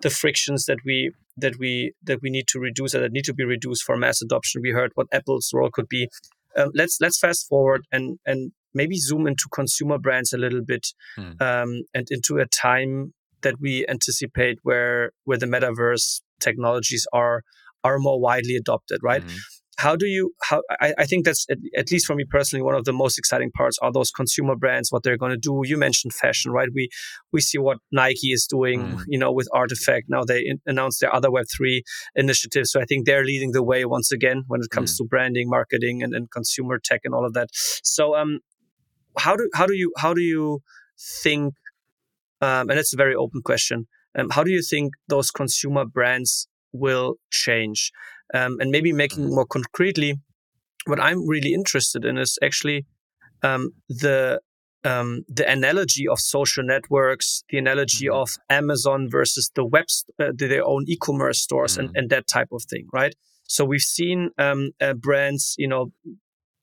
the 0.01 0.09
frictions 0.09 0.65
that 0.65 0.79
we 0.83 1.11
that 1.37 1.59
we 1.59 1.93
that 2.03 2.19
we 2.23 2.31
need 2.31 2.47
to 2.47 2.59
reduce 2.59 2.95
or 2.95 2.99
that 2.99 3.11
need 3.11 3.25
to 3.25 3.33
be 3.33 3.43
reduced 3.43 3.83
for 3.83 3.95
mass 3.95 4.21
adoption. 4.21 4.63
We 4.63 4.71
heard 4.71 4.91
what 4.95 5.07
Apple's 5.13 5.51
role 5.53 5.69
could 5.71 5.87
be. 5.87 6.09
Um, 6.57 6.71
let's 6.73 6.97
let's 6.99 7.19
fast 7.19 7.47
forward 7.47 7.85
and 7.91 8.17
and 8.25 8.51
maybe 8.73 8.97
zoom 8.97 9.27
into 9.27 9.47
consumer 9.51 9.97
brands 9.97 10.33
a 10.33 10.37
little 10.37 10.61
bit 10.61 10.87
hmm. 11.15 11.31
um, 11.39 11.83
and 11.93 12.07
into 12.09 12.37
a 12.37 12.45
time 12.45 13.13
that 13.41 13.55
we 13.59 13.85
anticipate 13.87 14.59
where 14.63 15.11
where 15.25 15.37
the 15.37 15.45
metaverse 15.45 16.21
technologies 16.39 17.07
are 17.13 17.43
are 17.83 17.99
more 17.99 18.19
widely 18.19 18.55
adopted, 18.55 18.99
right? 19.03 19.23
Mm-hmm. 19.23 19.37
How 19.77 19.95
do 19.95 20.07
you 20.07 20.33
how 20.41 20.63
I, 20.81 20.95
I 20.97 21.05
think 21.05 21.23
that's 21.23 21.45
at, 21.51 21.91
least 21.91 22.07
for 22.07 22.15
me 22.15 22.25
personally 22.27 22.63
one 22.63 22.73
of 22.73 22.85
the 22.85 22.93
most 22.93 23.19
exciting 23.19 23.51
parts 23.51 23.77
are 23.79 23.91
those 23.91 24.09
consumer 24.09 24.55
brands 24.55 24.91
what 24.91 25.03
they're 25.03 25.19
going 25.19 25.31
to 25.31 25.37
do 25.37 25.61
you 25.65 25.77
mentioned 25.77 26.13
fashion 26.13 26.51
right 26.51 26.69
we 26.73 26.89
we 27.31 27.41
see 27.41 27.59
what 27.59 27.77
nike 27.91 28.31
is 28.31 28.47
doing 28.47 28.79
mm. 28.81 29.03
you 29.07 29.19
know 29.19 29.31
with 29.31 29.47
RTFKT 29.53 30.05
now 30.09 30.23
they 30.23 30.39
in, 30.39 30.59
announced 30.65 30.99
their 30.99 31.13
other 31.13 31.29
web3 31.29 31.81
initiatives 32.15 32.71
so 32.71 32.81
i 32.81 32.85
think 32.85 33.05
they're 33.05 33.23
leading 33.23 33.51
the 33.51 33.61
way 33.61 33.85
once 33.85 34.11
again 34.11 34.41
when 34.47 34.61
it 34.61 34.71
comes 34.71 34.95
mm. 34.95 34.97
to 34.97 35.03
branding 35.03 35.47
marketing 35.47 36.01
and, 36.01 36.15
and 36.15 36.31
consumer 36.31 36.79
tech 36.83 37.01
and 37.03 37.13
all 37.13 37.23
of 37.23 37.33
that 37.33 37.49
so 37.53 38.15
um 38.15 38.39
how 39.19 39.35
do 39.35 39.47
how 39.53 39.67
do 39.67 39.75
you 39.75 39.93
how 39.97 40.11
do 40.11 40.21
you 40.21 40.59
think 41.23 41.53
um, 42.41 42.69
and 42.69 42.79
it's 42.79 42.93
a 42.93 42.97
very 42.97 43.15
open 43.15 43.41
question. 43.41 43.87
Um, 44.17 44.29
how 44.29 44.43
do 44.43 44.51
you 44.51 44.61
think 44.61 44.93
those 45.07 45.31
consumer 45.31 45.85
brands 45.85 46.47
will 46.71 47.15
change? 47.31 47.91
Um, 48.33 48.57
and 48.59 48.71
maybe 48.71 48.91
making 48.93 49.25
mm-hmm. 49.25 49.35
more 49.35 49.45
concretely, 49.45 50.15
what 50.85 50.99
I'm 50.99 51.27
really 51.27 51.53
interested 51.53 52.05
in 52.05 52.17
is 52.17 52.37
actually 52.41 52.85
um, 53.43 53.71
the 53.89 54.41
um, 54.83 55.23
the 55.27 55.49
analogy 55.49 56.07
of 56.07 56.19
social 56.19 56.63
networks, 56.63 57.43
the 57.49 57.57
analogy 57.57 58.05
mm-hmm. 58.05 58.21
of 58.21 58.29
Amazon 58.49 59.09
versus 59.09 59.51
the 59.55 59.65
web, 59.65 59.85
uh, 60.19 60.31
their 60.33 60.65
own 60.65 60.85
e-commerce 60.87 61.41
stores, 61.41 61.73
mm-hmm. 61.73 61.87
and, 61.87 61.97
and 61.97 62.09
that 62.09 62.27
type 62.27 62.49
of 62.51 62.63
thing, 62.69 62.87
right? 62.93 63.13
So 63.49 63.65
we've 63.65 63.81
seen 63.81 64.29
um, 64.37 64.71
uh, 64.79 64.93
brands, 64.93 65.55
you 65.57 65.67
know, 65.67 65.91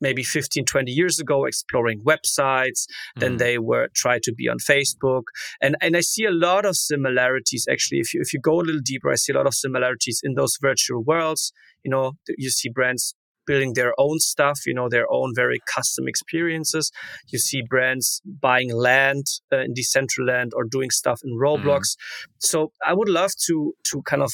maybe 0.00 0.22
15 0.22 0.64
20 0.64 0.90
years 0.90 1.18
ago 1.18 1.44
exploring 1.44 2.00
websites 2.02 2.86
then 3.16 3.34
mm. 3.34 3.38
they 3.38 3.58
were 3.58 3.88
try 3.94 4.18
to 4.22 4.32
be 4.32 4.48
on 4.48 4.58
facebook 4.58 5.24
and 5.60 5.76
and 5.80 5.96
i 5.96 6.00
see 6.00 6.24
a 6.24 6.30
lot 6.30 6.64
of 6.64 6.76
similarities 6.76 7.66
actually 7.70 7.98
if 7.98 8.12
you 8.12 8.20
if 8.20 8.32
you 8.32 8.40
go 8.40 8.60
a 8.60 8.62
little 8.62 8.80
deeper 8.84 9.10
i 9.10 9.14
see 9.14 9.32
a 9.32 9.36
lot 9.36 9.46
of 9.46 9.54
similarities 9.54 10.20
in 10.22 10.34
those 10.34 10.56
virtual 10.60 11.02
worlds 11.02 11.52
you 11.84 11.90
know 11.90 12.12
you 12.36 12.50
see 12.50 12.68
brands 12.68 13.14
building 13.46 13.74
their 13.74 13.92
own 13.98 14.18
stuff, 14.18 14.60
you 14.66 14.74
know, 14.74 14.88
their 14.88 15.10
own 15.10 15.32
very 15.34 15.60
custom 15.72 16.08
experiences. 16.08 16.90
You 17.28 17.38
see 17.38 17.62
brands 17.62 18.22
buying 18.24 18.74
land 18.74 19.26
uh, 19.52 19.58
in 19.58 19.74
Decentraland 19.74 20.50
or 20.54 20.64
doing 20.64 20.90
stuff 20.90 21.20
in 21.24 21.38
Roblox. 21.38 21.80
Mm. 21.80 21.96
So 22.38 22.72
I 22.84 22.94
would 22.94 23.08
love 23.08 23.32
to 23.46 23.74
to 23.90 24.02
kind 24.02 24.22
of 24.22 24.32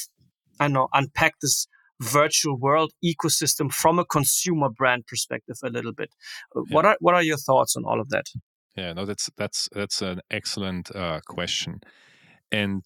I 0.59 0.65
don't 0.65 0.75
know 0.75 0.89
unpack 0.93 1.35
this 1.41 1.67
virtual 2.01 2.57
world 2.59 2.93
ecosystem 3.05 3.73
from 3.73 3.99
a 3.99 4.05
consumer 4.05 4.69
brand 4.69 5.07
perspective 5.07 5.57
a 5.63 5.69
little 5.69 5.93
bit. 5.93 6.15
Uh, 6.57 6.63
yeah. 6.67 6.75
What 6.75 6.87
are 6.87 6.97
what 7.01 7.15
are 7.15 7.23
your 7.23 7.37
thoughts 7.37 7.77
on 7.77 7.85
all 7.85 8.01
of 8.01 8.09
that? 8.11 8.27
Yeah, 8.77 8.93
no, 8.93 9.05
that's 9.05 9.31
that's 9.37 9.69
that's 9.73 10.03
an 10.03 10.21
excellent 10.31 10.95
uh, 10.95 11.21
question, 11.27 11.81
and 12.51 12.83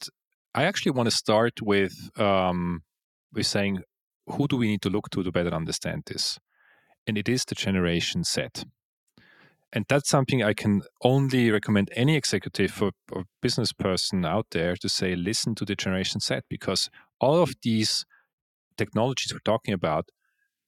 I 0.55 0.65
actually 0.65 0.93
want 0.93 1.09
to 1.11 1.17
start 1.17 1.63
with 1.63 2.11
um, 2.19 2.83
with 3.33 3.47
saying 3.47 3.83
who 4.27 4.49
do 4.49 4.57
we 4.57 4.67
need 4.67 4.83
to 4.83 4.91
look 4.91 5.11
to 5.11 5.23
to 5.23 5.31
better 5.31 5.55
understand 5.55 6.05
this, 6.07 6.39
and 7.07 7.19
it 7.19 7.29
is 7.29 7.45
the 7.45 7.55
Generation 7.55 8.25
Z. 8.25 8.49
And 9.75 9.85
that's 9.89 10.09
something 10.09 10.41
I 10.41 10.55
can 10.55 10.83
only 11.03 11.51
recommend 11.51 11.91
any 11.97 12.15
executive 12.15 12.81
or, 12.81 12.93
or 13.11 13.25
business 13.43 13.73
person 13.73 14.25
out 14.25 14.47
there 14.53 14.77
to 14.77 14.89
say, 14.89 15.17
listen 15.17 15.57
to 15.57 15.65
the 15.65 15.75
Generation 15.75 16.21
Z, 16.21 16.43
because 16.49 16.89
all 17.21 17.43
of 17.43 17.55
these 17.61 18.07
technologies 18.77 19.33
we're 19.33 19.41
talking 19.41 19.75
about, 19.75 20.09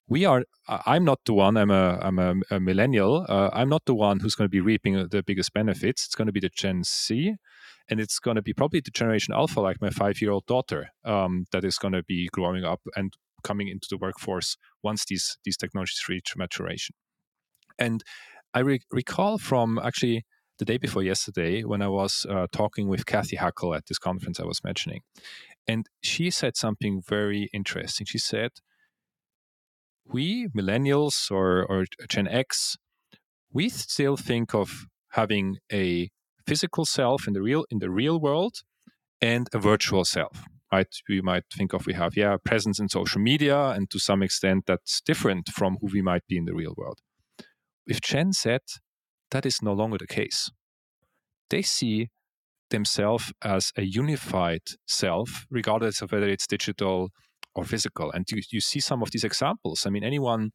we 0.09 0.25
are. 0.25 0.45
I'm 0.69 1.05
not 1.05 1.21
the 1.25 1.35
one. 1.35 1.57
I'm 1.57 1.71
a 1.71 1.99
I'm 2.01 2.19
a, 2.19 2.35
a 2.51 2.61
millennial. 2.61 3.27
Uh, 3.29 3.51
I'm 3.53 3.69
not 3.69 3.85
the 3.87 3.95
one 3.95 4.21
who's 4.21 4.35
going 4.35 4.47
to 4.47 4.51
be 4.51 4.61
reaping 4.61 5.09
the 5.09 5.23
biggest 5.23 5.53
benefits. 5.53 6.07
It's 6.07 6.15
going 6.15 6.27
to 6.27 6.33
be 6.33 6.41
the 6.41 6.49
Gen 6.49 6.85
Z, 6.85 7.35
and 7.89 8.01
it's 8.01 8.19
going 8.19 8.37
to 8.37 8.43
be 8.43 8.53
probably 8.53 8.81
the 8.81 8.93
Generation 8.93 9.35
Alpha, 9.35 9.61
like 9.61 9.81
my 9.81 9.91
five 9.91 10.21
year 10.21 10.31
old 10.31 10.47
daughter, 10.47 10.91
um, 11.05 11.47
that 11.53 11.65
is 11.65 11.77
going 11.79 11.95
to 11.95 12.05
be 12.05 12.29
growing 12.33 12.65
up 12.65 12.81
and 12.95 13.13
coming 13.43 13.69
into 13.69 13.87
the 13.91 13.97
workforce 13.97 14.57
once 14.83 15.05
these 15.05 15.39
these 15.45 15.57
technologies 15.57 16.05
reach 16.09 16.37
maturation. 16.37 16.95
And 17.79 18.03
I 18.55 18.61
re- 18.61 18.81
recall 18.91 19.39
from 19.39 19.79
actually 19.79 20.25
the 20.59 20.65
day 20.65 20.79
before 20.79 21.03
yesterday 21.03 21.63
when 21.63 21.83
I 21.83 21.89
was 21.89 22.27
uh, 22.29 22.47
talking 22.53 22.89
with 22.89 23.07
Cathy 23.07 23.37
Hackl 23.37 23.77
at 23.77 23.87
this 23.87 23.99
conference 23.99 24.41
I 24.41 24.45
was 24.45 24.65
mentioning. 24.65 25.03
And 25.67 25.87
she 26.03 26.31
said 26.31 26.57
something 26.57 27.03
very 27.07 27.49
interesting. 27.53 28.07
She 28.07 28.19
said, 28.19 28.53
We 30.05 30.49
millennials 30.49 31.31
or, 31.31 31.65
or 31.65 31.85
Gen 32.09 32.29
X, 32.29 32.77
we 33.53 33.69
still 33.69 34.17
think 34.17 34.55
of 34.55 34.87
having 35.13 35.57
a 35.73 36.11
physical 36.47 36.85
self 36.85 37.27
in 37.27 37.33
the 37.33 37.43
real 37.43 37.65
in 37.71 37.79
the 37.79 37.91
real 37.91 38.21
world 38.21 38.57
and 39.21 39.49
a 39.53 39.59
virtual 39.59 40.05
self 40.05 40.45
right 40.73 40.93
we 41.09 41.21
might 41.21 41.45
think 41.53 41.73
of 41.73 41.87
we 41.87 41.95
have 41.95 42.17
yeah 42.17 42.37
presence 42.45 42.79
in 42.79 42.89
social 42.89 43.21
media 43.21 43.71
and 43.71 43.91
to 43.91 43.99
some 43.99 44.23
extent 44.23 44.65
that's 44.67 45.01
different 45.01 45.49
from 45.49 45.79
who 45.81 45.89
we 45.93 46.03
might 46.03 46.27
be 46.29 46.37
in 46.37 46.45
the 46.45 46.55
real 46.55 46.75
world 46.77 46.99
with 47.87 48.01
gen 48.01 48.33
z 48.33 48.59
that 49.31 49.47
is 49.47 49.63
no 49.63 49.73
longer 49.73 49.99
the 49.99 50.07
case 50.07 50.51
they 51.51 51.63
see 51.63 52.09
themselves 52.71 53.33
as 53.43 53.73
a 53.77 53.83
unified 53.83 54.63
self, 54.87 55.47
regardless 55.51 56.03
of 56.03 56.13
whether 56.13 56.29
it's 56.29 56.47
digital 56.47 57.11
or 57.55 57.65
physical. 57.65 58.11
And 58.11 58.27
you, 58.31 58.43
you 58.51 58.61
see 58.61 58.81
some 58.81 59.03
of 59.03 59.11
these 59.11 59.25
examples. 59.25 59.87
I 59.87 59.91
mean, 59.91 60.05
anyone 60.05 60.51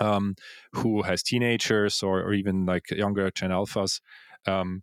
um, 0.00 0.34
who 0.72 1.02
has 1.02 1.22
teenagers 1.22 2.02
or, 2.02 2.22
or, 2.22 2.32
even 2.32 2.64
like 2.64 2.90
younger 2.90 3.30
Gen 3.30 3.50
Alphas, 3.50 4.00
um, 4.46 4.82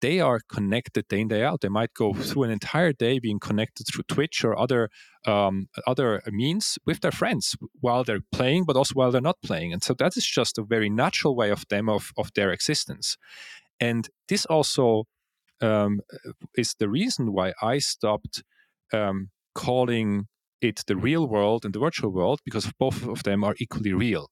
they 0.00 0.20
are 0.20 0.40
connected 0.48 1.08
day 1.08 1.20
in 1.20 1.28
day 1.28 1.42
out. 1.42 1.60
They 1.60 1.68
might 1.68 1.94
go 1.94 2.12
through 2.12 2.44
an 2.44 2.50
entire 2.50 2.92
day 2.92 3.18
being 3.18 3.40
connected 3.40 3.86
through 3.86 4.04
Twitch 4.08 4.44
or 4.44 4.58
other 4.58 4.90
um, 5.26 5.68
other 5.86 6.22
means 6.28 6.78
with 6.86 7.00
their 7.00 7.12
friends 7.12 7.56
while 7.80 8.04
they're 8.04 8.20
playing, 8.30 8.64
but 8.66 8.76
also 8.76 8.94
while 8.94 9.10
they're 9.10 9.20
not 9.20 9.42
playing. 9.42 9.72
And 9.72 9.82
so 9.82 9.94
that 9.94 10.16
is 10.16 10.26
just 10.26 10.58
a 10.58 10.62
very 10.62 10.90
natural 10.90 11.34
way 11.34 11.50
of 11.50 11.64
them 11.68 11.88
of 11.88 12.12
of 12.16 12.30
their 12.34 12.52
existence. 12.52 13.16
And 13.80 14.08
this 14.28 14.46
also 14.46 15.04
um, 15.60 16.00
is 16.56 16.74
the 16.78 16.88
reason 16.88 17.32
why 17.32 17.52
I 17.62 17.78
stopped 17.78 18.42
um, 18.92 19.30
calling 19.54 20.26
it 20.60 20.82
the 20.86 20.96
real 20.96 21.26
world 21.28 21.64
and 21.64 21.74
the 21.74 21.78
virtual 21.78 22.10
world 22.10 22.40
because 22.44 22.70
both 22.78 23.06
of 23.06 23.22
them 23.22 23.44
are 23.44 23.54
equally 23.58 23.92
real. 23.92 24.28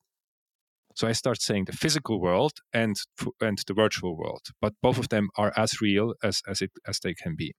So 0.95 1.09
I 1.09 1.13
start 1.13 1.43
saying 1.43 1.65
the 1.65 1.73
physical 1.73 2.21
world 2.21 2.53
and 2.73 2.97
and 3.41 3.59
the 3.67 3.75
virtual 3.75 4.17
world, 4.17 4.47
but 4.61 4.75
both 4.81 4.99
of 4.99 5.09
them 5.09 5.29
are 5.37 5.53
as 5.57 5.81
real 5.81 6.15
as 6.23 6.41
as 6.49 6.63
it 6.63 6.71
as 6.87 7.01
they 7.01 7.15
can 7.15 7.35
be. 7.37 7.55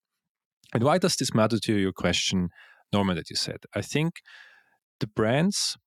And 0.73 0.83
why 0.83 0.97
does 0.97 1.15
this 1.15 1.33
matter 1.33 1.59
to 1.59 1.73
your 1.77 1.93
question, 1.93 2.49
Norman? 2.91 3.15
That 3.15 3.29
you 3.29 3.35
said, 3.35 3.59
I 3.75 3.81
think 3.81 4.15
the 4.99 5.07
brands 5.07 5.77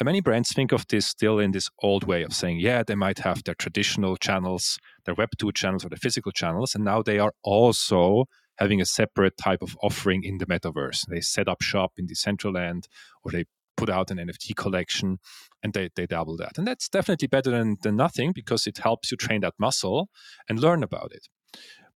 uh, 0.00 0.04
many 0.04 0.20
brands 0.20 0.52
think 0.52 0.70
of 0.70 0.86
this 0.88 1.06
still 1.06 1.40
in 1.40 1.50
this 1.50 1.68
old 1.82 2.04
way 2.04 2.22
of 2.22 2.32
saying, 2.32 2.60
yeah, 2.60 2.84
they 2.86 2.94
might 2.94 3.18
have 3.18 3.42
their 3.42 3.54
traditional 3.56 4.16
channels, 4.16 4.78
their 5.04 5.16
Web2 5.16 5.52
channels 5.54 5.84
or 5.84 5.88
the 5.88 5.96
physical 5.96 6.30
channels, 6.30 6.74
and 6.74 6.84
now 6.84 7.02
they 7.02 7.18
are 7.18 7.32
also 7.42 8.26
having 8.58 8.80
a 8.80 8.86
separate 8.86 9.36
type 9.36 9.60
of 9.60 9.76
offering 9.82 10.22
in 10.22 10.38
the 10.38 10.46
metaverse. 10.46 11.04
They 11.08 11.20
set 11.20 11.48
up 11.48 11.62
shop 11.62 11.92
in 11.96 12.06
Decentraland 12.06 12.84
or 13.24 13.32
they 13.32 13.44
put 13.76 13.90
out 13.90 14.10
an 14.10 14.18
NFT 14.18 14.54
collection 14.56 15.18
and 15.62 15.72
they, 15.72 15.90
they 15.96 16.06
double 16.06 16.36
that. 16.36 16.58
And 16.58 16.66
that's 16.66 16.88
definitely 16.88 17.28
better 17.28 17.50
than, 17.50 17.76
than 17.82 17.96
nothing 17.96 18.32
because 18.32 18.66
it 18.66 18.78
helps 18.78 19.10
you 19.10 19.16
train 19.16 19.40
that 19.40 19.54
muscle 19.58 20.08
and 20.48 20.60
learn 20.60 20.82
about 20.82 21.12
it. 21.12 21.28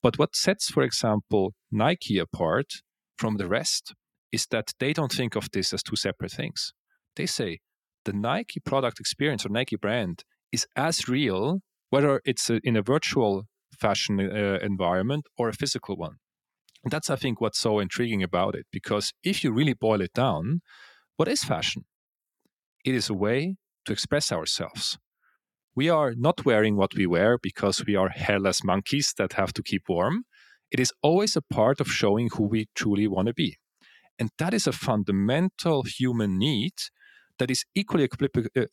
But 0.01 0.17
what 0.17 0.35
sets, 0.35 0.69
for 0.69 0.83
example, 0.83 1.53
Nike 1.71 2.17
apart 2.17 2.81
from 3.17 3.37
the 3.37 3.47
rest 3.47 3.93
is 4.31 4.47
that 4.47 4.73
they 4.79 4.93
don't 4.93 5.11
think 5.11 5.35
of 5.35 5.51
this 5.51 5.73
as 5.73 5.83
two 5.83 5.95
separate 5.95 6.31
things. 6.31 6.73
They 7.15 7.25
say 7.25 7.59
the 8.05 8.13
Nike 8.13 8.59
product 8.59 8.99
experience 8.99 9.45
or 9.45 9.49
Nike 9.49 9.75
brand 9.75 10.23
is 10.51 10.65
as 10.75 11.07
real, 11.07 11.59
whether 11.89 12.21
it's 12.25 12.49
a, 12.49 12.59
in 12.63 12.75
a 12.75 12.81
virtual 12.81 13.45
fashion 13.79 14.19
uh, 14.19 14.57
environment 14.61 15.25
or 15.37 15.49
a 15.49 15.53
physical 15.53 15.95
one. 15.97 16.15
And 16.83 16.91
that's, 16.91 17.11
I 17.11 17.15
think, 17.15 17.39
what's 17.39 17.59
so 17.59 17.79
intriguing 17.79 18.23
about 18.23 18.55
it. 18.55 18.65
Because 18.71 19.13
if 19.23 19.43
you 19.43 19.51
really 19.51 19.73
boil 19.73 20.01
it 20.01 20.13
down, 20.13 20.61
what 21.17 21.27
is 21.27 21.43
fashion? 21.43 21.83
It 22.83 22.95
is 22.95 23.09
a 23.09 23.13
way 23.13 23.55
to 23.85 23.93
express 23.93 24.31
ourselves. 24.31 24.97
We 25.75 25.89
are 25.89 26.13
not 26.15 26.45
wearing 26.45 26.75
what 26.75 26.95
we 26.95 27.05
wear 27.05 27.37
because 27.41 27.85
we 27.85 27.95
are 27.95 28.09
hairless 28.09 28.63
monkeys 28.63 29.13
that 29.17 29.33
have 29.33 29.53
to 29.53 29.63
keep 29.63 29.83
warm. 29.87 30.23
It 30.69 30.79
is 30.79 30.93
always 31.01 31.35
a 31.35 31.41
part 31.41 31.79
of 31.79 31.87
showing 31.87 32.29
who 32.33 32.47
we 32.47 32.67
truly 32.75 33.07
want 33.07 33.27
to 33.27 33.33
be. 33.33 33.57
And 34.19 34.29
that 34.37 34.53
is 34.53 34.67
a 34.67 34.71
fundamental 34.71 35.83
human 35.83 36.37
need 36.37 36.73
that 37.39 37.49
is 37.49 37.63
equally 37.73 38.07
uh, 38.07 38.39
uh, 38.55 38.65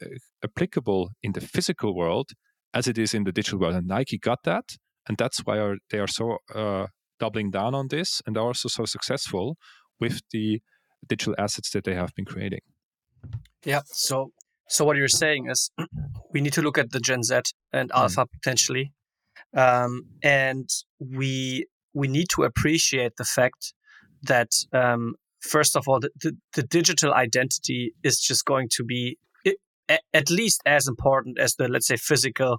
applicable 0.45 1.11
in 1.23 1.33
the 1.33 1.41
physical 1.41 1.97
world 1.97 2.33
as 2.75 2.87
it 2.87 2.99
is 2.99 3.15
in 3.15 3.25
the 3.25 3.33
digital 3.33 3.59
world. 3.59 3.75
And 3.75 3.87
Nike 3.87 4.19
got 4.19 4.43
that. 4.45 4.77
And 5.09 5.17
that's 5.17 5.39
why 5.39 5.75
they 5.91 5.99
are 5.99 6.07
so 6.07 6.39
uh, 6.55 6.87
doubling 7.19 7.51
down 7.51 7.75
on 7.75 7.89
this 7.89 8.21
and 8.27 8.37
are 8.37 8.49
also 8.49 8.69
so 8.69 8.85
successful 8.85 9.57
with 9.99 10.21
the 10.33 10.61
digital 11.09 11.35
assets 11.39 11.71
that 11.71 11.85
they 11.85 11.95
have 11.95 12.15
been 12.15 12.25
creating. 12.25 12.61
Yeah. 13.65 13.81
So, 13.87 14.33
so 14.69 14.85
what 14.85 14.97
you're 14.97 15.09
saying 15.09 15.49
is 15.51 15.71
we 16.33 16.41
need 16.41 16.53
to 16.55 16.63
look 16.63 16.79
at 16.79 16.93
the 16.93 17.01
Gen 17.01 17.23
Z 17.23 17.41
and 17.73 17.91
hmm. 17.93 17.99
Alpha 17.99 18.25
mm. 18.25 18.33
potentially, 18.33 18.93
um, 19.57 20.03
and 20.23 20.69
we 20.99 21.67
we 21.95 22.09
need 22.09 22.29
to 22.31 22.43
appreciate 22.45 23.17
the 23.17 23.25
fact 23.25 23.73
that 24.23 24.51
um, 24.73 25.15
first 25.41 25.77
of 25.77 25.89
all, 25.89 26.01
the, 26.01 26.11
the, 26.21 26.37
the, 26.55 26.63
digital 26.63 27.15
identity 27.15 27.93
is 28.03 28.21
just 28.21 28.45
going 28.45 28.69
to 28.69 28.85
be 28.85 29.17
at 30.13 30.31
least 30.31 30.61
as 30.67 30.87
important 30.87 31.39
as 31.39 31.55
the, 31.55 31.69
let's 31.69 31.87
say, 31.87 31.97
physical 31.97 32.59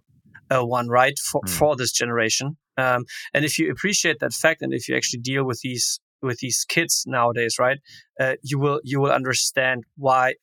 uh, 0.50 0.66
one, 0.66 0.88
right, 0.88 1.18
for, 1.20 1.42
mm. 1.42 1.50
for 1.50 1.76
this 1.76 1.92
generation. 1.92 2.58
Um, 2.78 3.06
and 3.34 3.46
if 3.46 3.60
you 3.60 3.72
appreciate 3.72 4.20
that 4.20 4.34
fact, 4.34 4.62
and 4.62 4.74
if 4.74 4.88
you 4.88 4.96
actually 4.96 5.20
deal 5.20 5.46
with 5.46 5.60
these 5.62 6.00
with 6.22 6.40
these 6.40 6.66
kids 6.68 7.06
nowadays, 7.08 7.56
right, 7.60 7.78
uh, 8.20 8.36
you 8.44 8.60
will 8.60 8.80
you 8.84 9.00
will 9.00 9.12
understand 9.12 9.84
why 9.96 10.36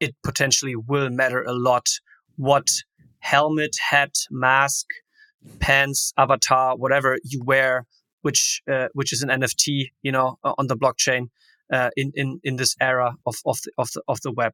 it 0.00 0.14
potentially 0.22 0.74
will 0.76 1.10
matter 1.10 1.42
a 1.42 1.52
lot 1.52 1.86
what 2.36 2.68
helmet, 3.20 3.76
hat, 3.90 4.14
mask, 4.30 4.86
pants, 5.60 6.12
avatar, 6.18 6.76
whatever 6.76 7.18
you 7.24 7.42
wear, 7.44 7.86
which 8.22 8.62
uh, 8.70 8.88
which 8.92 9.12
is 9.12 9.22
an 9.22 9.28
NFT, 9.28 9.90
you 10.02 10.12
know, 10.12 10.38
on 10.42 10.66
the 10.66 10.76
blockchain 10.76 11.28
uh, 11.72 11.90
in 11.96 12.12
in 12.14 12.40
in 12.44 12.56
this 12.56 12.76
era 12.80 13.14
of 13.26 13.36
of 13.46 13.58
the 13.64 13.72
of 13.78 13.88
the 13.92 14.02
of 14.08 14.20
the 14.22 14.32
web. 14.32 14.52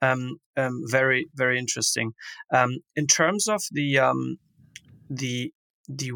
Um, 0.00 0.36
um, 0.56 0.82
very 0.86 1.28
very 1.34 1.58
interesting. 1.58 2.12
Um, 2.54 2.78
in 2.94 3.06
terms 3.06 3.48
of 3.48 3.62
the 3.72 3.98
um, 3.98 4.38
the 5.10 5.52
the 5.88 6.12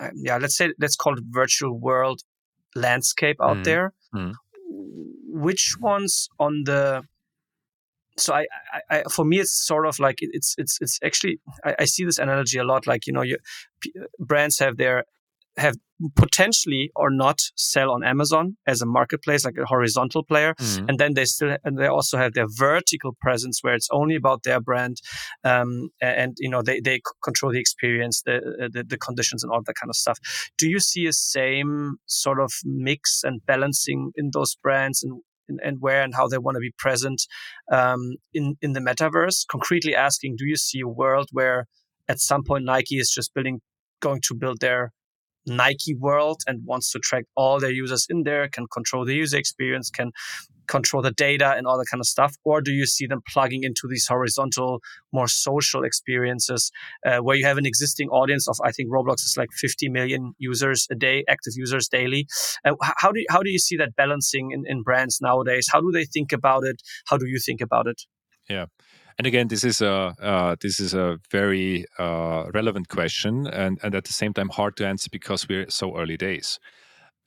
uh, 0.00 0.10
yeah, 0.14 0.38
let's 0.38 0.56
say 0.56 0.72
let's 0.78 0.96
call 0.96 1.14
it 1.18 1.24
virtual 1.28 1.78
world 1.78 2.22
landscape 2.74 3.36
out 3.42 3.58
mm. 3.58 3.64
there. 3.64 3.92
Mm. 4.14 4.34
Which 5.28 5.76
ones 5.80 6.28
on 6.38 6.62
the 6.64 7.02
so 8.18 8.34
I, 8.34 8.46
I, 8.72 8.98
I, 8.98 9.02
for 9.12 9.24
me 9.24 9.40
it's 9.40 9.52
sort 9.66 9.86
of 9.86 9.98
like 9.98 10.16
it's 10.20 10.54
it's 10.58 10.78
it's 10.80 10.98
actually 11.04 11.38
I, 11.64 11.74
I 11.80 11.84
see 11.84 12.04
this 12.04 12.18
analogy 12.18 12.58
a 12.58 12.64
lot 12.64 12.86
like 12.86 13.06
you 13.06 13.12
know 13.12 13.22
you, 13.22 13.38
brands 14.18 14.58
have 14.58 14.76
their 14.76 15.04
have 15.56 15.76
potentially 16.14 16.90
or 16.94 17.10
not 17.10 17.40
sell 17.56 17.90
on 17.90 18.04
Amazon 18.04 18.56
as 18.66 18.82
a 18.82 18.86
marketplace, 18.86 19.44
like 19.44 19.56
a 19.56 19.64
horizontal 19.64 20.22
player, 20.22 20.54
mm-hmm. 20.54 20.86
and 20.88 20.98
then 20.98 21.14
they 21.14 21.24
still 21.24 21.56
and 21.64 21.78
they 21.78 21.86
also 21.86 22.18
have 22.18 22.34
their 22.34 22.46
vertical 22.48 23.16
presence 23.20 23.60
where 23.62 23.74
it's 23.74 23.88
only 23.90 24.14
about 24.14 24.42
their 24.42 24.60
brand, 24.60 24.98
um, 25.44 25.88
and 26.00 26.36
you 26.38 26.50
know 26.50 26.62
they 26.62 26.80
they 26.80 27.00
control 27.24 27.52
the 27.52 27.60
experience, 27.60 28.22
the, 28.26 28.36
uh, 28.36 28.68
the 28.70 28.84
the 28.86 28.98
conditions, 28.98 29.42
and 29.42 29.52
all 29.52 29.62
that 29.64 29.74
kind 29.74 29.90
of 29.90 29.96
stuff. 29.96 30.18
Do 30.58 30.68
you 30.68 30.80
see 30.80 31.06
a 31.06 31.12
same 31.12 31.96
sort 32.06 32.40
of 32.40 32.52
mix 32.64 33.22
and 33.24 33.44
balancing 33.46 34.12
in 34.16 34.30
those 34.32 34.54
brands 34.54 35.02
and? 35.02 35.22
And, 35.48 35.80
where 35.80 36.02
and 36.02 36.14
how 36.14 36.26
they 36.26 36.38
want 36.38 36.56
to 36.56 36.60
be 36.60 36.72
present 36.76 37.22
um, 37.70 38.16
in 38.34 38.56
in 38.62 38.72
the 38.72 38.80
metaverse. 38.80 39.46
Concretely 39.48 39.94
asking, 39.94 40.36
do 40.36 40.44
you 40.44 40.56
see 40.56 40.80
a 40.80 40.88
world 40.88 41.28
where 41.32 41.66
at 42.08 42.20
some 42.20 42.42
point 42.42 42.64
Nike 42.64 42.98
is 42.98 43.10
just 43.10 43.34
building, 43.34 43.60
going 44.00 44.20
to 44.26 44.34
build 44.34 44.60
their 44.60 44.92
Nike 45.46 45.94
world 45.94 46.42
and 46.46 46.64
wants 46.64 46.90
to 46.92 46.98
track 46.98 47.24
all 47.36 47.60
their 47.60 47.70
users 47.70 48.06
in 48.08 48.24
there, 48.24 48.48
can 48.48 48.66
control 48.72 49.04
the 49.04 49.14
user 49.14 49.38
experience, 49.38 49.90
can 49.90 50.10
control 50.66 51.02
the 51.02 51.10
data 51.10 51.54
and 51.56 51.66
all 51.66 51.78
that 51.78 51.86
kind 51.90 52.00
of 52.00 52.06
stuff? 52.06 52.36
Or 52.44 52.60
do 52.60 52.72
you 52.72 52.86
see 52.86 53.06
them 53.06 53.22
plugging 53.28 53.62
into 53.62 53.82
these 53.88 54.06
horizontal, 54.06 54.80
more 55.12 55.28
social 55.28 55.84
experiences 55.84 56.70
uh, 57.04 57.18
where 57.18 57.36
you 57.36 57.46
have 57.46 57.58
an 57.58 57.66
existing 57.66 58.08
audience 58.08 58.48
of, 58.48 58.56
I 58.62 58.72
think 58.72 58.90
Roblox 58.90 59.24
is 59.24 59.34
like 59.36 59.50
50 59.52 59.88
million 59.88 60.34
users 60.38 60.86
a 60.90 60.94
day, 60.94 61.24
active 61.28 61.54
users 61.56 61.88
daily. 61.88 62.26
Uh, 62.64 62.74
how, 62.98 63.12
do 63.12 63.20
you, 63.20 63.26
how 63.30 63.42
do 63.42 63.50
you 63.50 63.58
see 63.58 63.76
that 63.76 63.96
balancing 63.96 64.50
in, 64.50 64.64
in 64.66 64.82
brands 64.82 65.18
nowadays? 65.20 65.68
How 65.70 65.80
do 65.80 65.90
they 65.92 66.04
think 66.04 66.32
about 66.32 66.64
it? 66.64 66.82
How 67.06 67.16
do 67.16 67.26
you 67.26 67.38
think 67.38 67.60
about 67.60 67.86
it? 67.86 68.02
Yeah 68.48 68.66
and 69.18 69.26
again, 69.26 69.48
this 69.48 69.64
is 69.64 69.80
a 69.80 70.14
uh, 70.20 70.56
this 70.60 70.78
is 70.78 70.92
a 70.92 71.18
very 71.30 71.86
uh, 71.98 72.44
relevant 72.52 72.88
question, 72.88 73.46
and 73.46 73.78
and 73.82 73.94
at 73.94 74.04
the 74.04 74.12
same 74.12 74.34
time 74.34 74.50
hard 74.50 74.76
to 74.76 74.86
answer 74.86 75.08
because 75.10 75.48
we're 75.48 75.70
so 75.70 75.96
early 75.96 76.16
days. 76.16 76.58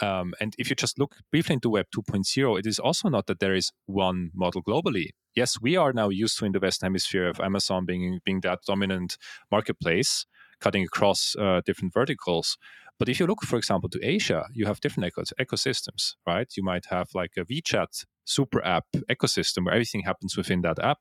Um, 0.02 0.34
and 0.40 0.56
if 0.58 0.70
you 0.70 0.76
just 0.76 0.98
look 0.98 1.16
briefly 1.32 1.56
into 1.56 1.70
Web 1.70 1.88
2.0, 1.96 2.60
it 2.60 2.66
is 2.66 2.80
also 2.80 3.10
not 3.10 3.28
that 3.28 3.40
there 3.40 3.54
is 3.54 3.72
one 3.86 4.32
model 4.34 4.64
globally. 4.64 5.10
Yes, 5.36 5.60
we 5.62 5.76
are 5.76 5.94
now 5.94 6.10
used 6.10 6.38
to 6.40 6.46
in 6.46 6.54
the 6.54 6.60
Western 6.60 6.88
Hemisphere 6.88 7.28
of 7.28 7.40
Amazon 7.40 7.86
being 7.86 8.20
being 8.26 8.42
that 8.42 8.60
dominant 8.66 9.18
marketplace, 9.52 10.26
cutting 10.60 10.84
across 10.84 11.36
uh, 11.38 11.62
different 11.66 11.94
verticals. 11.94 12.58
But 12.98 13.08
if 13.08 13.20
you 13.20 13.28
look, 13.28 13.44
for 13.44 13.56
example, 13.56 13.90
to 13.90 14.00
Asia, 14.04 14.46
you 14.54 14.66
have 14.66 14.82
different 14.82 15.14
ecosystems, 15.40 16.16
right? 16.28 16.52
You 16.58 16.64
might 16.64 16.88
have 16.90 17.08
like 17.14 17.32
a 17.38 17.46
WeChat 17.46 18.06
super 18.26 18.64
app 18.66 18.86
ecosystem 19.10 19.66
where 19.66 19.74
everything 19.74 20.02
happens 20.02 20.36
within 20.36 20.62
that 20.62 20.80
app. 20.80 21.00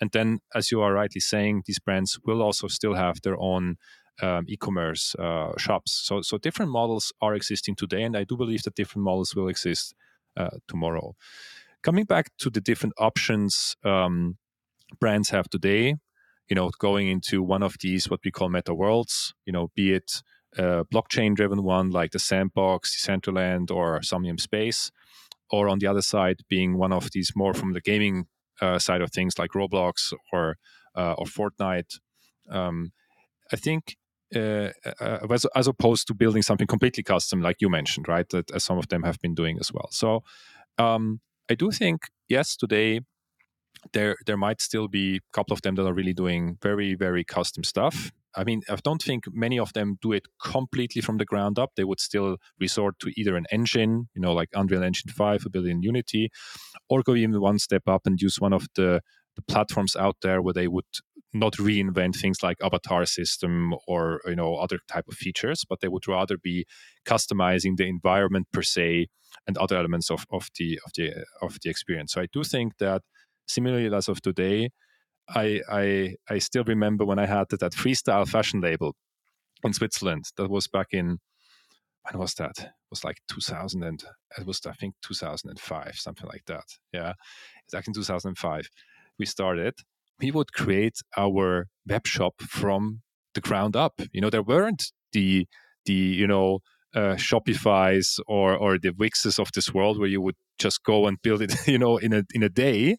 And 0.00 0.10
then, 0.10 0.40
as 0.54 0.72
you 0.72 0.80
are 0.82 0.92
rightly 0.92 1.20
saying, 1.20 1.62
these 1.66 1.78
brands 1.78 2.18
will 2.24 2.42
also 2.42 2.66
still 2.66 2.94
have 2.94 3.22
their 3.22 3.38
own 3.38 3.76
um, 4.22 4.44
e-commerce 4.48 5.14
uh, 5.18 5.52
shops. 5.56 5.92
So, 5.92 6.22
so 6.22 6.38
different 6.38 6.70
models 6.70 7.12
are 7.20 7.34
existing 7.34 7.76
today, 7.76 8.02
and 8.02 8.16
I 8.16 8.24
do 8.24 8.36
believe 8.36 8.62
that 8.64 8.74
different 8.74 9.04
models 9.04 9.34
will 9.34 9.48
exist 9.48 9.94
uh, 10.36 10.50
tomorrow. 10.66 11.14
Coming 11.82 12.04
back 12.04 12.30
to 12.38 12.50
the 12.50 12.60
different 12.60 12.94
options 12.98 13.76
um, 13.84 14.36
brands 15.00 15.30
have 15.30 15.48
today, 15.48 15.96
you 16.48 16.56
know, 16.56 16.70
going 16.78 17.08
into 17.08 17.42
one 17.42 17.62
of 17.62 17.76
these 17.80 18.10
what 18.10 18.20
we 18.24 18.30
call 18.30 18.48
meta 18.48 18.74
worlds, 18.74 19.34
you 19.44 19.52
know, 19.52 19.70
be 19.74 19.92
it 19.92 20.22
a 20.56 20.84
blockchain-driven 20.92 21.62
one 21.62 21.90
like 21.90 22.10
the 22.12 22.18
Sandbox, 22.18 22.96
Decentraland, 22.96 23.70
or 23.70 24.02
Somnium 24.02 24.38
Space, 24.38 24.90
or 25.50 25.68
on 25.68 25.78
the 25.78 25.86
other 25.86 26.02
side 26.02 26.40
being 26.48 26.78
one 26.78 26.92
of 26.92 27.10
these 27.12 27.32
more 27.36 27.54
from 27.54 27.74
the 27.74 27.80
gaming 27.80 28.26
uh, 28.60 28.78
side 28.78 29.02
of 29.02 29.12
things 29.12 29.38
like 29.38 29.50
Roblox 29.52 30.12
or 30.32 30.56
uh, 30.96 31.12
or 31.12 31.26
Fortnite. 31.26 32.00
Um, 32.50 32.92
I 33.52 33.56
think 33.56 33.96
uh, 34.34 34.70
uh, 35.00 35.26
as, 35.30 35.46
as, 35.54 35.66
opposed 35.66 36.06
to 36.06 36.14
building 36.14 36.42
something 36.42 36.66
completely 36.66 37.02
custom, 37.02 37.40
like 37.40 37.56
you 37.60 37.68
mentioned, 37.68 38.08
right? 38.08 38.28
That 38.28 38.50
as 38.50 38.64
some 38.64 38.78
of 38.78 38.88
them 38.88 39.02
have 39.02 39.18
been 39.20 39.34
doing 39.34 39.58
as 39.58 39.72
well. 39.72 39.88
So 39.90 40.22
um, 40.76 41.20
I 41.50 41.54
do 41.54 41.70
think 41.70 42.02
yes, 42.28 42.56
today 42.56 43.00
there 43.92 44.16
there 44.26 44.36
might 44.36 44.60
still 44.60 44.88
be 44.88 45.16
a 45.16 45.20
couple 45.32 45.54
of 45.54 45.62
them 45.62 45.76
that 45.76 45.86
are 45.86 45.94
really 45.94 46.14
doing 46.14 46.58
very 46.60 46.94
very 46.94 47.24
custom 47.24 47.64
stuff 47.64 48.12
I 48.38 48.44
mean, 48.44 48.62
I 48.68 48.76
don't 48.76 49.02
think 49.02 49.24
many 49.32 49.58
of 49.58 49.72
them 49.72 49.98
do 50.00 50.12
it 50.12 50.26
completely 50.40 51.02
from 51.02 51.16
the 51.16 51.24
ground 51.24 51.58
up. 51.58 51.72
They 51.74 51.84
would 51.84 52.00
still 52.00 52.36
resort 52.60 52.98
to 53.00 53.10
either 53.16 53.36
an 53.36 53.46
engine, 53.50 54.08
you 54.14 54.20
know, 54.20 54.32
like 54.32 54.50
Unreal 54.54 54.84
Engine 54.84 55.10
5, 55.10 55.46
a 55.46 55.50
built 55.50 55.66
in 55.66 55.82
Unity, 55.82 56.30
or 56.88 57.02
go 57.02 57.14
even 57.14 57.40
one 57.40 57.58
step 57.58 57.82
up 57.88 58.02
and 58.06 58.20
use 58.20 58.40
one 58.40 58.52
of 58.52 58.68
the, 58.76 59.02
the 59.34 59.42
platforms 59.42 59.96
out 59.96 60.16
there 60.22 60.40
where 60.40 60.54
they 60.54 60.68
would 60.68 60.84
not 61.34 61.54
reinvent 61.54 62.16
things 62.16 62.42
like 62.42 62.56
avatar 62.62 63.04
system 63.04 63.74
or 63.86 64.20
you 64.26 64.36
know 64.36 64.56
other 64.56 64.78
type 64.88 65.04
of 65.08 65.14
features 65.14 65.64
but 65.68 65.80
they 65.80 65.88
would 65.88 66.08
rather 66.08 66.38
be 66.38 66.64
customizing 67.04 67.76
the 67.76 67.86
environment 67.86 68.46
per 68.52 68.62
se 68.62 69.06
and 69.46 69.58
other 69.58 69.76
elements 69.76 70.10
of, 70.10 70.24
of 70.32 70.48
the 70.58 70.80
of 70.86 70.92
the 70.96 71.12
of 71.42 71.58
the 71.62 71.70
experience 71.70 72.12
so 72.12 72.20
i 72.22 72.26
do 72.32 72.42
think 72.42 72.78
that 72.78 73.02
similarly 73.46 73.94
as 73.94 74.08
of 74.08 74.22
today 74.22 74.70
I, 75.28 75.60
I 75.70 76.14
I 76.28 76.38
still 76.38 76.64
remember 76.64 77.04
when 77.04 77.18
I 77.18 77.26
had 77.26 77.48
that 77.50 77.72
freestyle 77.72 78.26
fashion 78.26 78.60
label 78.60 78.94
in 79.62 79.72
Switzerland. 79.72 80.24
That 80.36 80.50
was 80.50 80.68
back 80.68 80.88
in 80.92 81.18
when 82.04 82.20
was 82.20 82.34
that? 82.34 82.58
It 82.58 82.70
was 82.90 83.04
like 83.04 83.18
2000 83.28 83.82
and 83.82 84.02
it 84.38 84.46
was 84.46 84.64
I 84.66 84.72
think 84.72 84.94
2005, 85.02 85.96
something 85.96 86.26
like 86.26 86.44
that. 86.46 86.64
Yeah, 86.92 87.12
it's 87.64 87.86
in 87.86 87.92
2005 87.92 88.68
we 89.18 89.26
started. 89.26 89.74
We 90.20 90.30
would 90.30 90.52
create 90.52 90.98
our 91.16 91.66
web 91.86 92.06
shop 92.06 92.34
from 92.42 93.02
the 93.34 93.40
ground 93.40 93.76
up. 93.76 94.00
You 94.12 94.20
know, 94.20 94.30
there 94.30 94.42
weren't 94.42 94.92
the 95.12 95.46
the 95.84 95.94
you 95.94 96.26
know 96.26 96.60
uh, 96.94 97.16
Shopify's 97.16 98.20
or 98.26 98.56
or 98.56 98.78
the 98.78 98.90
Wixes 98.90 99.38
of 99.38 99.52
this 99.52 99.72
world 99.72 99.98
where 99.98 100.08
you 100.08 100.20
would 100.20 100.36
just 100.58 100.82
go 100.82 101.06
and 101.06 101.20
build 101.22 101.42
it, 101.42 101.54
you 101.66 101.78
know, 101.78 101.96
in 101.98 102.12
a 102.12 102.22
in 102.34 102.42
a 102.42 102.48
day. 102.48 102.96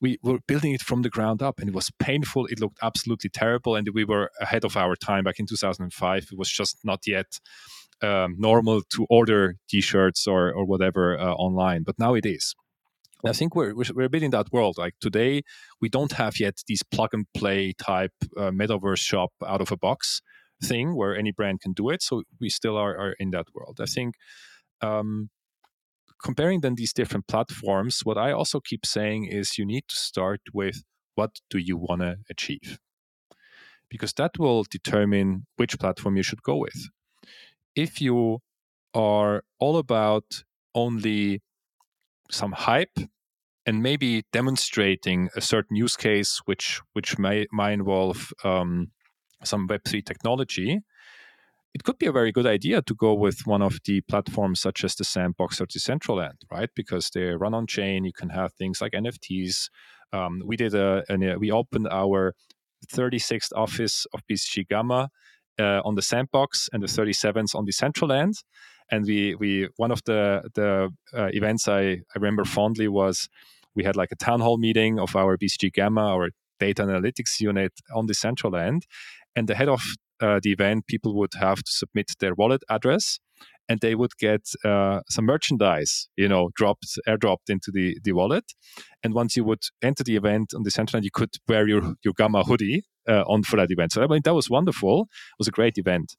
We 0.00 0.18
were 0.22 0.38
building 0.46 0.72
it 0.72 0.82
from 0.82 1.02
the 1.02 1.10
ground 1.10 1.42
up, 1.42 1.58
and 1.58 1.68
it 1.68 1.74
was 1.74 1.90
painful. 1.98 2.46
It 2.46 2.60
looked 2.60 2.78
absolutely 2.82 3.30
terrible, 3.30 3.76
and 3.76 3.88
we 3.94 4.04
were 4.04 4.30
ahead 4.40 4.64
of 4.64 4.76
our 4.76 4.96
time. 4.96 5.24
Back 5.24 5.38
in 5.38 5.46
2005, 5.46 6.28
it 6.32 6.38
was 6.38 6.50
just 6.50 6.78
not 6.84 7.00
yet 7.06 7.38
um, 8.02 8.36
normal 8.38 8.82
to 8.94 9.06
order 9.08 9.56
T-shirts 9.68 10.26
or 10.26 10.52
or 10.52 10.64
whatever 10.64 11.18
uh, 11.18 11.32
online, 11.34 11.82
but 11.82 11.98
now 11.98 12.14
it 12.14 12.26
is. 12.26 12.54
I 13.24 13.32
think 13.32 13.54
we're 13.54 13.74
we're 13.74 14.04
a 14.04 14.08
bit 14.08 14.22
in 14.22 14.30
that 14.30 14.52
world. 14.52 14.78
Like 14.78 14.94
today, 15.00 15.42
we 15.80 15.88
don't 15.88 16.12
have 16.12 16.38
yet 16.38 16.62
these 16.66 16.82
plug 16.82 17.10
and 17.12 17.26
play 17.34 17.72
type 17.72 18.12
uh, 18.36 18.50
metaverse 18.50 18.98
shop 19.00 19.32
out 19.46 19.60
of 19.60 19.72
a 19.72 19.76
box 19.76 20.22
thing 20.62 20.96
where 20.96 21.16
any 21.16 21.32
brand 21.32 21.60
can 21.60 21.72
do 21.72 21.90
it. 21.90 22.02
So 22.02 22.22
we 22.40 22.48
still 22.48 22.76
are, 22.76 22.96
are 22.96 23.14
in 23.18 23.30
that 23.30 23.46
world. 23.54 23.78
I 23.80 23.86
think 23.86 24.14
um, 24.80 25.30
comparing 26.22 26.60
then 26.60 26.74
these 26.76 26.92
different 26.92 27.26
platforms, 27.26 28.00
what 28.04 28.18
I 28.18 28.32
also 28.32 28.60
keep 28.60 28.86
saying 28.86 29.26
is 29.26 29.58
you 29.58 29.66
need 29.66 29.84
to 29.88 29.96
start 29.96 30.40
with 30.52 30.82
what 31.14 31.40
do 31.50 31.58
you 31.58 31.76
want 31.76 32.02
to 32.02 32.16
achieve? 32.30 32.78
Because 33.90 34.12
that 34.14 34.38
will 34.38 34.64
determine 34.70 35.46
which 35.56 35.78
platform 35.78 36.16
you 36.16 36.22
should 36.22 36.42
go 36.42 36.56
with. 36.56 36.88
If 37.74 38.00
you 38.00 38.40
are 38.94 39.42
all 39.58 39.76
about 39.78 40.44
only 40.74 41.42
some 42.30 42.52
hype 42.52 42.98
and 43.66 43.82
maybe 43.82 44.24
demonstrating 44.32 45.28
a 45.36 45.40
certain 45.40 45.76
use 45.76 45.96
case 45.96 46.40
which 46.46 46.80
which 46.94 47.18
may, 47.18 47.46
might 47.52 47.72
involve 47.72 48.32
um, 48.44 48.90
some 49.44 49.68
Web3 49.68 50.04
technology, 50.04 50.80
it 51.74 51.84
could 51.84 51.98
be 51.98 52.06
a 52.06 52.12
very 52.12 52.32
good 52.32 52.46
idea 52.46 52.82
to 52.82 52.94
go 52.94 53.14
with 53.14 53.46
one 53.46 53.62
of 53.62 53.78
the 53.84 54.00
platforms 54.02 54.60
such 54.60 54.84
as 54.84 54.94
the 54.94 55.04
Sandbox 55.04 55.60
or 55.60 55.66
Decentraland, 55.66 56.38
right? 56.50 56.70
Because 56.74 57.10
they 57.10 57.22
run 57.22 57.54
on 57.54 57.66
chain. 57.66 58.04
You 58.04 58.12
can 58.12 58.30
have 58.30 58.52
things 58.54 58.80
like 58.80 58.92
NFTs. 58.92 59.68
Um, 60.12 60.42
we 60.44 60.56
did 60.56 60.74
a, 60.74 61.04
a, 61.10 61.36
we 61.36 61.50
opened 61.50 61.88
our 61.90 62.34
36th 62.92 63.52
office 63.54 64.06
of 64.14 64.22
BCG 64.30 64.68
Gamma 64.68 65.10
uh, 65.58 65.80
on 65.84 65.94
the 65.94 66.02
Sandbox 66.02 66.68
and 66.72 66.82
the 66.82 66.86
37th 66.86 67.54
on 67.54 67.64
the 67.64 67.72
Central 67.72 68.08
Decentraland. 68.08 68.42
And 68.90 69.04
we 69.04 69.34
we 69.34 69.68
one 69.76 69.90
of 69.90 70.02
the 70.04 70.42
the 70.54 70.90
uh, 71.14 71.28
events 71.32 71.68
I, 71.68 71.80
I 71.82 72.16
remember 72.16 72.44
fondly 72.44 72.88
was 72.88 73.28
we 73.74 73.84
had 73.84 73.96
like 73.96 74.12
a 74.12 74.16
town 74.16 74.40
hall 74.40 74.58
meeting 74.58 74.98
of 74.98 75.14
our 75.14 75.36
BCG 75.36 75.72
Gamma, 75.72 76.00
our 76.00 76.30
data 76.58 76.82
analytics 76.82 77.40
unit 77.40 77.72
on 77.94 78.08
Decentraland, 78.08 78.82
and 79.36 79.48
the 79.48 79.54
head 79.54 79.68
of 79.68 79.82
uh, 80.20 80.40
the 80.42 80.52
event, 80.52 80.86
people 80.86 81.14
would 81.14 81.34
have 81.38 81.58
to 81.58 81.70
submit 81.70 82.12
their 82.18 82.34
wallet 82.34 82.62
address 82.68 83.20
and 83.68 83.80
they 83.80 83.94
would 83.94 84.16
get 84.18 84.40
uh, 84.64 85.00
some 85.08 85.26
merchandise, 85.26 86.08
you 86.16 86.26
know, 86.26 86.50
dropped, 86.56 86.98
airdropped 87.06 87.50
into 87.50 87.70
the, 87.70 87.98
the 88.02 88.12
wallet. 88.12 88.44
And 89.02 89.12
once 89.12 89.36
you 89.36 89.44
would 89.44 89.62
enter 89.82 90.02
the 90.02 90.16
event 90.16 90.52
on 90.54 90.64
Decentraland, 90.64 91.04
you 91.04 91.10
could 91.12 91.34
wear 91.46 91.68
your, 91.68 91.94
your 92.02 92.14
Gamma 92.16 92.44
hoodie 92.44 92.84
uh, 93.08 93.24
on 93.26 93.42
for 93.42 93.56
that 93.56 93.70
event. 93.70 93.92
So 93.92 94.02
I 94.02 94.06
mean, 94.06 94.22
that 94.24 94.34
was 94.34 94.48
wonderful. 94.48 95.02
It 95.02 95.38
was 95.38 95.48
a 95.48 95.52
great 95.52 95.76
event. 95.76 96.16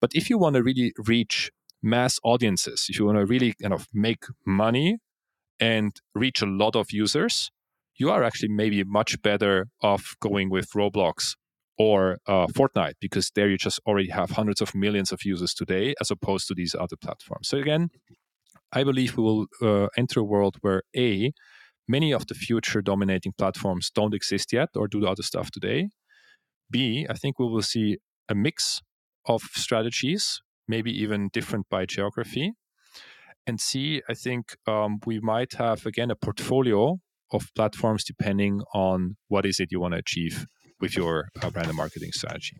But 0.00 0.10
if 0.14 0.30
you 0.30 0.38
want 0.38 0.56
to 0.56 0.62
really 0.62 0.92
reach 1.06 1.50
mass 1.82 2.18
audiences, 2.24 2.86
if 2.88 2.98
you 2.98 3.06
want 3.06 3.18
to 3.18 3.26
really 3.26 3.54
kind 3.60 3.74
of 3.74 3.86
make 3.92 4.24
money 4.46 4.98
and 5.60 5.92
reach 6.14 6.42
a 6.42 6.46
lot 6.46 6.76
of 6.76 6.92
users, 6.92 7.50
you 7.96 8.10
are 8.10 8.22
actually 8.22 8.48
maybe 8.48 8.84
much 8.84 9.20
better 9.22 9.66
off 9.82 10.14
going 10.20 10.50
with 10.50 10.70
Roblox 10.76 11.34
or 11.76 12.18
uh, 12.26 12.46
Fortnite, 12.46 12.94
because 13.00 13.30
there 13.34 13.48
you 13.48 13.56
just 13.56 13.80
already 13.86 14.10
have 14.10 14.30
hundreds 14.32 14.60
of 14.60 14.74
millions 14.74 15.12
of 15.12 15.24
users 15.24 15.54
today, 15.54 15.94
as 16.00 16.10
opposed 16.10 16.48
to 16.48 16.54
these 16.54 16.74
other 16.74 16.96
platforms. 16.96 17.48
So 17.48 17.58
again, 17.58 17.90
I 18.72 18.84
believe 18.84 19.16
we 19.16 19.22
will 19.22 19.46
uh, 19.62 19.86
enter 19.96 20.20
a 20.20 20.24
world 20.24 20.56
where 20.60 20.82
a 20.96 21.32
many 21.86 22.12
of 22.12 22.26
the 22.26 22.34
future 22.34 22.82
dominating 22.82 23.32
platforms 23.38 23.90
don't 23.94 24.14
exist 24.14 24.52
yet 24.52 24.70
or 24.74 24.88
do 24.88 25.00
the 25.00 25.08
other 25.08 25.22
stuff 25.22 25.50
today. 25.50 25.88
B, 26.70 27.06
I 27.08 27.14
think 27.14 27.38
we 27.38 27.46
will 27.46 27.62
see 27.62 27.98
a 28.28 28.34
mix 28.34 28.82
of 29.24 29.42
strategies, 29.54 30.40
maybe 30.68 30.92
even 30.92 31.30
different 31.32 31.68
by 31.68 31.86
geography. 31.86 32.52
And 33.46 33.60
C, 33.60 34.02
I 34.08 34.14
think 34.14 34.56
um, 34.66 34.98
we 35.06 35.20
might 35.20 35.54
have 35.54 35.86
again 35.86 36.10
a 36.10 36.16
portfolio 36.16 36.98
of 37.32 37.48
platforms 37.54 38.04
depending 38.04 38.60
on 38.74 39.16
what 39.28 39.46
is 39.46 39.58
it 39.60 39.68
you 39.70 39.80
want 39.80 39.94
to 39.94 39.98
achieve 39.98 40.46
with 40.80 40.96
your 40.96 41.28
uh, 41.42 41.50
brand 41.50 41.68
and 41.68 41.76
marketing 41.76 42.12
strategy. 42.12 42.58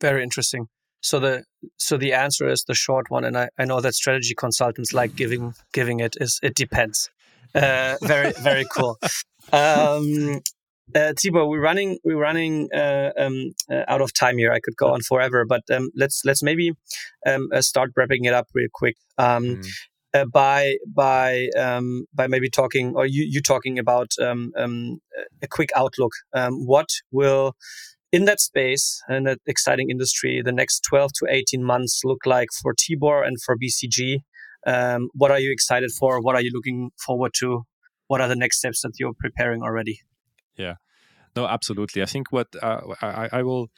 Very 0.00 0.22
interesting. 0.22 0.66
So 1.02 1.18
the 1.18 1.44
so 1.76 1.96
the 1.96 2.12
answer 2.12 2.48
is 2.48 2.64
the 2.64 2.74
short 2.74 3.10
one, 3.10 3.24
and 3.24 3.36
I, 3.36 3.48
I 3.58 3.64
know 3.64 3.80
that 3.80 3.94
strategy 3.94 4.34
consultants 4.34 4.92
like 4.92 5.16
giving 5.16 5.54
giving 5.72 6.00
it 6.00 6.16
is 6.20 6.38
it 6.42 6.54
depends. 6.54 7.10
Uh, 7.54 7.96
very 8.02 8.32
very 8.32 8.66
cool. 8.74 8.98
Um, 9.52 10.40
uh, 10.94 11.12
Tibor, 11.14 11.48
we're 11.48 11.60
running 11.60 11.98
we're 12.04 12.20
running 12.20 12.68
uh, 12.74 13.10
um, 13.18 13.52
uh, 13.70 13.84
out 13.88 14.00
of 14.00 14.12
time 14.12 14.38
here. 14.38 14.52
I 14.52 14.60
could 14.60 14.76
go 14.76 14.88
on 14.92 15.00
forever, 15.02 15.44
but 15.44 15.62
um, 15.72 15.90
let's 15.96 16.22
let's 16.24 16.42
maybe 16.42 16.72
um, 17.26 17.48
uh, 17.52 17.60
start 17.60 17.90
wrapping 17.96 18.24
it 18.24 18.34
up 18.34 18.48
real 18.54 18.68
quick. 18.72 18.96
Um, 19.18 19.44
mm 19.44 19.70
uh, 20.12 20.24
by 20.24 20.76
by 20.86 21.48
um, 21.56 22.06
by 22.14 22.26
maybe 22.26 22.50
talking 22.50 22.94
or 22.96 23.06
you 23.06 23.24
you 23.24 23.40
talking 23.40 23.78
about 23.78 24.08
um, 24.20 24.52
um, 24.56 25.00
a 25.42 25.48
quick 25.48 25.70
outlook. 25.76 26.12
Um, 26.32 26.66
what 26.66 26.88
will 27.12 27.54
in 28.12 28.24
that 28.24 28.40
space 28.40 29.00
and 29.08 29.26
that 29.26 29.38
exciting 29.46 29.90
industry 29.90 30.42
the 30.44 30.52
next 30.52 30.80
12 30.88 31.12
to 31.20 31.26
18 31.30 31.62
months 31.62 32.00
look 32.04 32.26
like 32.26 32.48
for 32.60 32.74
Tibor 32.74 33.26
and 33.26 33.40
for 33.40 33.56
BCG? 33.56 34.22
Um, 34.66 35.08
what 35.14 35.30
are 35.30 35.38
you 35.38 35.52
excited 35.52 35.90
for? 35.92 36.20
What 36.20 36.34
are 36.34 36.42
you 36.42 36.50
looking 36.52 36.90
forward 36.98 37.32
to? 37.38 37.62
What 38.08 38.20
are 38.20 38.28
the 38.28 38.36
next 38.36 38.58
steps 38.58 38.82
that 38.82 38.92
you're 38.98 39.14
preparing 39.18 39.62
already? 39.62 40.00
Yeah, 40.60 40.74
no, 41.36 41.46
absolutely. 41.46 42.02
I 42.02 42.06
think 42.06 42.32
what 42.32 42.48
uh, 42.62 42.80
I, 43.02 43.28
I 43.32 43.42
will 43.42 43.68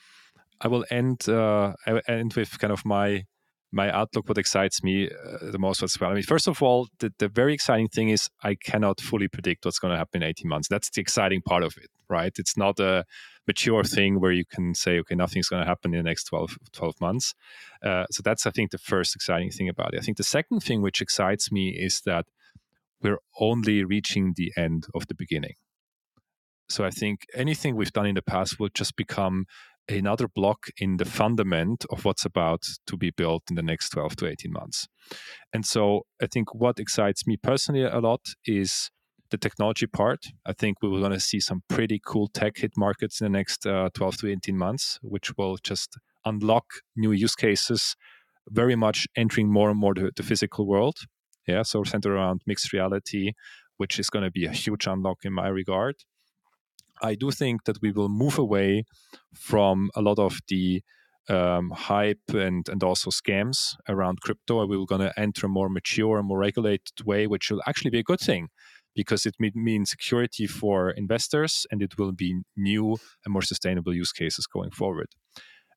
I 0.60 0.68
will 0.68 0.84
end 0.90 1.28
uh, 1.28 1.74
end 2.08 2.34
with 2.34 2.58
kind 2.58 2.72
of 2.72 2.84
my 2.84 3.24
my 3.72 3.90
outlook, 3.90 4.28
what 4.28 4.38
excites 4.38 4.82
me 4.84 5.08
uh, 5.08 5.50
the 5.50 5.58
most 5.58 5.82
as 5.82 5.98
well. 5.98 6.10
I 6.10 6.14
mean, 6.14 6.22
first 6.22 6.46
of 6.46 6.62
all, 6.62 6.88
the, 6.98 7.10
the 7.18 7.28
very 7.28 7.54
exciting 7.54 7.88
thing 7.88 8.10
is 8.10 8.28
I 8.44 8.54
cannot 8.54 9.00
fully 9.00 9.28
predict 9.28 9.64
what's 9.64 9.78
going 9.78 9.92
to 9.92 9.98
happen 9.98 10.22
in 10.22 10.28
18 10.28 10.46
months. 10.46 10.68
That's 10.68 10.90
the 10.90 11.00
exciting 11.00 11.40
part 11.40 11.62
of 11.62 11.74
it, 11.78 11.88
right? 12.10 12.32
It's 12.36 12.56
not 12.56 12.78
a 12.78 13.06
mature 13.46 13.82
thing 13.82 14.20
where 14.20 14.30
you 14.30 14.44
can 14.44 14.74
say, 14.74 14.98
okay, 14.98 15.14
nothing's 15.14 15.48
going 15.48 15.62
to 15.62 15.66
happen 15.66 15.94
in 15.94 16.04
the 16.04 16.10
next 16.10 16.24
12, 16.24 16.58
12 16.72 17.00
months. 17.00 17.34
Uh, 17.82 18.04
so 18.10 18.20
that's, 18.22 18.46
I 18.46 18.50
think, 18.50 18.72
the 18.72 18.78
first 18.78 19.16
exciting 19.16 19.50
thing 19.50 19.70
about 19.70 19.94
it. 19.94 20.00
I 20.00 20.02
think 20.02 20.18
the 20.18 20.22
second 20.22 20.60
thing 20.60 20.82
which 20.82 21.00
excites 21.00 21.50
me 21.50 21.70
is 21.70 22.02
that 22.04 22.26
we're 23.00 23.20
only 23.40 23.84
reaching 23.84 24.34
the 24.36 24.52
end 24.54 24.86
of 24.94 25.06
the 25.06 25.14
beginning. 25.14 25.54
So 26.72 26.84
I 26.84 26.90
think 26.90 27.26
anything 27.34 27.76
we've 27.76 27.92
done 27.92 28.06
in 28.06 28.14
the 28.14 28.22
past 28.22 28.58
will 28.58 28.70
just 28.72 28.96
become 28.96 29.44
another 29.88 30.26
block 30.28 30.68
in 30.78 30.96
the 30.96 31.04
fundament 31.04 31.84
of 31.90 32.04
what's 32.04 32.24
about 32.24 32.62
to 32.86 32.96
be 32.96 33.10
built 33.10 33.42
in 33.50 33.56
the 33.56 33.62
next 33.62 33.90
12 33.90 34.16
to 34.16 34.26
18 34.26 34.52
months. 34.52 34.88
And 35.52 35.66
so 35.66 36.06
I 36.22 36.26
think 36.26 36.54
what 36.54 36.78
excites 36.78 37.26
me 37.26 37.36
personally 37.36 37.82
a 37.82 37.98
lot 37.98 38.20
is 38.46 38.90
the 39.30 39.36
technology 39.36 39.86
part. 39.86 40.26
I 40.46 40.52
think 40.52 40.78
we 40.80 40.88
are 40.88 41.00
going 41.00 41.12
to 41.12 41.20
see 41.20 41.40
some 41.40 41.62
pretty 41.68 42.00
cool 42.04 42.28
tech 42.28 42.58
hit 42.58 42.72
markets 42.76 43.20
in 43.20 43.26
the 43.26 43.38
next 43.38 43.66
uh, 43.66 43.90
12 43.94 44.18
to 44.18 44.30
18 44.30 44.56
months, 44.56 44.98
which 45.02 45.36
will 45.36 45.58
just 45.62 45.98
unlock 46.24 46.64
new 46.96 47.12
use 47.12 47.34
cases, 47.34 47.96
very 48.48 48.76
much 48.76 49.06
entering 49.16 49.52
more 49.52 49.70
and 49.70 49.78
more 49.78 49.94
the, 49.94 50.10
the 50.16 50.22
physical 50.22 50.66
world. 50.66 50.96
Yeah, 51.46 51.62
so 51.62 51.82
centered 51.82 52.12
around 52.12 52.42
mixed 52.46 52.72
reality, 52.72 53.32
which 53.76 53.98
is 53.98 54.08
going 54.08 54.24
to 54.24 54.30
be 54.30 54.46
a 54.46 54.52
huge 54.52 54.86
unlock 54.86 55.24
in 55.24 55.32
my 55.32 55.48
regard. 55.48 55.96
I 57.02 57.14
do 57.14 57.30
think 57.30 57.64
that 57.64 57.82
we 57.82 57.92
will 57.92 58.08
move 58.08 58.38
away 58.38 58.84
from 59.34 59.90
a 59.94 60.02
lot 60.02 60.18
of 60.18 60.38
the 60.48 60.82
um, 61.28 61.70
hype 61.70 62.28
and, 62.28 62.68
and 62.68 62.82
also 62.82 63.10
scams 63.10 63.74
around 63.88 64.20
crypto. 64.22 64.66
We're 64.66 64.86
going 64.86 65.00
to 65.02 65.18
enter 65.18 65.46
a 65.46 65.50
more 65.50 65.68
mature 65.68 66.22
more 66.22 66.38
regulated 66.38 67.04
way, 67.04 67.26
which 67.26 67.50
will 67.50 67.62
actually 67.66 67.90
be 67.90 68.00
a 68.00 68.04
good 68.04 68.20
thing 68.20 68.48
because 68.94 69.24
it 69.24 69.34
means 69.38 69.90
security 69.90 70.46
for 70.46 70.90
investors 70.90 71.66
and 71.70 71.82
it 71.82 71.96
will 71.98 72.12
be 72.12 72.42
new 72.56 72.96
and 73.24 73.32
more 73.32 73.42
sustainable 73.42 73.94
use 73.94 74.12
cases 74.12 74.46
going 74.46 74.70
forward. 74.70 75.08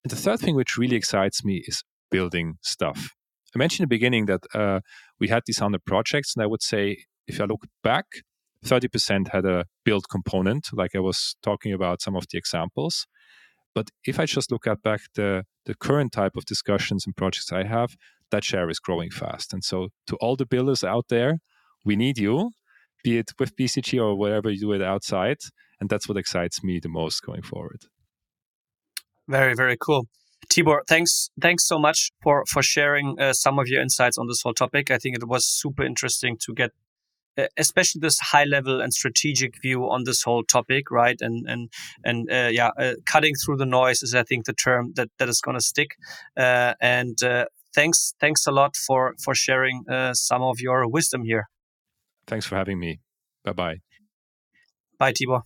And 0.04 0.12
the 0.12 0.18
third 0.18 0.40
thing 0.40 0.56
which 0.56 0.78
really 0.78 0.96
excites 0.96 1.44
me 1.44 1.64
is 1.66 1.84
building 2.12 2.56
stuff. 2.62 3.12
I 3.56 3.58
mentioned 3.58 3.86
in 3.86 3.90
the 3.90 3.96
beginning 3.96 4.26
that 4.26 4.44
uh, 4.54 4.82
we 5.20 5.30
had 5.30 5.44
these 5.46 5.62
100 5.62 5.86
projects, 5.86 6.36
and 6.36 6.44
I 6.44 6.48
would 6.48 6.62
say 6.62 7.06
if 7.26 7.40
I 7.40 7.46
look 7.46 7.64
back, 7.82 8.06
30% 8.66 9.30
had 9.30 9.46
a 9.46 9.66
build 9.84 10.10
component, 10.10 10.70
like 10.74 10.96
I 10.96 11.00
was 11.00 11.36
talking 11.42 11.74
about 11.74 12.02
some 12.02 12.16
of 12.16 12.26
the 12.30 12.38
examples. 12.38 13.08
But 13.74 13.90
if 14.06 14.20
I 14.20 14.26
just 14.26 14.52
look 14.52 14.68
at 14.68 14.82
back 14.82 15.02
the, 15.16 15.44
the 15.66 15.76
current 15.76 16.12
type 16.14 16.36
of 16.36 16.46
discussions 16.46 17.06
and 17.06 17.16
projects 17.16 17.52
I 17.52 17.64
have, 17.66 17.96
that 18.32 18.44
share 18.44 18.70
is 18.70 18.80
growing 18.80 19.12
fast. 19.12 19.54
And 19.54 19.64
so, 19.64 19.90
to 20.08 20.16
all 20.18 20.36
the 20.36 20.46
builders 20.46 20.84
out 20.84 21.06
there, 21.10 21.40
we 21.84 21.96
need 21.96 22.18
you, 22.18 22.52
be 23.04 23.18
it 23.18 23.32
with 23.38 23.56
BCG 23.56 24.02
or 24.02 24.18
wherever 24.18 24.50
you 24.50 24.60
do 24.60 24.74
it 24.74 24.82
outside. 24.82 25.38
And 25.80 25.90
that's 25.90 26.08
what 26.08 26.18
excites 26.18 26.64
me 26.64 26.80
the 26.80 26.90
most 26.90 27.22
going 27.22 27.44
forward. 27.44 27.82
Very, 29.28 29.54
very 29.54 29.78
cool. 29.80 30.08
Tibor, 30.50 30.80
thanks, 30.88 31.30
thanks 31.42 31.68
so 31.68 31.80
much 31.80 32.12
for 32.22 32.44
for 32.48 32.62
sharing 32.62 33.20
uh, 33.20 33.34
some 33.34 33.60
of 33.60 33.68
your 33.68 33.82
insights 33.82 34.18
on 34.18 34.28
this 34.28 34.42
whole 34.44 34.54
topic. 34.54 34.92
I 34.92 34.98
think 34.98 35.16
it 35.16 35.28
was 35.28 35.46
super 35.46 35.84
interesting 35.84 36.38
to 36.46 36.54
get 36.54 36.72
especially 37.58 38.00
this 38.00 38.20
high 38.20 38.44
level 38.46 38.82
and 38.82 38.94
strategic 38.94 39.62
view 39.62 39.90
on 39.90 40.04
this 40.04 40.24
whole 40.24 40.44
topic, 40.44 40.92
right? 40.92 41.20
And 41.22 41.48
and 41.48 41.70
and 42.04 42.32
uh, 42.32 42.50
yeah, 42.52 42.72
uh, 42.80 42.96
cutting 43.06 43.36
through 43.36 43.58
the 43.58 43.66
noise 43.66 44.04
is, 44.04 44.16
I 44.16 44.24
think, 44.24 44.46
the 44.46 44.54
term 44.54 44.94
that 44.96 45.10
that 45.18 45.30
is 45.30 45.42
going 45.42 45.58
to 45.58 45.64
stick. 45.64 45.96
Uh, 46.38 46.74
and 46.82 47.22
uh, 47.24 47.46
thanks, 47.74 48.14
thanks 48.20 48.48
a 48.48 48.52
lot 48.52 48.76
for 48.76 49.16
for 49.24 49.36
sharing 49.36 49.84
uh, 49.90 50.14
some 50.14 50.42
of 50.42 50.60
your 50.60 50.88
wisdom 50.88 51.24
here. 51.24 51.50
Thanks 52.28 52.46
for 52.46 52.56
having 52.56 52.80
me. 52.80 53.00
Bye 53.44 53.54
bye. 53.54 53.78
Bye, 54.98 55.14
Tibor. 55.14 55.44